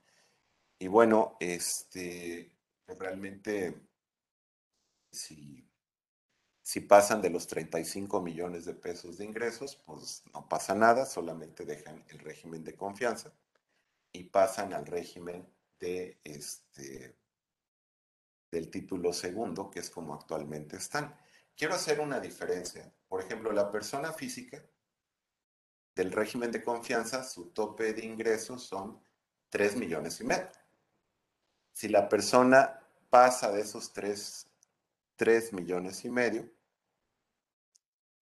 Y 0.77 0.87
bueno, 0.87 1.37
este, 1.39 2.55
pues 2.85 2.99
realmente, 2.99 3.87
si, 5.11 5.67
Si 6.75 6.81
pasan 6.81 7.21
de 7.21 7.29
los 7.29 7.47
35 7.47 8.21
millones 8.21 8.65
de 8.65 8.73
pesos 8.73 9.17
de 9.17 9.23
ingresos, 9.23 9.77
pues 9.85 10.25
no 10.33 10.49
pasa 10.49 10.75
nada, 10.75 11.05
solamente 11.05 11.63
dejan 11.63 12.03
el 12.09 12.19
régimen 12.19 12.65
de 12.65 12.75
confianza 12.75 13.31
y 14.11 14.25
pasan 14.25 14.73
al 14.73 14.85
régimen 14.85 15.47
de 15.79 16.19
este 16.25 17.15
del 18.51 18.69
título 18.69 19.13
segundo, 19.13 19.71
que 19.71 19.79
es 19.79 19.89
como 19.89 20.15
actualmente 20.15 20.75
están. 20.75 21.17
Quiero 21.55 21.75
hacer 21.75 22.01
una 22.01 22.19
diferencia. 22.19 22.93
Por 23.07 23.21
ejemplo, 23.21 23.53
la 23.53 23.71
persona 23.71 24.11
física 24.11 24.61
del 25.95 26.11
régimen 26.11 26.51
de 26.51 26.61
confianza, 26.61 27.23
su 27.23 27.51
tope 27.51 27.93
de 27.93 28.03
ingresos 28.03 28.63
son 28.63 29.01
3 29.47 29.77
millones 29.77 30.19
y 30.19 30.25
medio. 30.25 30.51
Si 31.71 31.87
la 31.87 32.09
persona 32.09 32.81
pasa 33.09 33.49
de 33.53 33.61
esos 33.61 33.93
3, 33.93 34.47
3 35.15 35.53
millones 35.53 36.03
y 36.03 36.09
medio, 36.09 36.53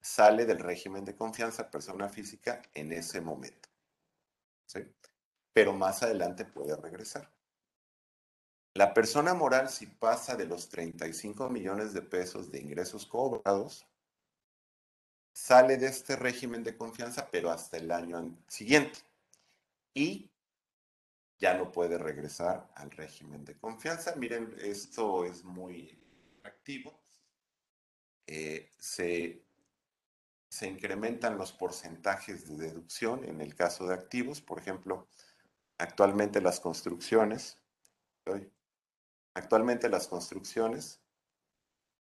sale 0.04 0.46
del 0.46 0.60
régimen 0.60 1.06
de 1.06 1.16
confianza 1.16 1.72
persona 1.72 2.10
física 2.10 2.62
en 2.74 2.92
ese 2.92 3.22
momento. 3.22 3.70
Pero 5.54 5.74
más 5.74 6.04
adelante 6.04 6.46
puede 6.46 6.76
regresar. 6.76 7.32
La 8.74 8.94
persona 8.94 9.34
moral, 9.34 9.70
si 9.70 9.86
pasa 9.86 10.36
de 10.36 10.46
los 10.46 10.68
35 10.68 11.50
millones 11.50 11.94
de 11.94 12.02
pesos 12.02 12.52
de 12.52 12.60
ingresos 12.60 13.06
cobrados, 13.06 13.88
sale 15.32 15.78
de 15.78 15.88
este 15.88 16.16
régimen 16.16 16.64
de 16.64 16.76
confianza, 16.76 17.30
pero 17.32 17.50
hasta 17.50 17.78
el 17.78 17.90
año 17.92 18.36
siguiente. 18.48 19.00
Y 19.94 20.32
ya 21.38 21.54
no 21.54 21.72
puede 21.72 21.98
regresar 21.98 22.68
al 22.76 22.92
régimen 22.92 23.46
de 23.46 23.56
confianza. 23.58 24.16
Miren, 24.16 24.54
esto 24.60 25.24
es 25.24 25.44
muy 25.44 25.98
activo. 26.44 27.00
Eh, 28.26 28.72
se, 28.80 29.43
se 30.54 30.68
incrementan 30.68 31.36
los 31.36 31.52
porcentajes 31.52 32.48
de 32.48 32.68
deducción 32.68 33.26
en 33.26 33.42
el 33.42 33.56
caso 33.56 33.88
de 33.88 33.96
activos. 33.96 34.40
Por 34.40 34.60
ejemplo, 34.60 35.08
actualmente 35.80 36.42
las 36.42 36.60
construcciones, 36.60 37.58
actualmente 39.34 39.90
las 39.90 40.08
construcciones 40.08 41.02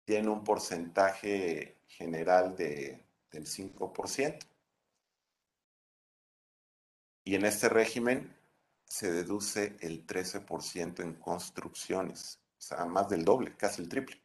tienen 0.04 0.30
un 0.30 0.44
porcentaje 0.44 1.78
general 1.86 2.56
de 2.56 3.06
del 3.30 3.46
5%. 3.46 4.40
Y 7.26 7.36
en 7.36 7.46
este 7.46 7.70
régimen 7.70 8.36
se 8.84 9.12
deduce 9.12 9.78
el 9.82 10.08
13% 10.08 11.04
en 11.04 11.14
construcciones, 11.14 12.40
o 12.58 12.62
sea, 12.62 12.86
más 12.86 13.10
del 13.10 13.24
doble, 13.24 13.56
casi 13.56 13.84
el 13.84 13.90
triple. 13.90 14.20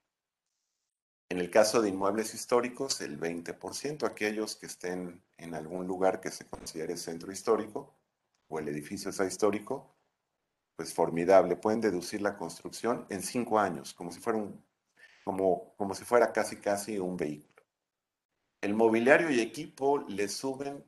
En 1.30 1.38
el 1.38 1.50
caso 1.50 1.80
de 1.80 1.88
inmuebles 1.88 2.34
históricos, 2.34 3.00
el 3.00 3.18
20%, 3.18 4.06
aquellos 4.06 4.56
que 4.56 4.66
estén 4.66 5.22
en 5.38 5.54
algún 5.54 5.86
lugar 5.86 6.20
que 6.20 6.30
se 6.30 6.46
considere 6.46 6.96
centro 6.96 7.32
histórico 7.32 7.94
o 8.48 8.58
el 8.58 8.68
edificio 8.68 9.10
sea 9.10 9.26
histórico, 9.26 9.96
pues 10.76 10.92
formidable. 10.92 11.56
Pueden 11.56 11.80
deducir 11.80 12.20
la 12.20 12.36
construcción 12.36 13.06
en 13.08 13.22
cinco 13.22 13.58
años, 13.58 13.94
como 13.94 14.12
si 14.12 14.20
fuera, 14.20 14.42
como 15.24 15.94
si 15.94 16.04
fuera 16.04 16.32
casi 16.32 16.56
casi 16.56 16.98
un 16.98 17.16
vehículo. 17.16 17.54
El 18.60 18.74
mobiliario 18.74 19.30
y 19.30 19.40
equipo 19.40 19.98
le 20.08 20.28
suben 20.28 20.84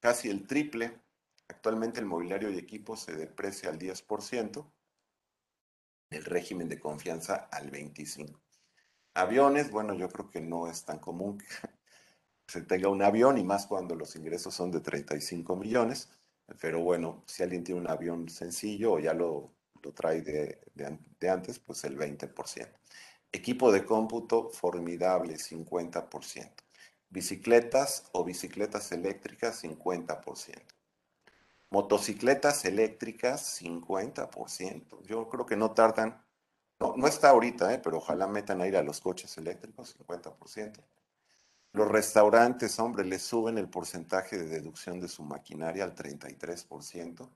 casi 0.00 0.28
el 0.30 0.46
triple. 0.46 1.00
Actualmente 1.48 2.00
el 2.00 2.06
mobiliario 2.06 2.50
y 2.50 2.58
equipo 2.58 2.96
se 2.96 3.14
deprecia 3.14 3.70
al 3.70 3.78
10%, 3.78 4.72
el 6.10 6.24
régimen 6.24 6.68
de 6.68 6.80
confianza 6.80 7.48
al 7.50 7.70
25%. 7.70 8.51
Aviones, 9.14 9.70
bueno, 9.70 9.94
yo 9.94 10.08
creo 10.08 10.30
que 10.30 10.40
no 10.40 10.68
es 10.68 10.84
tan 10.84 10.98
común 10.98 11.38
que 11.38 11.46
se 12.46 12.62
tenga 12.62 12.88
un 12.88 13.02
avión 13.02 13.38
y 13.38 13.44
más 13.44 13.66
cuando 13.66 13.94
los 13.94 14.16
ingresos 14.16 14.54
son 14.54 14.70
de 14.70 14.80
35 14.80 15.56
millones. 15.56 16.10
Pero 16.60 16.80
bueno, 16.80 17.22
si 17.26 17.42
alguien 17.42 17.64
tiene 17.64 17.80
un 17.80 17.88
avión 17.88 18.28
sencillo 18.28 18.92
o 18.92 18.98
ya 18.98 19.14
lo, 19.14 19.54
trae 19.94 20.22
de, 20.22 20.60
de 20.74 21.30
antes, 21.30 21.58
pues 21.58 21.84
el 21.84 21.96
20%. 21.98 22.68
Equipo 23.34 23.72
de 23.72 23.84
cómputo 23.84 24.50
formidable, 24.50 25.38
50%. 25.38 26.52
Bicicletas 27.08 28.08
o 28.12 28.24
bicicletas 28.24 28.92
eléctricas, 28.92 29.62
50%. 29.64 30.62
Motocicletas 31.70 32.64
eléctricas, 32.66 33.62
50%. 33.62 35.02
Yo 35.04 35.28
creo 35.30 35.46
que 35.46 35.56
no 35.56 35.72
tardan, 35.72 36.22
no, 36.82 37.06
está 37.06 37.30
ahorita, 37.30 37.72
¿eh? 37.74 37.80
pero 37.82 37.98
ojalá 37.98 38.26
metan 38.26 38.60
a 38.60 38.66
ir 38.66 38.76
a 38.76 38.82
los 38.82 39.00
coches 39.00 39.36
eléctricos, 39.38 39.96
50%. 39.98 40.84
Los 41.72 41.88
restaurantes, 41.88 42.78
hombre, 42.78 43.04
les 43.04 43.22
suben 43.22 43.56
el 43.58 43.68
porcentaje 43.68 44.38
de 44.38 44.46
deducción 44.46 45.00
de 45.00 45.08
su 45.08 45.22
maquinaria 45.22 45.84
al 45.84 45.94
33%. 45.94 47.30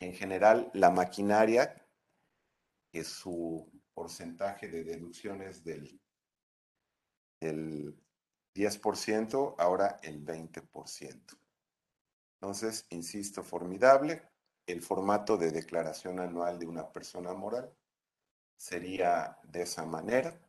En 0.00 0.14
general, 0.14 0.70
la 0.74 0.90
maquinaria, 0.90 1.86
que 2.90 3.04
su 3.04 3.70
porcentaje 3.94 4.68
de 4.68 4.84
deducciones 4.84 5.64
del, 5.64 6.00
del 7.40 7.96
10%, 8.54 9.54
ahora 9.58 9.98
el 10.02 10.24
20%. 10.24 11.38
Entonces, 12.40 12.86
insisto, 12.90 13.42
formidable. 13.42 14.22
El 14.66 14.82
formato 14.82 15.36
de 15.36 15.50
declaración 15.50 16.20
anual 16.20 16.58
de 16.58 16.66
una 16.66 16.92
persona 16.92 17.32
moral 17.32 17.72
sería 18.62 19.40
de 19.42 19.62
esa 19.62 19.84
manera, 19.84 20.40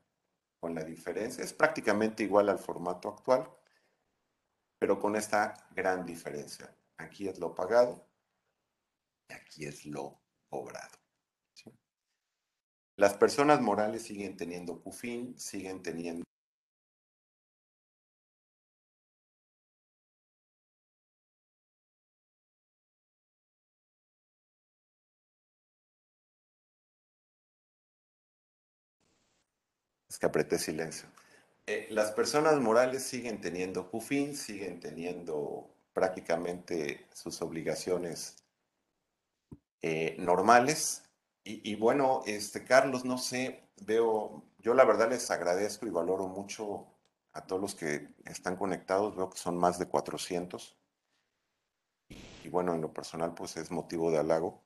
con 0.59 0.75
la 0.75 0.83
diferencia. 0.83 1.43
Es 1.43 1.51
prácticamente 1.51 2.21
igual 2.21 2.47
al 2.47 2.59
formato 2.59 3.09
actual, 3.09 3.49
pero 4.77 4.99
con 4.99 5.15
esta 5.15 5.67
gran 5.71 6.05
diferencia. 6.05 6.77
Aquí 6.97 7.27
es 7.27 7.39
lo 7.39 7.55
pagado 7.55 8.07
y 9.27 9.33
aquí 9.33 9.65
es 9.65 9.87
lo 9.87 10.21
cobrado. 10.47 10.95
Las 12.97 13.15
personas 13.15 13.61
morales 13.61 14.03
siguen 14.03 14.37
teniendo 14.37 14.79
CUFIN, 14.79 15.39
siguen 15.39 15.81
teniendo 15.81 16.23
Es 30.13 30.19
que 30.19 30.27
apreté 30.27 30.59
silencio. 30.59 31.09
Eh, 31.65 31.87
las 31.89 32.11
personas 32.11 32.59
morales 32.59 33.01
siguen 33.01 33.41
teniendo 33.41 33.89
CUFIN, 33.89 34.35
siguen 34.35 34.79
teniendo 34.79 35.73
prácticamente 35.91 37.07
sus 37.11 37.41
obligaciones 37.41 38.35
eh, 39.81 40.15
normales. 40.19 41.01
Y, 41.43 41.73
bueno, 41.77 42.21
este 42.27 42.63
Carlos, 42.63 43.05
no 43.05 43.17
sé, 43.17 43.67
veo, 43.87 44.43
yo 44.59 44.75
la 44.75 44.85
verdad 44.85 45.09
les 45.09 45.31
agradezco 45.31 45.87
y 45.87 45.89
valoro 45.89 46.27
mucho 46.27 46.85
a 47.31 47.47
todos 47.47 47.59
los 47.59 47.73
que 47.73 48.07
están 48.25 48.55
conectados, 48.55 49.15
veo 49.15 49.31
que 49.31 49.39
son 49.39 49.57
más 49.57 49.79
de 49.79 49.87
400. 49.87 50.77
y 52.43 52.49
bueno, 52.49 52.75
en 52.75 52.81
lo 52.81 52.93
personal, 52.93 53.33
pues 53.33 53.57
es 53.57 53.71
motivo 53.71 54.11
de 54.11 54.19
halago 54.19 54.63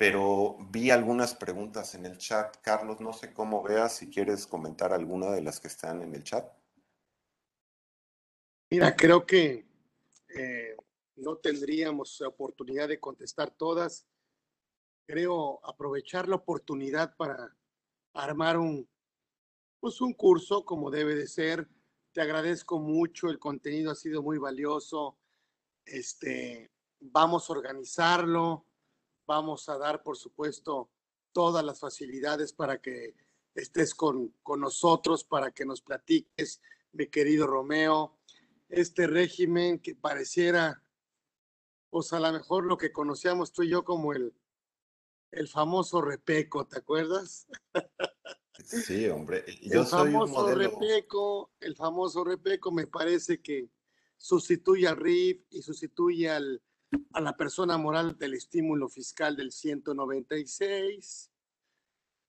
pero 0.00 0.56
vi 0.70 0.90
algunas 0.90 1.34
preguntas 1.34 1.94
en 1.94 2.06
el 2.06 2.16
chat. 2.16 2.56
Carlos, 2.62 3.02
no 3.02 3.12
sé 3.12 3.34
cómo 3.34 3.62
veas 3.62 3.96
si 3.96 4.08
quieres 4.08 4.46
comentar 4.46 4.94
alguna 4.94 5.30
de 5.30 5.42
las 5.42 5.60
que 5.60 5.68
están 5.68 6.00
en 6.00 6.14
el 6.14 6.24
chat. 6.24 6.50
Mira, 8.70 8.96
creo 8.96 9.26
que 9.26 9.66
eh, 10.34 10.74
no 11.16 11.36
tendríamos 11.36 12.18
oportunidad 12.22 12.88
de 12.88 12.98
contestar 12.98 13.50
todas. 13.50 14.06
Creo 15.06 15.60
aprovechar 15.66 16.28
la 16.28 16.36
oportunidad 16.36 17.14
para 17.14 17.54
armar 18.14 18.56
un, 18.56 18.88
pues 19.80 20.00
un 20.00 20.14
curso 20.14 20.64
como 20.64 20.90
debe 20.90 21.14
de 21.14 21.26
ser. 21.26 21.68
Te 22.12 22.22
agradezco 22.22 22.80
mucho, 22.80 23.28
el 23.28 23.38
contenido 23.38 23.90
ha 23.90 23.94
sido 23.94 24.22
muy 24.22 24.38
valioso. 24.38 25.18
Este, 25.84 26.70
vamos 27.00 27.50
a 27.50 27.52
organizarlo 27.52 28.64
vamos 29.30 29.68
a 29.68 29.78
dar, 29.78 30.02
por 30.02 30.16
supuesto, 30.16 30.90
todas 31.30 31.64
las 31.64 31.78
facilidades 31.78 32.52
para 32.52 32.80
que 32.80 33.14
estés 33.54 33.94
con, 33.94 34.34
con 34.42 34.60
nosotros, 34.60 35.22
para 35.22 35.52
que 35.52 35.64
nos 35.64 35.82
platiques, 35.82 36.60
mi 36.90 37.06
querido 37.06 37.46
Romeo, 37.46 38.18
este 38.68 39.06
régimen 39.06 39.78
que 39.78 39.94
pareciera, 39.94 40.82
pues 41.90 42.12
a 42.12 42.18
lo 42.18 42.32
mejor 42.32 42.64
lo 42.64 42.76
que 42.76 42.90
conocíamos 42.90 43.52
tú 43.52 43.62
y 43.62 43.68
yo 43.68 43.84
como 43.84 44.12
el, 44.12 44.34
el 45.30 45.46
famoso 45.46 46.02
repeco, 46.02 46.66
¿te 46.66 46.78
acuerdas? 46.78 47.46
Sí, 48.64 49.06
hombre. 49.08 49.44
Yo 49.62 49.82
el 49.82 49.86
famoso 49.86 50.52
repeco, 50.52 51.52
el 51.60 51.76
famoso 51.76 52.24
repeco 52.24 52.72
me 52.72 52.88
parece 52.88 53.40
que 53.40 53.70
sustituye 54.16 54.88
al 54.88 54.96
RIF 54.96 55.44
y 55.50 55.62
sustituye 55.62 56.28
al, 56.28 56.60
a 57.12 57.20
la 57.20 57.36
persona 57.36 57.78
moral 57.78 58.16
del 58.18 58.34
estímulo 58.34 58.88
fiscal 58.88 59.36
del 59.36 59.52
196. 59.52 61.30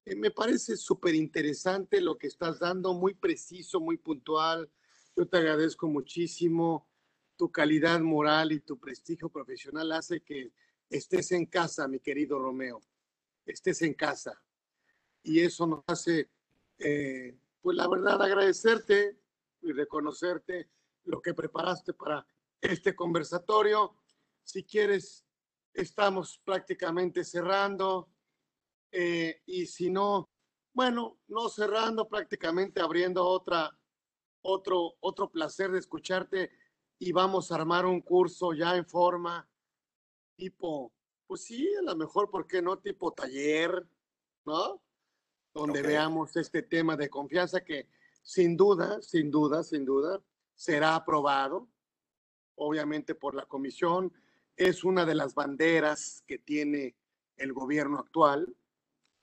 Eh, 0.05 0.16
me 0.16 0.32
parece 0.32 0.78
súper 0.78 1.16
interesante 1.16 2.01
lo 2.01 2.18
que 2.18 2.28
estás 2.28 2.59
dando, 2.59 2.93
muy 2.93 3.14
preciso, 3.14 3.80
muy 3.80 3.97
puntual. 3.97 4.70
Yo 5.16 5.28
te 5.28 5.38
agradezco 5.38 5.88
muchísimo. 5.88 6.88
Tu 7.38 7.51
calidad 7.51 7.99
moral 8.01 8.51
y 8.51 8.59
tu 8.59 8.80
prestigio 8.80 9.30
profesional 9.30 9.91
hace 9.91 10.22
que 10.22 10.51
estés 10.89 11.32
en 11.32 11.45
casa, 11.45 11.88
mi 11.88 11.99
querido 11.99 12.39
Romeo. 12.39 12.82
Estés 13.45 13.82
en 13.82 13.93
casa. 13.93 14.41
Y 15.24 15.39
eso 15.39 15.68
nos 15.68 15.84
hace, 15.88 16.30
eh, 16.78 17.36
pues 17.62 17.78
la 17.78 17.88
verdad, 17.88 18.22
agradecerte 18.22 19.18
y 19.62 19.72
reconocerte 19.72 20.70
lo 21.05 21.22
que 21.22 21.34
preparaste 21.34 21.93
para 21.93 22.26
este 22.59 22.95
conversatorio. 22.95 24.00
Si 24.43 24.63
quieres, 24.63 25.25
estamos 25.73 26.41
prácticamente 26.43 27.23
cerrando. 27.23 28.09
Eh, 28.91 29.41
y 29.45 29.65
si 29.67 29.89
no, 29.89 30.29
bueno, 30.73 31.19
no 31.27 31.49
cerrando, 31.49 32.07
prácticamente 32.07 32.81
abriendo 32.81 33.25
otra, 33.25 33.77
otro, 34.41 34.95
otro 34.99 35.31
placer 35.31 35.71
de 35.71 35.79
escucharte 35.79 36.51
y 36.99 37.11
vamos 37.11 37.51
a 37.51 37.55
armar 37.55 37.85
un 37.85 38.01
curso 38.01 38.53
ya 38.53 38.75
en 38.75 38.85
forma 38.85 39.47
tipo, 40.35 40.91
pues 41.27 41.43
sí, 41.43 41.69
a 41.79 41.83
lo 41.83 41.95
mejor, 41.95 42.29
¿por 42.29 42.47
qué 42.47 42.61
no? 42.61 42.79
Tipo 42.79 43.13
taller, 43.13 43.87
¿no? 44.45 44.81
Donde 45.53 45.81
veamos 45.81 46.35
este 46.35 46.63
tema 46.63 46.97
de 46.97 47.09
confianza 47.09 47.63
que 47.63 47.87
sin 48.23 48.55
duda, 48.57 49.01
sin 49.01 49.29
duda, 49.29 49.63
sin 49.63 49.85
duda, 49.85 50.21
será 50.55 50.95
aprobado, 50.95 51.67
obviamente 52.55 53.15
por 53.15 53.35
la 53.35 53.45
comisión. 53.45 54.11
Es 54.55 54.83
una 54.83 55.05
de 55.05 55.15
las 55.15 55.33
banderas 55.33 56.23
que 56.27 56.37
tiene 56.37 56.95
el 57.37 57.53
gobierno 57.53 57.99
actual 57.99 58.55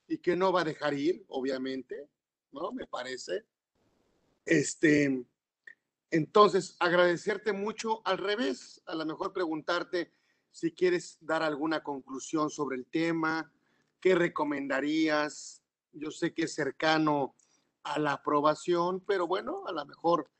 y 0.06 0.18
que 0.18 0.36
no 0.36 0.52
va 0.52 0.62
a 0.62 0.64
dejar 0.64 0.94
ir, 0.94 1.24
obviamente, 1.28 2.08
¿no? 2.52 2.72
Me 2.72 2.86
parece. 2.86 3.44
Este, 4.44 5.24
entonces, 6.10 6.76
agradecerte 6.80 7.52
mucho 7.52 8.00
al 8.06 8.18
revés, 8.18 8.82
a 8.86 8.94
lo 8.94 9.04
mejor 9.04 9.32
preguntarte 9.32 10.12
si 10.50 10.72
quieres 10.72 11.18
dar 11.20 11.42
alguna 11.42 11.82
conclusión 11.82 12.50
sobre 12.50 12.76
el 12.76 12.86
tema, 12.86 13.52
qué 14.00 14.14
recomendarías. 14.14 15.62
Yo 15.92 16.10
sé 16.10 16.32
que 16.32 16.44
es 16.44 16.54
cercano 16.54 17.34
a 17.82 17.98
la 17.98 18.14
aprobación, 18.14 19.00
pero 19.00 19.26
bueno, 19.26 19.66
a 19.66 19.72
lo 19.72 19.84
mejor 19.84 20.30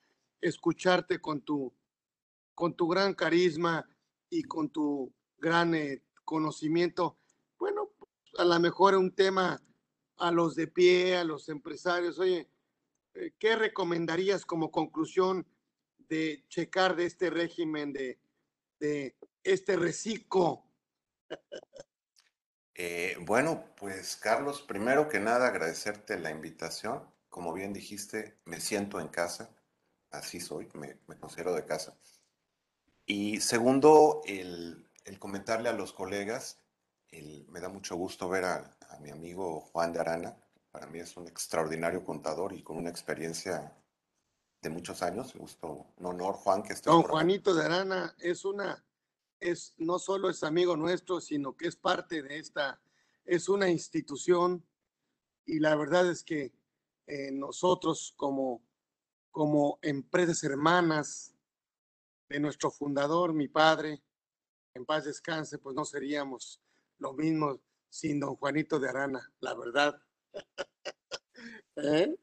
escucharte 0.41 1.20
con 1.20 1.43
tu, 1.43 1.72
con 2.55 2.74
tu 2.74 2.89
gran 2.89 3.14
carisma 3.14 3.86
y 4.31 4.43
con 4.45 4.70
tu 4.70 5.12
gran 5.39 5.74
eh, 5.74 6.03
conocimiento, 6.24 7.18
bueno, 7.59 7.91
a 8.39 8.45
lo 8.45 8.59
mejor 8.61 8.97
un 8.97 9.14
tema 9.14 9.62
a 10.18 10.31
los 10.31 10.55
de 10.55 10.66
pie, 10.66 11.16
a 11.16 11.24
los 11.24 11.49
empresarios, 11.49 12.18
oye, 12.18 12.51
eh, 13.14 13.33
¿qué 13.39 13.57
recomendarías 13.57 14.45
como 14.45 14.70
conclusión 14.70 15.47
de 16.09 16.45
checar 16.49 16.97
de 16.97 17.07
este 17.07 17.31
régimen, 17.31 17.93
de, 17.93 18.18
de 18.81 19.16
este 19.43 19.76
reciclo? 19.76 20.64
Eh, 22.74 23.16
bueno, 23.20 23.64
pues 23.76 24.16
Carlos, 24.16 24.62
primero 24.62 25.09
que 25.09 25.20
nada 25.20 25.49
agradecerte 25.49 26.18
la 26.18 26.31
invitación 26.31 27.03
como 27.29 27.53
bien 27.53 27.72
dijiste, 27.72 28.39
me 28.45 28.61
siento 28.61 29.01
en 29.01 29.09
casa, 29.09 29.51
así 30.11 30.41
soy, 30.41 30.68
me, 30.74 30.99
considero 31.18 31.55
de 31.55 31.64
casa. 31.64 31.97
Y 33.11 33.41
segundo, 33.41 34.21
el, 34.27 34.87
comentarle 35.19 35.71
a 35.71 35.73
los 35.73 35.95
colegas, 35.95 36.59
me 37.49 37.59
da 37.59 37.71
mucho 37.71 37.97
gusto 37.97 38.29
ver 38.29 38.45
a, 38.45 38.77
mi 39.01 39.11
amigo 39.11 39.63
Juan 39.73 39.95
de 39.95 40.01
Arana, 40.01 40.37
para 40.71 40.87
mí 40.87 40.99
es 40.99 41.17
un 41.17 41.27
extraordinario 41.27 42.05
contador 42.05 42.53
y 42.53 42.63
con 42.63 42.77
una 42.77 42.91
experiencia 42.91 43.75
de 44.61 44.69
muchos 44.69 45.03
años, 45.03 45.35
me 45.35 45.41
gustó, 45.41 45.87
un 45.97 46.07
honor 46.07 46.35
Juan 46.35 46.63
que 46.63 46.75
esté. 46.75 46.91
Don 46.91 47.03
Juanito 47.03 47.55
de 47.55 47.65
Arana 47.65 48.15
es 48.19 48.45
una, 48.45 48.85
es, 49.41 49.73
no 49.79 49.99
solo 49.99 50.29
es 50.29 50.43
amigo 50.43 50.77
nuestro, 50.77 51.23
sino 51.23 51.57
que 51.57 51.69
es 51.69 51.77
parte 51.77 52.23
de 52.23 52.39
esta, 52.39 52.79
es 53.25 53.49
una 53.49 53.71
institución. 53.71 54.67
Y 55.47 55.61
la 55.61 55.75
verdad 55.77 56.11
es 56.11 56.23
que 56.23 56.53
eh, 57.07 57.31
nosotros 57.33 58.13
como, 58.19 58.61
como 59.31 59.79
empresas 59.81 60.45
hermanas 60.45 61.38
de 62.29 62.41
nuestro 62.41 62.70
fundador, 62.70 63.33
mi 63.33 63.49
padre, 63.49 64.03
en 64.74 64.85
paz 64.85 65.05
descanse, 65.05 65.59
pues 65.59 65.74
no 65.74 65.85
seríamos 65.85 66.61
lo 66.99 67.12
mismo 67.12 67.61
sin 67.89 68.20
don 68.20 68.37
Juanito 68.37 68.79
de 68.79 68.89
Arana, 68.89 69.33
la 69.41 69.55
verdad. 69.55 70.01
¿Eh? 71.76 72.14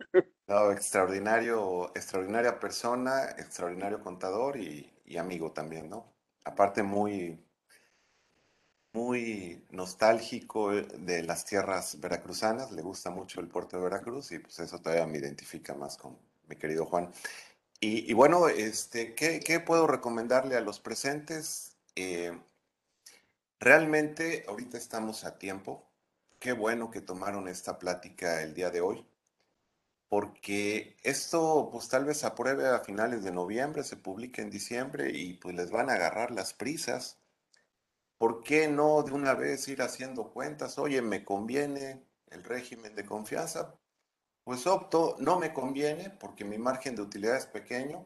No, 0.48 0.72
extraordinario, 0.72 1.92
extraordinaria 1.96 2.60
persona, 2.60 3.32
extraordinario 3.38 4.02
contador 4.02 4.58
y, 4.58 4.92
y 5.06 5.18
amigo 5.18 5.52
también, 5.52 5.90
¿no? 5.90 6.14
Aparte 6.44 6.84
muy, 6.84 7.40
muy 8.94 9.66
nostálgico 9.72 10.74
eh, 10.74 10.88
de 11.00 11.24
las 11.24 11.46
tierras 11.46 12.00
veracruzanas, 12.00 12.72
le 12.72 12.82
gusta 12.82 13.10
mucho 13.12 13.42
el 13.42 13.48
puerto 13.48 13.78
de 13.78 13.84
Veracruz 13.84 14.32
y 14.32 14.40
pues 14.40 14.60
eso 14.60 14.80
todavía 14.80 15.06
me 15.06 15.18
identifica 15.18 15.74
más 15.74 15.98
con 15.98 16.18
mi 16.48 16.56
querido 16.56 16.86
Juan. 16.86 17.12
Y, 17.80 18.14
bueno, 18.14 18.48
este, 18.48 19.14
¿qué, 19.16 19.60
puedo 19.60 19.86
recomendarle 19.86 20.56
a 20.56 20.62
los 20.62 20.80
presentes? 20.80 21.78
Eh, 21.96 22.32
realmente 23.60 24.46
ahorita 24.48 24.78
estamos 24.78 25.24
a 25.24 25.38
tiempo. 25.38 25.88
Qué 26.40 26.54
bueno 26.54 26.90
que 26.90 27.02
tomaron 27.02 27.48
esta 27.48 27.78
plática 27.78 28.42
el 28.42 28.54
día 28.54 28.72
de 28.72 28.82
hoy, 28.82 29.06
porque 30.10 30.98
esto 31.04 31.70
pues 31.72 31.88
tal 31.90 32.06
vez 32.06 32.24
apruebe 32.24 32.68
a 32.68 32.80
finales 32.80 33.24
de 33.24 33.32
noviembre, 33.32 33.84
se 33.84 33.98
publique 33.98 34.42
en 34.42 34.50
diciembre 34.50 35.12
y 35.12 35.34
pues 35.36 35.56
les 35.56 35.72
van 35.72 35.90
a 35.90 35.94
agarrar 35.94 36.32
las 36.32 36.54
prisas 36.54 37.20
¿por 38.18 38.44
qué 38.44 38.68
no 38.68 39.04
de 39.04 39.12
una 39.12 39.34
vez 39.34 39.68
ir 39.68 39.82
haciendo 39.82 40.32
cuentas? 40.32 40.78
Oye, 40.78 41.02
¿me 41.02 41.24
conviene 41.24 42.04
el 42.30 42.44
régimen 42.44 42.96
de 42.96 43.06
confianza? 43.06 43.76
Pues 44.46 44.68
opto, 44.68 45.16
no 45.20 45.40
me 45.40 45.52
conviene 45.52 46.12
porque 46.12 46.46
mi 46.46 46.60
margen 46.60 46.96
de 46.96 47.02
utilidad 47.02 47.36
es 47.36 47.48
pequeño, 47.48 48.06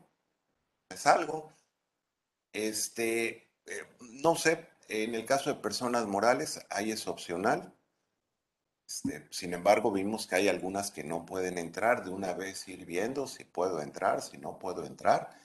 es 0.89 1.05
algo. 1.05 1.51
Este, 2.53 3.51
eh, 3.65 3.85
no 3.99 4.35
sé, 4.35 4.69
en 4.87 5.15
el 5.15 5.25
caso 5.25 5.53
de 5.53 5.59
personas 5.59 6.07
morales, 6.07 6.65
ahí 6.69 6.91
es 6.91 7.09
opcional. 7.09 7.75
Este, 8.87 9.27
sin 9.31 9.53
embargo, 9.53 9.91
vimos 9.91 10.27
que 10.27 10.35
hay 10.37 10.47
algunas 10.47 10.91
que 10.91 11.03
no 11.03 11.25
pueden 11.25 11.57
entrar, 11.57 12.05
de 12.05 12.09
una 12.09 12.31
vez 12.31 12.65
ir 12.69 12.85
viendo 12.85 13.27
si 13.27 13.43
puedo 13.43 13.81
entrar, 13.81 14.21
si 14.21 14.37
no 14.37 14.57
puedo 14.57 14.85
entrar. 14.85 15.37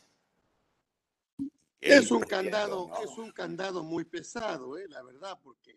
Es 1.80 2.12
un 2.12 2.22
candado, 2.22 2.88
es 3.02 3.18
un 3.18 3.32
candado 3.32 3.82
muy 3.82 4.04
pesado, 4.04 4.78
¿eh? 4.78 4.86
la 4.88 5.02
verdad, 5.02 5.40
porque 5.42 5.76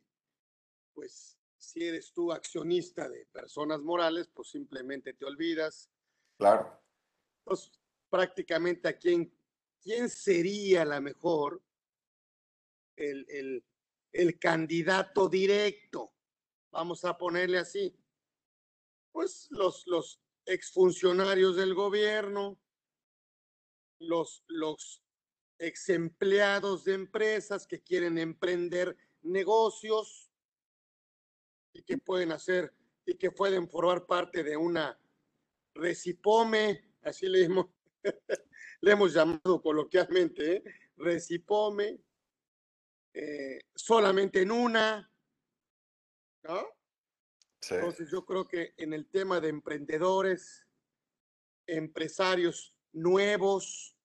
pues 0.93 1.36
si 1.57 1.83
eres 1.83 2.13
tú 2.13 2.31
accionista 2.31 3.09
de 3.09 3.25
personas 3.25 3.81
morales, 3.81 4.29
pues 4.33 4.49
simplemente 4.49 5.13
te 5.13 5.25
olvidas. 5.25 5.89
Claro. 6.37 6.81
Pues 7.43 7.71
prácticamente 8.09 8.87
a 8.87 8.97
quién, 8.97 9.33
quién 9.81 10.09
sería 10.09 10.85
la 10.85 11.01
mejor 11.01 11.61
el, 12.95 13.25
el, 13.29 13.65
el 14.11 14.39
candidato 14.39 15.29
directo, 15.29 16.13
vamos 16.71 17.05
a 17.05 17.17
ponerle 17.17 17.59
así. 17.59 17.95
Pues 19.11 19.47
los, 19.51 19.85
los 19.87 20.21
exfuncionarios 20.45 21.55
del 21.55 21.73
gobierno, 21.73 22.59
los, 23.99 24.43
los 24.47 25.03
ex 25.59 25.89
empleados 25.89 26.83
de 26.85 26.93
empresas 26.93 27.65
que 27.65 27.81
quieren 27.81 28.17
emprender 28.17 28.95
negocios 29.21 30.26
y 31.77 31.83
que 31.83 31.97
pueden 31.99 32.31
hacer 32.31 32.73
y 33.05 33.15
que 33.15 33.31
pueden 33.31 33.69
formar 33.69 34.07
parte 34.07 34.43
de 34.43 34.57
una 34.57 34.99
recipome, 35.75 36.95
así 37.03 37.27
le 37.27 37.43
hemos, 37.43 37.67
le 38.81 38.91
hemos 38.91 39.13
llamado 39.13 39.61
coloquialmente, 39.61 40.55
¿eh? 40.55 40.63
recipome, 40.97 42.01
eh, 43.13 43.59
solamente 43.75 44.41
en 44.41 44.51
una, 44.51 45.11
¿no? 46.43 46.65
Entonces 47.69 48.09
yo 48.09 48.25
creo 48.25 48.47
que 48.47 48.73
en 48.77 48.93
el 48.93 49.07
tema 49.07 49.39
de 49.39 49.49
emprendedores, 49.49 50.65
empresarios 51.67 52.73
nuevos, 52.91 53.95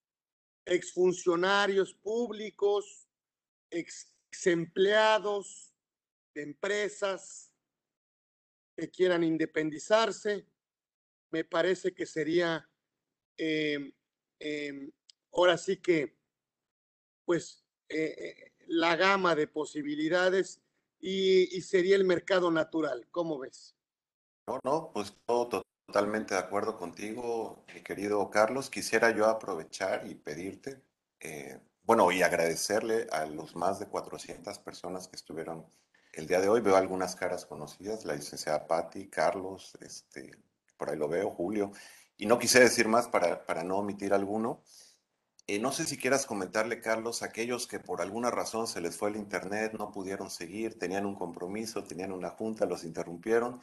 exfuncionarios 0.64 1.94
públicos, 1.94 3.08
ex, 3.70 4.12
empleados 4.44 5.72
de 6.34 6.42
empresas 6.42 7.51
quieran 8.90 9.24
independizarse. 9.24 10.46
Me 11.30 11.44
parece 11.44 11.94
que 11.94 12.06
sería, 12.06 12.68
em, 13.36 13.92
em, 14.38 14.92
ahora 15.32 15.56
sí 15.56 15.78
que, 15.78 16.16
pues, 17.24 17.64
eh, 17.88 18.14
eh, 18.18 18.52
la 18.66 18.96
gama 18.96 19.34
de 19.34 19.46
posibilidades 19.46 20.62
y, 21.00 21.56
y, 21.56 21.60
sería 21.62 21.96
el 21.96 22.04
mercado 22.04 22.50
natural. 22.50 23.08
¿Cómo 23.10 23.38
ves? 23.38 23.76
No, 24.46 24.60
no, 24.64 24.90
pues 24.92 25.14
todo 25.26 25.62
totalmente 25.86 26.34
de 26.34 26.40
acuerdo 26.40 26.76
contigo, 26.78 27.64
mi 27.74 27.82
querido 27.82 28.30
Carlos. 28.30 28.70
Quisiera 28.70 29.10
yo 29.10 29.26
aprovechar 29.26 30.06
y 30.06 30.14
pedirte, 30.14 30.82
eh, 31.20 31.60
bueno, 31.82 32.10
y 32.12 32.22
agradecerle 32.22 33.06
a 33.12 33.26
los 33.26 33.54
más 33.56 33.78
de 33.78 33.86
400 33.86 34.58
personas 34.60 35.08
que 35.08 35.16
estuvieron 35.16 35.66
el 36.12 36.26
día 36.26 36.40
de 36.40 36.48
hoy. 36.48 36.60
Veo 36.60 36.76
algunas 36.76 37.16
caras 37.16 37.46
conocidas, 37.46 38.04
la 38.04 38.14
licenciada 38.14 38.66
Patti, 38.66 39.08
Carlos, 39.08 39.76
este, 39.80 40.30
por 40.76 40.90
ahí 40.90 40.96
lo 40.96 41.08
veo, 41.08 41.30
Julio. 41.30 41.72
Y 42.16 42.26
no 42.26 42.38
quise 42.38 42.60
decir 42.60 42.88
más 42.88 43.08
para, 43.08 43.44
para 43.46 43.64
no 43.64 43.78
omitir 43.78 44.12
alguno. 44.12 44.62
Eh, 45.48 45.58
no 45.58 45.72
sé 45.72 45.84
si 45.84 45.98
quieras 45.98 46.24
comentarle, 46.24 46.80
Carlos, 46.80 47.22
aquellos 47.22 47.66
que 47.66 47.80
por 47.80 48.00
alguna 48.00 48.30
razón 48.30 48.68
se 48.68 48.80
les 48.80 48.96
fue 48.96 49.10
el 49.10 49.16
internet, 49.16 49.72
no 49.76 49.90
pudieron 49.90 50.30
seguir, 50.30 50.78
tenían 50.78 51.04
un 51.04 51.16
compromiso, 51.16 51.82
tenían 51.82 52.12
una 52.12 52.30
junta, 52.30 52.64
los 52.64 52.84
interrumpieron. 52.84 53.60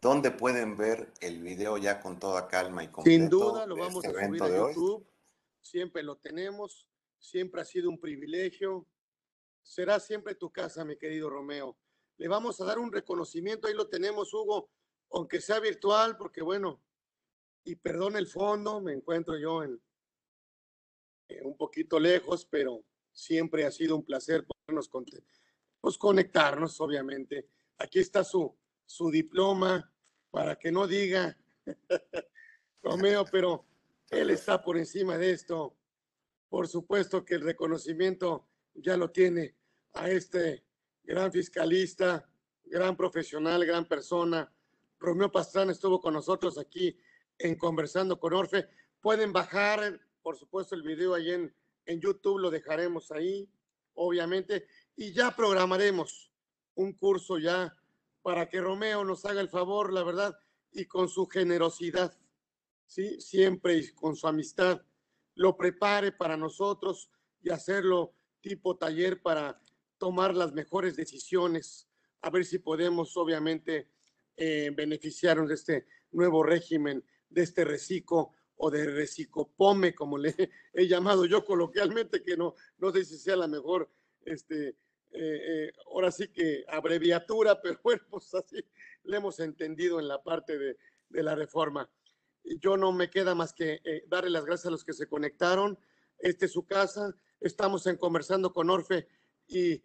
¿Dónde 0.00 0.30
pueden 0.30 0.76
ver 0.76 1.12
el 1.20 1.42
video 1.42 1.76
ya 1.76 2.00
con 2.00 2.18
toda 2.18 2.48
calma 2.48 2.84
y 2.84 2.88
completo? 2.88 3.20
Sin 3.20 3.28
duda 3.28 3.66
lo 3.66 3.76
vamos 3.76 4.04
este 4.04 4.16
a 4.16 4.26
subir 4.26 4.42
a 4.42 4.48
YouTube. 4.48 5.06
Siempre 5.60 6.02
lo 6.02 6.16
tenemos. 6.16 6.88
Siempre 7.18 7.60
ha 7.60 7.64
sido 7.64 7.90
un 7.90 7.98
privilegio. 7.98 8.86
Será 9.62 10.00
siempre 10.00 10.34
tu 10.34 10.50
casa, 10.50 10.84
mi 10.84 10.96
querido 10.96 11.28
Romeo. 11.28 11.76
Le 12.18 12.28
vamos 12.28 12.60
a 12.60 12.64
dar 12.64 12.78
un 12.78 12.92
reconocimiento. 12.92 13.66
Ahí 13.66 13.74
lo 13.74 13.88
tenemos, 13.88 14.34
Hugo, 14.34 14.70
aunque 15.10 15.40
sea 15.40 15.60
virtual, 15.60 16.16
porque 16.16 16.42
bueno, 16.42 16.82
y 17.64 17.76
perdón 17.76 18.16
el 18.16 18.26
fondo, 18.26 18.80
me 18.80 18.92
encuentro 18.92 19.38
yo 19.38 19.62
en, 19.62 19.80
eh, 21.28 21.42
un 21.42 21.56
poquito 21.56 21.98
lejos, 22.00 22.46
pero 22.46 22.84
siempre 23.12 23.64
ha 23.64 23.70
sido 23.70 23.96
un 23.96 24.04
placer 24.04 24.46
podernos 24.46 24.90
pues, 25.80 25.98
conectarnos, 25.98 26.80
obviamente. 26.80 27.48
Aquí 27.78 28.00
está 28.00 28.24
su, 28.24 28.56
su 28.84 29.10
diploma 29.10 29.92
para 30.30 30.56
que 30.56 30.72
no 30.72 30.86
diga 30.86 31.36
Romeo, 32.82 33.24
pero 33.30 33.66
él 34.10 34.30
está 34.30 34.62
por 34.62 34.78
encima 34.78 35.18
de 35.18 35.32
esto. 35.32 35.76
Por 36.48 36.66
supuesto 36.66 37.24
que 37.24 37.34
el 37.34 37.42
reconocimiento 37.42 38.48
ya 38.74 38.96
lo 38.96 39.10
tiene 39.10 39.54
a 39.92 40.10
este 40.10 40.64
gran 41.08 41.32
fiscalista, 41.32 42.28
gran 42.66 42.96
profesional, 42.96 43.64
gran 43.64 43.88
persona. 43.88 44.52
Romeo 45.00 45.32
Pastrana 45.32 45.72
estuvo 45.72 46.00
con 46.00 46.12
nosotros 46.12 46.58
aquí 46.58 46.96
en 47.38 47.56
Conversando 47.56 48.20
con 48.20 48.34
Orfe. 48.34 48.68
Pueden 49.00 49.32
bajar 49.32 49.98
por 50.28 50.36
supuesto, 50.36 50.74
el 50.74 50.82
video 50.82 51.14
ahí 51.14 51.30
en, 51.30 51.54
en 51.86 52.00
YouTube 52.02 52.38
lo 52.38 52.50
dejaremos 52.50 53.10
ahí, 53.12 53.48
obviamente, 53.94 54.66
y 54.94 55.14
ya 55.14 55.34
programaremos 55.34 56.30
un 56.74 56.92
curso 56.92 57.38
ya 57.38 57.74
para 58.20 58.46
que 58.46 58.60
Romeo 58.60 59.04
nos 59.06 59.24
haga 59.24 59.40
el 59.40 59.48
favor, 59.48 59.90
la 59.90 60.02
verdad, 60.02 60.38
y 60.70 60.84
con 60.84 61.08
su 61.08 61.26
generosidad, 61.26 62.14
¿sí? 62.84 63.18
Siempre 63.22 63.78
y 63.78 63.88
con 63.94 64.16
su 64.16 64.26
amistad, 64.26 64.82
lo 65.34 65.56
prepare 65.56 66.12
para 66.12 66.36
nosotros 66.36 67.08
y 67.40 67.48
hacerlo 67.48 68.12
tipo 68.42 68.76
taller 68.76 69.22
para 69.22 69.58
tomar 69.98 70.34
las 70.34 70.52
mejores 70.52 70.96
decisiones, 70.96 71.88
a 72.22 72.30
ver 72.30 72.44
si 72.44 72.58
podemos, 72.58 73.16
obviamente, 73.16 73.90
eh, 74.36 74.70
beneficiarnos 74.74 75.48
de 75.48 75.54
este 75.54 75.86
nuevo 76.12 76.42
régimen, 76.42 77.04
de 77.28 77.42
este 77.42 77.64
reciclo 77.64 78.32
o 78.56 78.70
de 78.70 78.84
recicopome, 78.86 79.94
como 79.94 80.18
le 80.18 80.34
he 80.72 80.86
llamado 80.86 81.26
yo 81.26 81.44
coloquialmente, 81.44 82.22
que 82.22 82.36
no, 82.36 82.54
no 82.78 82.92
sé 82.92 83.04
si 83.04 83.18
sea 83.18 83.36
la 83.36 83.48
mejor, 83.48 83.90
este, 84.24 84.68
eh, 84.68 84.76
eh, 85.12 85.72
ahora 85.86 86.10
sí 86.10 86.28
que 86.28 86.64
abreviatura, 86.68 87.60
pero 87.60 87.80
bueno, 87.84 88.02
pues 88.10 88.34
así 88.34 88.64
le 89.04 89.16
hemos 89.16 89.40
entendido 89.40 90.00
en 90.00 90.08
la 90.08 90.22
parte 90.22 90.58
de, 90.58 90.76
de 91.08 91.22
la 91.22 91.34
reforma. 91.34 91.90
Yo 92.60 92.76
no 92.76 92.92
me 92.92 93.10
queda 93.10 93.34
más 93.34 93.52
que 93.52 93.80
eh, 93.84 94.04
darle 94.08 94.30
las 94.30 94.44
gracias 94.44 94.66
a 94.66 94.70
los 94.70 94.84
que 94.84 94.92
se 94.92 95.08
conectaron. 95.08 95.78
Este 96.18 96.46
es 96.46 96.52
su 96.52 96.66
casa, 96.66 97.14
estamos 97.40 97.86
en 97.86 97.96
conversando 97.96 98.52
con 98.52 98.70
Orfe 98.70 99.08
y 99.48 99.82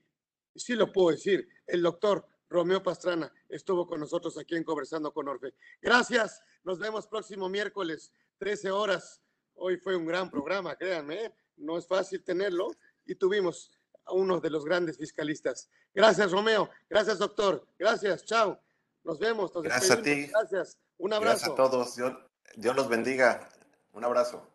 sí 0.55 0.76
lo 0.76 0.91
puedo 0.91 1.11
decir, 1.11 1.47
el 1.66 1.82
doctor 1.82 2.28
Romeo 2.49 2.84
Pastrana 2.84 3.34
estuvo 3.49 3.88
con 3.88 3.99
nosotros 3.99 4.38
aquí 4.38 4.55
en 4.55 4.64
Conversando 4.64 5.11
con 5.11 5.28
Orfe. 5.28 5.53
Gracias, 5.82 6.43
nos 6.64 6.78
vemos 6.78 7.07
próximo 7.07 7.49
miércoles. 7.49 8.11
13 8.38 8.72
horas. 8.72 9.22
Hoy 9.55 9.78
fue 9.78 9.95
un 9.95 10.05
gran 10.05 10.30
programa, 10.30 10.76
créanme, 10.76 11.26
¿eh? 11.26 11.34
no 11.57 11.78
es 11.78 11.88
fácil 11.88 12.24
tenerlo 12.24 12.72
y 13.05 13.16
tuvimos 13.16 13.72
a 14.05 14.14
uno 14.14 14.39
de 14.39 14.49
los 14.49 14.66
grandes 14.66 14.97
fiscalistas. 14.97 15.70
Gracias, 15.93 16.32
Romeo. 16.32 16.70
Gracias, 16.89 17.20
doctor. 17.20 17.66
Gracias, 17.78 18.26
chao. 18.26 18.59
Nos 19.03 19.20
vemos. 19.20 19.51
Gracias 19.53 19.91
a 19.91 20.01
ti. 20.01 20.28
Gracias. 20.28 20.78
Un 20.97 21.14
abrazo. 21.14 21.38
Gracias 21.38 21.51
a 21.51 21.55
todos. 21.55 21.95
Dios, 21.95 22.14
Dios 22.55 22.76
los 22.76 22.89
bendiga. 22.89 23.49
Un 23.93 24.03
abrazo. 24.03 24.53